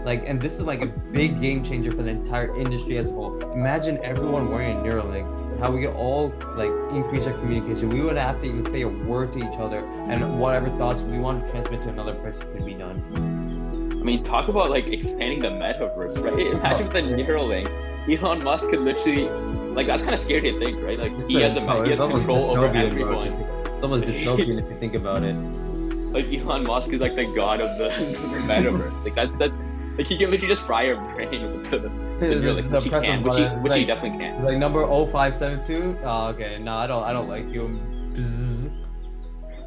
Like, 0.05 0.25
and 0.27 0.41
this 0.41 0.55
is 0.55 0.63
like 0.63 0.83
a 0.83 0.87
big 0.87 1.41
game 1.41 1.65
changer 1.65 1.91
for 1.91 2.03
the 2.03 2.11
entire 2.11 2.55
industry 2.57 2.99
as 2.99 3.09
a 3.09 3.13
whole. 3.13 3.41
Imagine 3.53 3.99
everyone 4.03 4.51
wearing 4.51 4.79
a 4.79 4.83
Neuralink 4.83 5.45
how 5.59 5.71
we 5.71 5.81
could 5.83 5.95
all 5.95 6.33
like 6.57 6.71
increase 6.93 7.27
our 7.27 7.33
communication. 7.35 7.89
We 7.89 8.01
would 8.01 8.17
have 8.17 8.41
to 8.41 8.47
even 8.47 8.65
say 8.65 8.83
a 8.83 8.89
word 8.89 9.33
to 9.35 9.39
each 9.39 9.59
other, 9.59 9.79
and 10.09 10.39
whatever 10.39 10.69
thoughts 10.77 11.03
we 11.03 11.19
want 11.19 11.45
to 11.45 11.51
transmit 11.51 11.83
to 11.83 11.89
another 11.89 12.15
person 12.15 12.47
could 12.53 12.67
be 12.67 12.75
done. 12.75 13.97
I 14.01 14.05
mean, 14.05 14.25
talk 14.25 14.49
about 14.49 14.71
like 14.71 14.87
expanding 14.87 15.41
the 15.41 15.49
metaverse, 15.49 16.23
right? 16.23 16.47
Imagine 16.55 16.87
with 16.89 16.97
a 16.97 17.01
Neuralink, 17.01 17.69
Elon 18.09 18.43
Musk 18.43 18.69
could 18.69 18.81
literally, 18.81 19.29
like, 19.75 19.87
that's 19.87 20.03
kind 20.03 20.15
of 20.15 20.21
scary 20.21 20.53
to 20.53 20.59
think, 20.59 20.83
right? 20.83 20.99
Like, 20.99 21.13
it's 21.13 21.31
he 21.31 21.41
has 21.41 21.57
a 21.57 21.61
oh, 21.61 21.83
he 21.85 21.91
has 21.91 21.99
control 21.99 22.51
over 22.51 22.67
everyone. 22.67 23.29
It's 23.73 23.83
almost 23.83 24.05
dystopian 24.05 24.63
if 24.63 24.71
you 24.71 24.79
think 24.79 24.95
about 24.95 25.23
it. 25.23 25.35
Like 26.15 26.33
Elon 26.33 26.63
Musk 26.63 26.93
is 26.93 27.01
like 27.01 27.17
the 27.17 27.25
god 27.25 27.61
of 27.61 27.77
the, 27.77 27.89
the 28.05 28.39
metaverse. 28.39 29.03
Like 29.03 29.17
that's 29.17 29.37
that's 29.37 29.59
like 29.97 30.07
he 30.07 30.19
can 30.19 30.31
literally 30.31 30.55
just 30.55 30.67
fry 30.67 30.85
your 30.85 30.97
brain 30.97 31.59
with 31.59 31.71
the, 31.71 31.89
which 32.71 32.85
he 32.85 32.91
can, 32.91 33.23
which 33.23 33.37
he, 33.37 33.45
which 33.45 33.71
like, 33.71 33.81
he 33.81 33.85
definitely 33.85 34.19
can. 34.19 34.43
Like 34.43 34.59
number 34.59 34.81
0572? 34.87 35.99
Oh, 36.03 36.29
okay. 36.29 36.59
No, 36.59 36.75
I 36.75 36.87
don't 36.87 37.03
I 37.05 37.13
don't 37.13 37.29
like 37.29 37.49
you. 37.49 37.81
Bzz. 38.15 38.73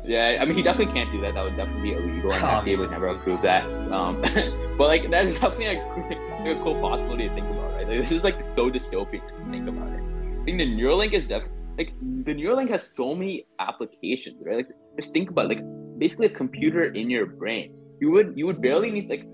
Yeah, 0.06 0.38
I 0.40 0.46
mean 0.46 0.56
he 0.56 0.64
definitely 0.64 0.94
can't 0.94 1.12
do 1.12 1.20
that. 1.22 1.34
That 1.34 1.44
would 1.44 1.58
definitely 1.58 1.92
be 1.92 1.94
illegal, 1.94 2.34
and 2.34 2.44
FDA 2.66 2.78
would 2.78 2.92
never 2.92 3.08
approve 3.08 3.42
that. 3.42 3.66
Um, 3.92 4.22
but 4.78 4.88
like 4.88 5.10
that's 5.10 5.34
definitely 5.34 5.76
like, 5.76 6.10
like 6.40 6.58
a 6.58 6.64
cool 6.64 6.80
possibility 6.80 7.28
to 7.28 7.36
think 7.36 7.46
about, 7.48 7.74
right? 7.74 7.88
Like 7.88 8.00
this 8.00 8.12
is 8.12 8.24
like 8.24 8.42
so 8.44 8.70
dystopian 8.70 9.28
to 9.28 9.52
think 9.52 9.68
about 9.68 9.90
it. 9.90 10.02
I 10.40 10.44
think 10.44 10.60
the 10.60 10.66
Neuralink 10.66 11.14
is 11.14 11.28
definitely 11.28 11.58
like 11.78 11.94
the 12.24 12.34
Neuralink 12.34 12.70
has 12.72 12.84
so 12.84 13.14
many 13.14 13.46
applications, 13.60 14.42
right? 14.46 14.58
Like 14.58 14.70
just 14.98 15.12
think 15.12 15.30
about 15.30 15.52
it, 15.52 15.58
like 15.58 15.64
basically 16.00 16.28
a 16.28 16.30
computer 16.30 16.86
in 16.86 17.10
your 17.10 17.26
brain. 17.26 17.76
You 18.00 18.12
would 18.12 18.34
you 18.36 18.46
would 18.48 18.62
barely 18.62 18.90
need 18.92 19.10
like 19.10 19.26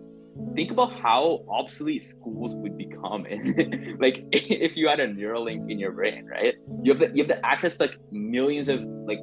think 0.56 0.72
about 0.72 0.92
how 0.94 1.44
obsolete 1.50 2.04
schools 2.10 2.54
would 2.56 2.78
become 2.78 3.26
in 3.26 3.98
like 4.02 4.24
if 4.32 4.76
you 4.76 4.88
had 4.88 5.00
a 5.00 5.08
Neuralink 5.08 5.70
in 5.70 5.80
your 5.80 5.92
brain, 5.92 6.26
right? 6.26 6.56
You 6.82 6.94
have 6.94 7.00
the 7.00 7.16
you 7.16 7.24
have 7.24 7.28
the 7.28 7.46
access 7.46 7.80
like 7.80 7.92
millions 8.12 8.70
of 8.70 8.82
like 8.82 9.20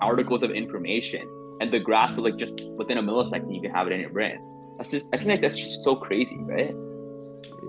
articles 0.00 0.42
of 0.42 0.50
information 0.50 1.22
and 1.60 1.72
the 1.72 1.78
grasp 1.78 2.18
of 2.18 2.24
like 2.24 2.36
just 2.36 2.68
within 2.76 2.98
a 2.98 3.02
millisecond 3.02 3.54
you 3.54 3.62
can 3.62 3.72
have 3.72 3.86
it 3.86 3.92
in 3.92 4.00
your 4.00 4.10
brain. 4.10 4.38
That's 4.78 4.90
just 4.90 5.04
I 5.12 5.16
think 5.16 5.28
like 5.28 5.40
that's 5.40 5.58
just 5.58 5.82
so 5.82 5.96
crazy, 5.96 6.36
right? 6.40 6.74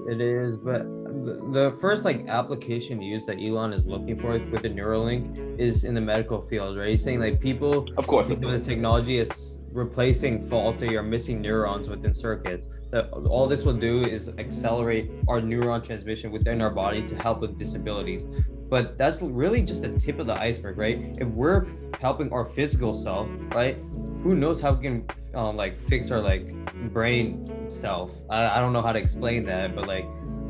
It 0.07 0.21
is, 0.21 0.57
but 0.57 0.81
the 1.23 1.75
first 1.79 2.05
like 2.05 2.27
application 2.27 3.01
use 3.01 3.25
that 3.25 3.39
Elon 3.39 3.73
is 3.73 3.85
looking 3.85 4.19
for 4.19 4.31
with 4.31 4.61
the 4.61 4.69
Neuralink 4.69 5.59
is 5.59 5.83
in 5.83 5.93
the 5.93 6.01
medical 6.01 6.41
field, 6.41 6.77
right? 6.77 6.89
He's 6.89 7.03
saying 7.03 7.19
like 7.19 7.39
people 7.39 7.87
of 7.97 8.07
course 8.07 8.27
think 8.27 8.43
of 8.43 8.51
the 8.51 8.59
technology 8.59 9.17
is 9.19 9.61
replacing 9.71 10.47
faulty 10.47 10.95
or 10.95 11.03
missing 11.03 11.41
neurons 11.41 11.89
within 11.89 12.15
circuits 12.15 12.65
that 12.91 13.09
all 13.11 13.45
this 13.45 13.65
will 13.65 13.73
do 13.73 14.03
is 14.03 14.29
accelerate 14.37 15.11
our 15.27 15.41
neuron 15.41 15.83
transmission 15.83 16.31
within 16.31 16.61
our 16.61 16.69
body 16.69 17.01
to 17.01 17.15
help 17.15 17.41
with 17.41 17.57
disabilities. 17.57 18.25
But 18.69 18.97
that's 18.97 19.21
really 19.21 19.61
just 19.61 19.81
the 19.81 19.89
tip 19.89 20.19
of 20.19 20.27
the 20.27 20.33
iceberg, 20.33 20.77
right? 20.77 21.15
If 21.19 21.27
we're 21.27 21.65
helping 21.99 22.31
our 22.31 22.45
physical 22.45 22.93
self, 22.93 23.27
right? 23.53 23.77
Who 24.23 24.33
knows 24.33 24.61
how 24.61 24.73
we 24.73 24.81
can 24.81 25.07
um, 25.33 25.55
like 25.57 25.77
fix 25.77 26.09
our 26.09 26.21
like 26.21 26.53
brain 26.93 27.69
self? 27.69 28.13
I, 28.29 28.57
I 28.57 28.59
don't 28.59 28.73
know 28.73 28.81
how 28.81 28.93
to 28.93 28.99
explain 28.99 29.45
that, 29.45 29.75
but 29.75 29.87
like 29.87 30.07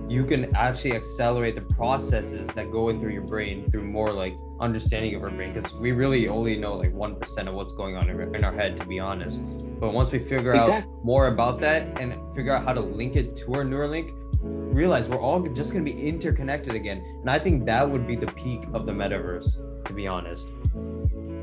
you 0.08 0.24
can 0.24 0.56
actually 0.56 0.94
accelerate 0.94 1.56
the 1.56 1.62
processes 1.62 2.48
that 2.50 2.72
go 2.72 2.90
in 2.90 3.00
through 3.00 3.12
your 3.12 3.24
brain 3.24 3.70
through 3.72 3.84
more 3.84 4.12
like 4.12 4.38
understanding 4.60 5.16
of 5.16 5.24
our 5.24 5.32
brain 5.32 5.52
because 5.52 5.74
we 5.74 5.92
really 5.92 6.28
only 6.28 6.58
know 6.58 6.76
like 6.76 6.94
1% 6.94 7.48
of 7.48 7.54
what's 7.54 7.74
going 7.74 7.96
on 7.98 8.10
in 8.10 8.44
our 8.44 8.54
head 8.54 8.78
to 8.78 8.86
be 8.86 9.00
honest. 9.00 9.40
But 9.80 9.94
once 9.94 10.12
we 10.12 10.20
figure 10.20 10.54
exactly. 10.54 10.76
out 10.76 11.06
more 11.06 11.28
about 11.28 11.60
that 11.62 12.00
and 12.00 12.14
figure 12.36 12.54
out 12.54 12.64
how 12.64 12.74
to 12.74 12.82
link 12.82 13.16
it 13.16 13.36
to 13.38 13.56
our 13.56 13.64
neuralink 13.64 14.14
realize 14.42 15.10
we're 15.10 15.20
all 15.20 15.42
just 15.42 15.72
going 15.72 15.84
to 15.84 15.92
be 15.92 16.08
interconnected 16.08 16.76
again. 16.76 17.04
And 17.22 17.30
i 17.30 17.40
think 17.40 17.66
that 17.66 17.90
would 17.90 18.06
be 18.06 18.16
the 18.16 18.28
peak 18.28 18.64
of 18.74 18.86
the 18.86 18.92
metaverse 18.92 19.86
to 19.86 19.94
be 19.94 20.08
honest. 20.08 20.50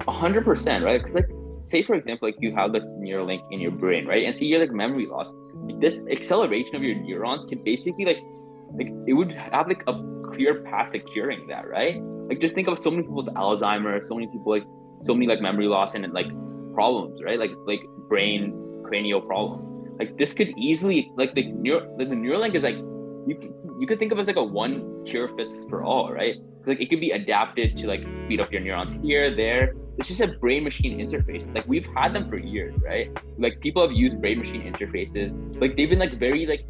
100% 0.00 0.84
right? 0.84 1.00
Because 1.00 1.14
like 1.14 1.28
say 1.60 1.82
for 1.82 1.94
example 1.94 2.28
like 2.28 2.36
you 2.40 2.54
have 2.54 2.72
this 2.72 2.92
neuralink 2.94 3.42
in 3.50 3.60
your 3.60 3.72
brain 3.72 4.06
right? 4.06 4.24
And 4.24 4.36
see 4.36 4.46
you're 4.46 4.60
like 4.60 4.72
memory 4.72 5.06
loss. 5.06 5.32
This 5.80 6.02
acceleration 6.10 6.76
of 6.76 6.82
your 6.82 6.94
neurons 6.94 7.44
can 7.44 7.62
basically 7.64 8.04
like 8.04 8.18
like 8.74 8.88
it 9.06 9.12
would 9.12 9.32
have 9.32 9.68
like 9.68 9.82
a 9.86 9.94
clear 10.32 10.62
path 10.62 10.92
to 10.92 10.98
curing 10.98 11.46
that, 11.48 11.68
right? 11.68 12.00
Like 12.28 12.40
just 12.40 12.54
think 12.54 12.68
of 12.68 12.78
so 12.78 12.90
many 12.90 13.02
people 13.02 13.24
with 13.24 13.34
Alzheimer's, 13.34 14.08
so 14.08 14.14
many 14.14 14.26
people 14.28 14.52
like 14.52 14.64
so 15.02 15.14
many 15.14 15.26
like 15.26 15.40
memory 15.40 15.66
loss 15.66 15.94
and 15.94 16.10
like 16.12 16.28
problems, 16.74 17.20
right? 17.22 17.38
Like 17.38 17.52
like 17.66 17.80
brain 18.08 18.82
cranial 18.84 19.20
problems. 19.20 19.68
Like 19.98 20.16
this 20.18 20.32
could 20.34 20.52
easily 20.56 21.10
like 21.16 21.34
the 21.34 21.52
neuro 21.52 21.80
like 21.98 22.08
the 22.08 22.14
Neuralink 22.14 22.54
is 22.54 22.62
like 22.62 22.76
you 23.26 23.36
you 23.78 23.86
could 23.86 23.98
think 23.98 24.12
of 24.12 24.18
it 24.18 24.22
as 24.22 24.26
like 24.26 24.36
a 24.36 24.44
one 24.44 25.04
cure 25.06 25.28
fits 25.36 25.58
for 25.68 25.82
all, 25.84 26.12
right? 26.12 26.36
Like 26.64 26.80
it 26.80 26.88
could 26.90 27.00
be 27.00 27.10
adapted 27.10 27.76
to 27.78 27.86
like 27.86 28.02
speed 28.22 28.40
up 28.40 28.52
your 28.52 28.60
neurons 28.60 28.92
here, 29.02 29.34
there. 29.34 29.74
It's 29.98 30.08
just 30.08 30.20
a 30.20 30.28
brain 30.28 30.64
machine 30.64 30.98
interface. 30.98 31.52
Like 31.54 31.66
we've 31.66 31.86
had 31.94 32.14
them 32.14 32.30
for 32.30 32.38
years, 32.38 32.74
right? 32.82 33.10
Like 33.38 33.60
people 33.60 33.82
have 33.82 33.92
used 33.92 34.20
brain 34.20 34.38
machine 34.38 34.62
interfaces. 34.62 35.34
Like 35.60 35.76
they've 35.76 35.90
been 35.90 35.98
like 35.98 36.18
very 36.18 36.46
like 36.46 36.64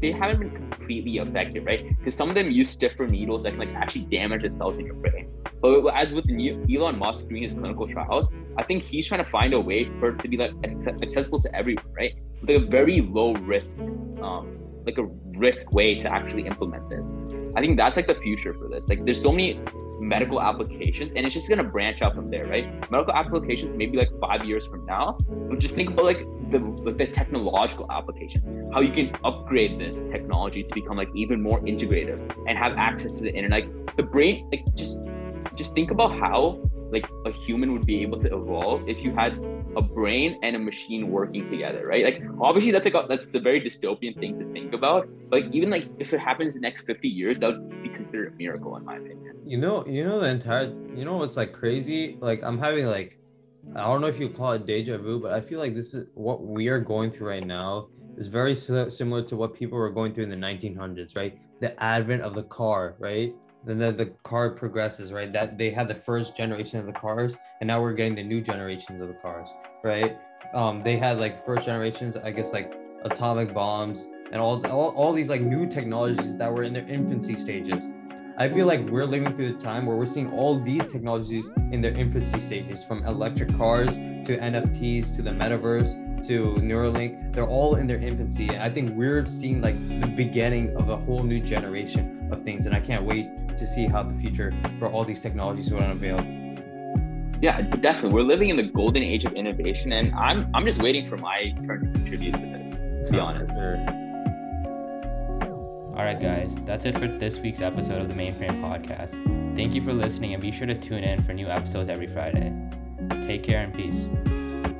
they 0.00 0.12
haven't 0.12 0.40
been 0.40 0.50
completely 0.50 1.16
effective, 1.18 1.64
right? 1.64 1.96
Because 1.98 2.14
some 2.14 2.28
of 2.28 2.34
them 2.34 2.50
use 2.50 2.70
stiffer 2.70 3.06
needles 3.06 3.44
that 3.44 3.50
can 3.50 3.58
like 3.58 3.74
actually 3.74 4.02
damage 4.02 4.42
the 4.42 4.50
cells 4.50 4.78
in 4.78 4.86
your 4.86 4.94
brain. 4.94 5.30
But 5.60 5.86
as 5.94 6.12
with 6.12 6.26
Elon 6.30 6.98
Musk 6.98 7.28
doing 7.28 7.42
his 7.42 7.52
clinical 7.52 7.88
trials, 7.88 8.28
I 8.58 8.62
think 8.62 8.84
he's 8.84 9.06
trying 9.06 9.24
to 9.24 9.30
find 9.30 9.54
a 9.54 9.60
way 9.60 9.84
for 9.98 10.10
it 10.10 10.18
to 10.20 10.28
be 10.28 10.36
like 10.36 10.52
accessible 10.64 11.40
to 11.40 11.54
everyone, 11.54 11.84
right? 11.96 12.14
Like 12.42 12.62
a 12.62 12.66
very 12.66 13.00
low 13.00 13.32
risk, 13.34 13.80
um, 14.20 14.58
like 14.84 14.98
a 14.98 15.04
risk 15.38 15.72
way 15.72 15.98
to 15.98 16.12
actually 16.12 16.46
implement 16.46 16.88
this. 16.90 17.14
I 17.56 17.60
think 17.60 17.76
that's 17.76 17.96
like 17.96 18.06
the 18.06 18.16
future 18.16 18.52
for 18.52 18.68
this. 18.68 18.86
Like, 18.88 19.04
there's 19.04 19.22
so 19.22 19.30
many 19.30 19.60
medical 20.00 20.40
applications 20.40 21.12
and 21.14 21.24
it's 21.26 21.34
just 21.34 21.48
gonna 21.48 21.64
branch 21.64 22.02
out 22.02 22.14
from 22.14 22.30
there 22.30 22.46
right? 22.46 22.66
Medical 22.90 23.14
applications 23.14 23.76
maybe 23.76 23.96
like 23.96 24.10
five 24.20 24.44
years 24.44 24.66
from 24.66 24.84
now 24.86 25.16
but 25.28 25.58
just 25.58 25.74
think 25.74 25.90
about 25.90 26.04
like 26.04 26.26
the 26.50 26.58
like 26.58 26.98
the 26.98 27.06
technological 27.06 27.90
applications 27.90 28.44
how 28.72 28.80
you 28.80 28.92
can 28.92 29.14
upgrade 29.24 29.78
this 29.78 30.04
technology 30.04 30.62
to 30.62 30.74
become 30.74 30.96
like 30.96 31.08
even 31.14 31.40
more 31.40 31.60
integrative 31.60 32.18
and 32.48 32.58
have 32.58 32.72
access 32.76 33.14
to 33.14 33.22
the 33.22 33.32
internet. 33.32 33.64
Like 33.64 33.96
the 33.96 34.02
brain 34.02 34.48
like 34.50 34.64
just 34.74 35.00
just 35.54 35.74
think 35.74 35.90
about 35.90 36.18
how 36.18 36.60
like 36.90 37.08
a 37.26 37.32
human 37.32 37.72
would 37.72 37.86
be 37.86 38.02
able 38.02 38.20
to 38.20 38.28
evolve 38.34 38.88
if 38.88 38.98
you 38.98 39.12
had 39.12 39.32
a 39.76 39.82
brain 39.82 40.38
and 40.42 40.54
a 40.54 40.58
machine 40.58 41.10
working 41.10 41.46
together, 41.46 41.86
right? 41.86 42.04
Like 42.04 42.22
obviously 42.40 42.70
that's 42.70 42.84
like 42.84 42.94
a, 42.94 43.06
that's 43.08 43.34
a 43.34 43.40
very 43.40 43.60
dystopian 43.60 44.18
thing 44.18 44.38
to 44.38 44.52
think 44.52 44.72
about. 44.72 45.08
But 45.28 45.42
like, 45.42 45.54
even 45.54 45.70
like 45.70 45.88
if 45.98 46.12
it 46.12 46.20
happens 46.20 46.54
in 46.54 46.62
the 46.62 46.68
next 46.68 46.86
50 46.86 47.08
years, 47.08 47.38
that 47.40 47.48
would 47.48 47.82
be 47.82 47.88
considered 47.88 48.32
a 48.32 48.36
miracle 48.36 48.76
in 48.76 48.84
my 48.84 48.96
opinion. 48.96 49.36
You 49.44 49.58
know, 49.58 49.84
you 49.86 50.04
know 50.04 50.20
the 50.20 50.28
entire 50.28 50.68
you 50.94 51.04
know 51.04 51.16
what's 51.16 51.36
like 51.36 51.52
crazy? 51.52 52.16
Like 52.20 52.42
I'm 52.42 52.58
having 52.58 52.86
like 52.86 53.18
I 53.74 53.82
don't 53.82 54.00
know 54.00 54.06
if 54.06 54.20
you 54.20 54.28
call 54.28 54.52
it 54.52 54.66
deja 54.66 54.98
vu, 54.98 55.20
but 55.20 55.32
I 55.32 55.40
feel 55.40 55.58
like 55.58 55.74
this 55.74 55.94
is 55.94 56.06
what 56.14 56.44
we 56.44 56.68
are 56.68 56.78
going 56.78 57.10
through 57.10 57.28
right 57.28 57.44
now 57.44 57.88
is 58.16 58.28
very 58.28 58.54
similar 58.54 59.22
to 59.22 59.36
what 59.36 59.54
people 59.54 59.76
were 59.76 59.90
going 59.90 60.14
through 60.14 60.24
in 60.24 60.30
the 60.30 60.36
1900s, 60.36 61.16
right? 61.16 61.36
The 61.60 61.82
advent 61.82 62.22
of 62.22 62.34
the 62.34 62.44
car, 62.44 62.94
right? 62.98 63.34
Then 63.64 63.78
the, 63.78 64.06
car 64.22 64.50
progresses 64.50 65.12
right? 65.12 65.32
That 65.32 65.58
they 65.58 65.70
had 65.70 65.88
the 65.88 65.94
first 65.94 66.36
generation 66.36 66.78
of 66.78 66.86
the 66.86 66.92
cars 66.92 67.36
and 67.60 67.66
now 67.68 67.80
we're 67.80 67.92
getting 67.92 68.14
the 68.14 68.22
new 68.22 68.40
generations 68.40 69.00
of 69.00 69.08
the 69.08 69.14
cars 69.14 69.48
right? 69.82 70.18
Um 70.52 70.80
they 70.80 70.96
had 70.96 71.18
like 71.18 71.44
first 71.44 71.66
generations 71.66 72.16
i 72.16 72.30
guess 72.30 72.52
like 72.52 72.74
atomic 73.04 73.52
bombs 73.52 74.06
and 74.32 74.40
all, 74.40 74.64
all 74.66 74.90
all 74.90 75.12
these 75.12 75.28
like 75.28 75.42
new 75.42 75.66
technologies 75.66 76.36
that 76.36 76.52
were 76.52 76.62
in 76.62 76.72
their 76.72 76.88
infancy 76.88 77.36
stages. 77.36 77.92
I 78.36 78.48
feel 78.48 78.66
like 78.66 78.80
we're 78.88 79.04
living 79.04 79.32
through 79.32 79.52
the 79.52 79.60
time 79.60 79.86
where 79.86 79.96
we're 79.96 80.06
seeing 80.06 80.32
all 80.32 80.58
these 80.58 80.88
technologies 80.88 81.48
in 81.70 81.80
their 81.80 81.92
infancy 81.92 82.40
stages 82.40 82.82
from 82.82 83.06
electric 83.06 83.56
cars 83.56 83.94
to 83.94 84.36
nfts 84.36 85.14
to 85.16 85.22
the 85.22 85.30
metaverse 85.30 86.26
to 86.26 86.54
neuralink. 86.56 87.32
They're 87.32 87.46
all 87.46 87.76
in 87.76 87.86
their 87.86 88.00
infancy 88.00 88.48
and 88.48 88.62
i 88.62 88.68
think 88.68 88.90
we're 88.96 89.26
seeing 89.26 89.60
like 89.60 89.76
the 90.00 90.08
beginning 90.08 90.76
of 90.76 90.88
a 90.88 90.96
whole 90.96 91.22
new 91.22 91.40
generation 91.40 92.13
of 92.30 92.42
things 92.42 92.66
and 92.66 92.74
i 92.74 92.80
can't 92.80 93.04
wait 93.04 93.28
to 93.58 93.66
see 93.66 93.86
how 93.86 94.02
the 94.02 94.14
future 94.20 94.52
for 94.78 94.88
all 94.88 95.04
these 95.04 95.20
technologies 95.20 95.72
will 95.72 95.80
unveil. 95.80 96.18
Yeah, 97.40 97.60
definitely. 97.60 98.14
We're 98.14 98.22
living 98.22 98.48
in 98.48 98.56
the 98.56 98.62
golden 98.62 99.02
age 99.02 99.24
of 99.24 99.32
innovation, 99.32 99.92
and 99.92 100.14
I'm 100.14 100.50
I'm 100.54 100.64
just 100.64 100.80
waiting 100.80 101.08
for 101.08 101.16
my 101.16 101.54
turn 101.66 101.80
to 101.80 101.98
contribute 101.98 102.32
to 102.32 102.38
this. 102.38 102.70
To 103.06 103.08
be 103.10 103.18
honest. 103.28 103.52
All 105.96 106.04
right, 106.04 106.18
guys, 106.18 106.56
that's 106.64 106.86
it 106.86 106.98
for 106.98 107.06
this 107.06 107.38
week's 107.38 107.60
episode 107.60 108.00
of 108.00 108.08
the 108.08 108.14
Mainframe 108.14 108.60
Podcast. 108.60 109.12
Thank 109.54 109.74
you 109.74 109.82
for 109.82 109.92
listening, 109.92 110.32
and 110.32 110.42
be 110.42 110.50
sure 110.50 110.66
to 110.66 110.74
tune 110.74 111.04
in 111.04 111.22
for 111.22 111.32
new 111.32 111.48
episodes 111.48 111.88
every 111.88 112.08
Friday. 112.08 112.52
Take 113.22 113.42
care 113.42 113.62
and 113.62 113.72
peace. 113.74 114.08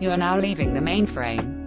You 0.00 0.10
are 0.10 0.16
now 0.16 0.38
leaving 0.38 0.72
the 0.72 0.80
mainframe. 0.80 1.63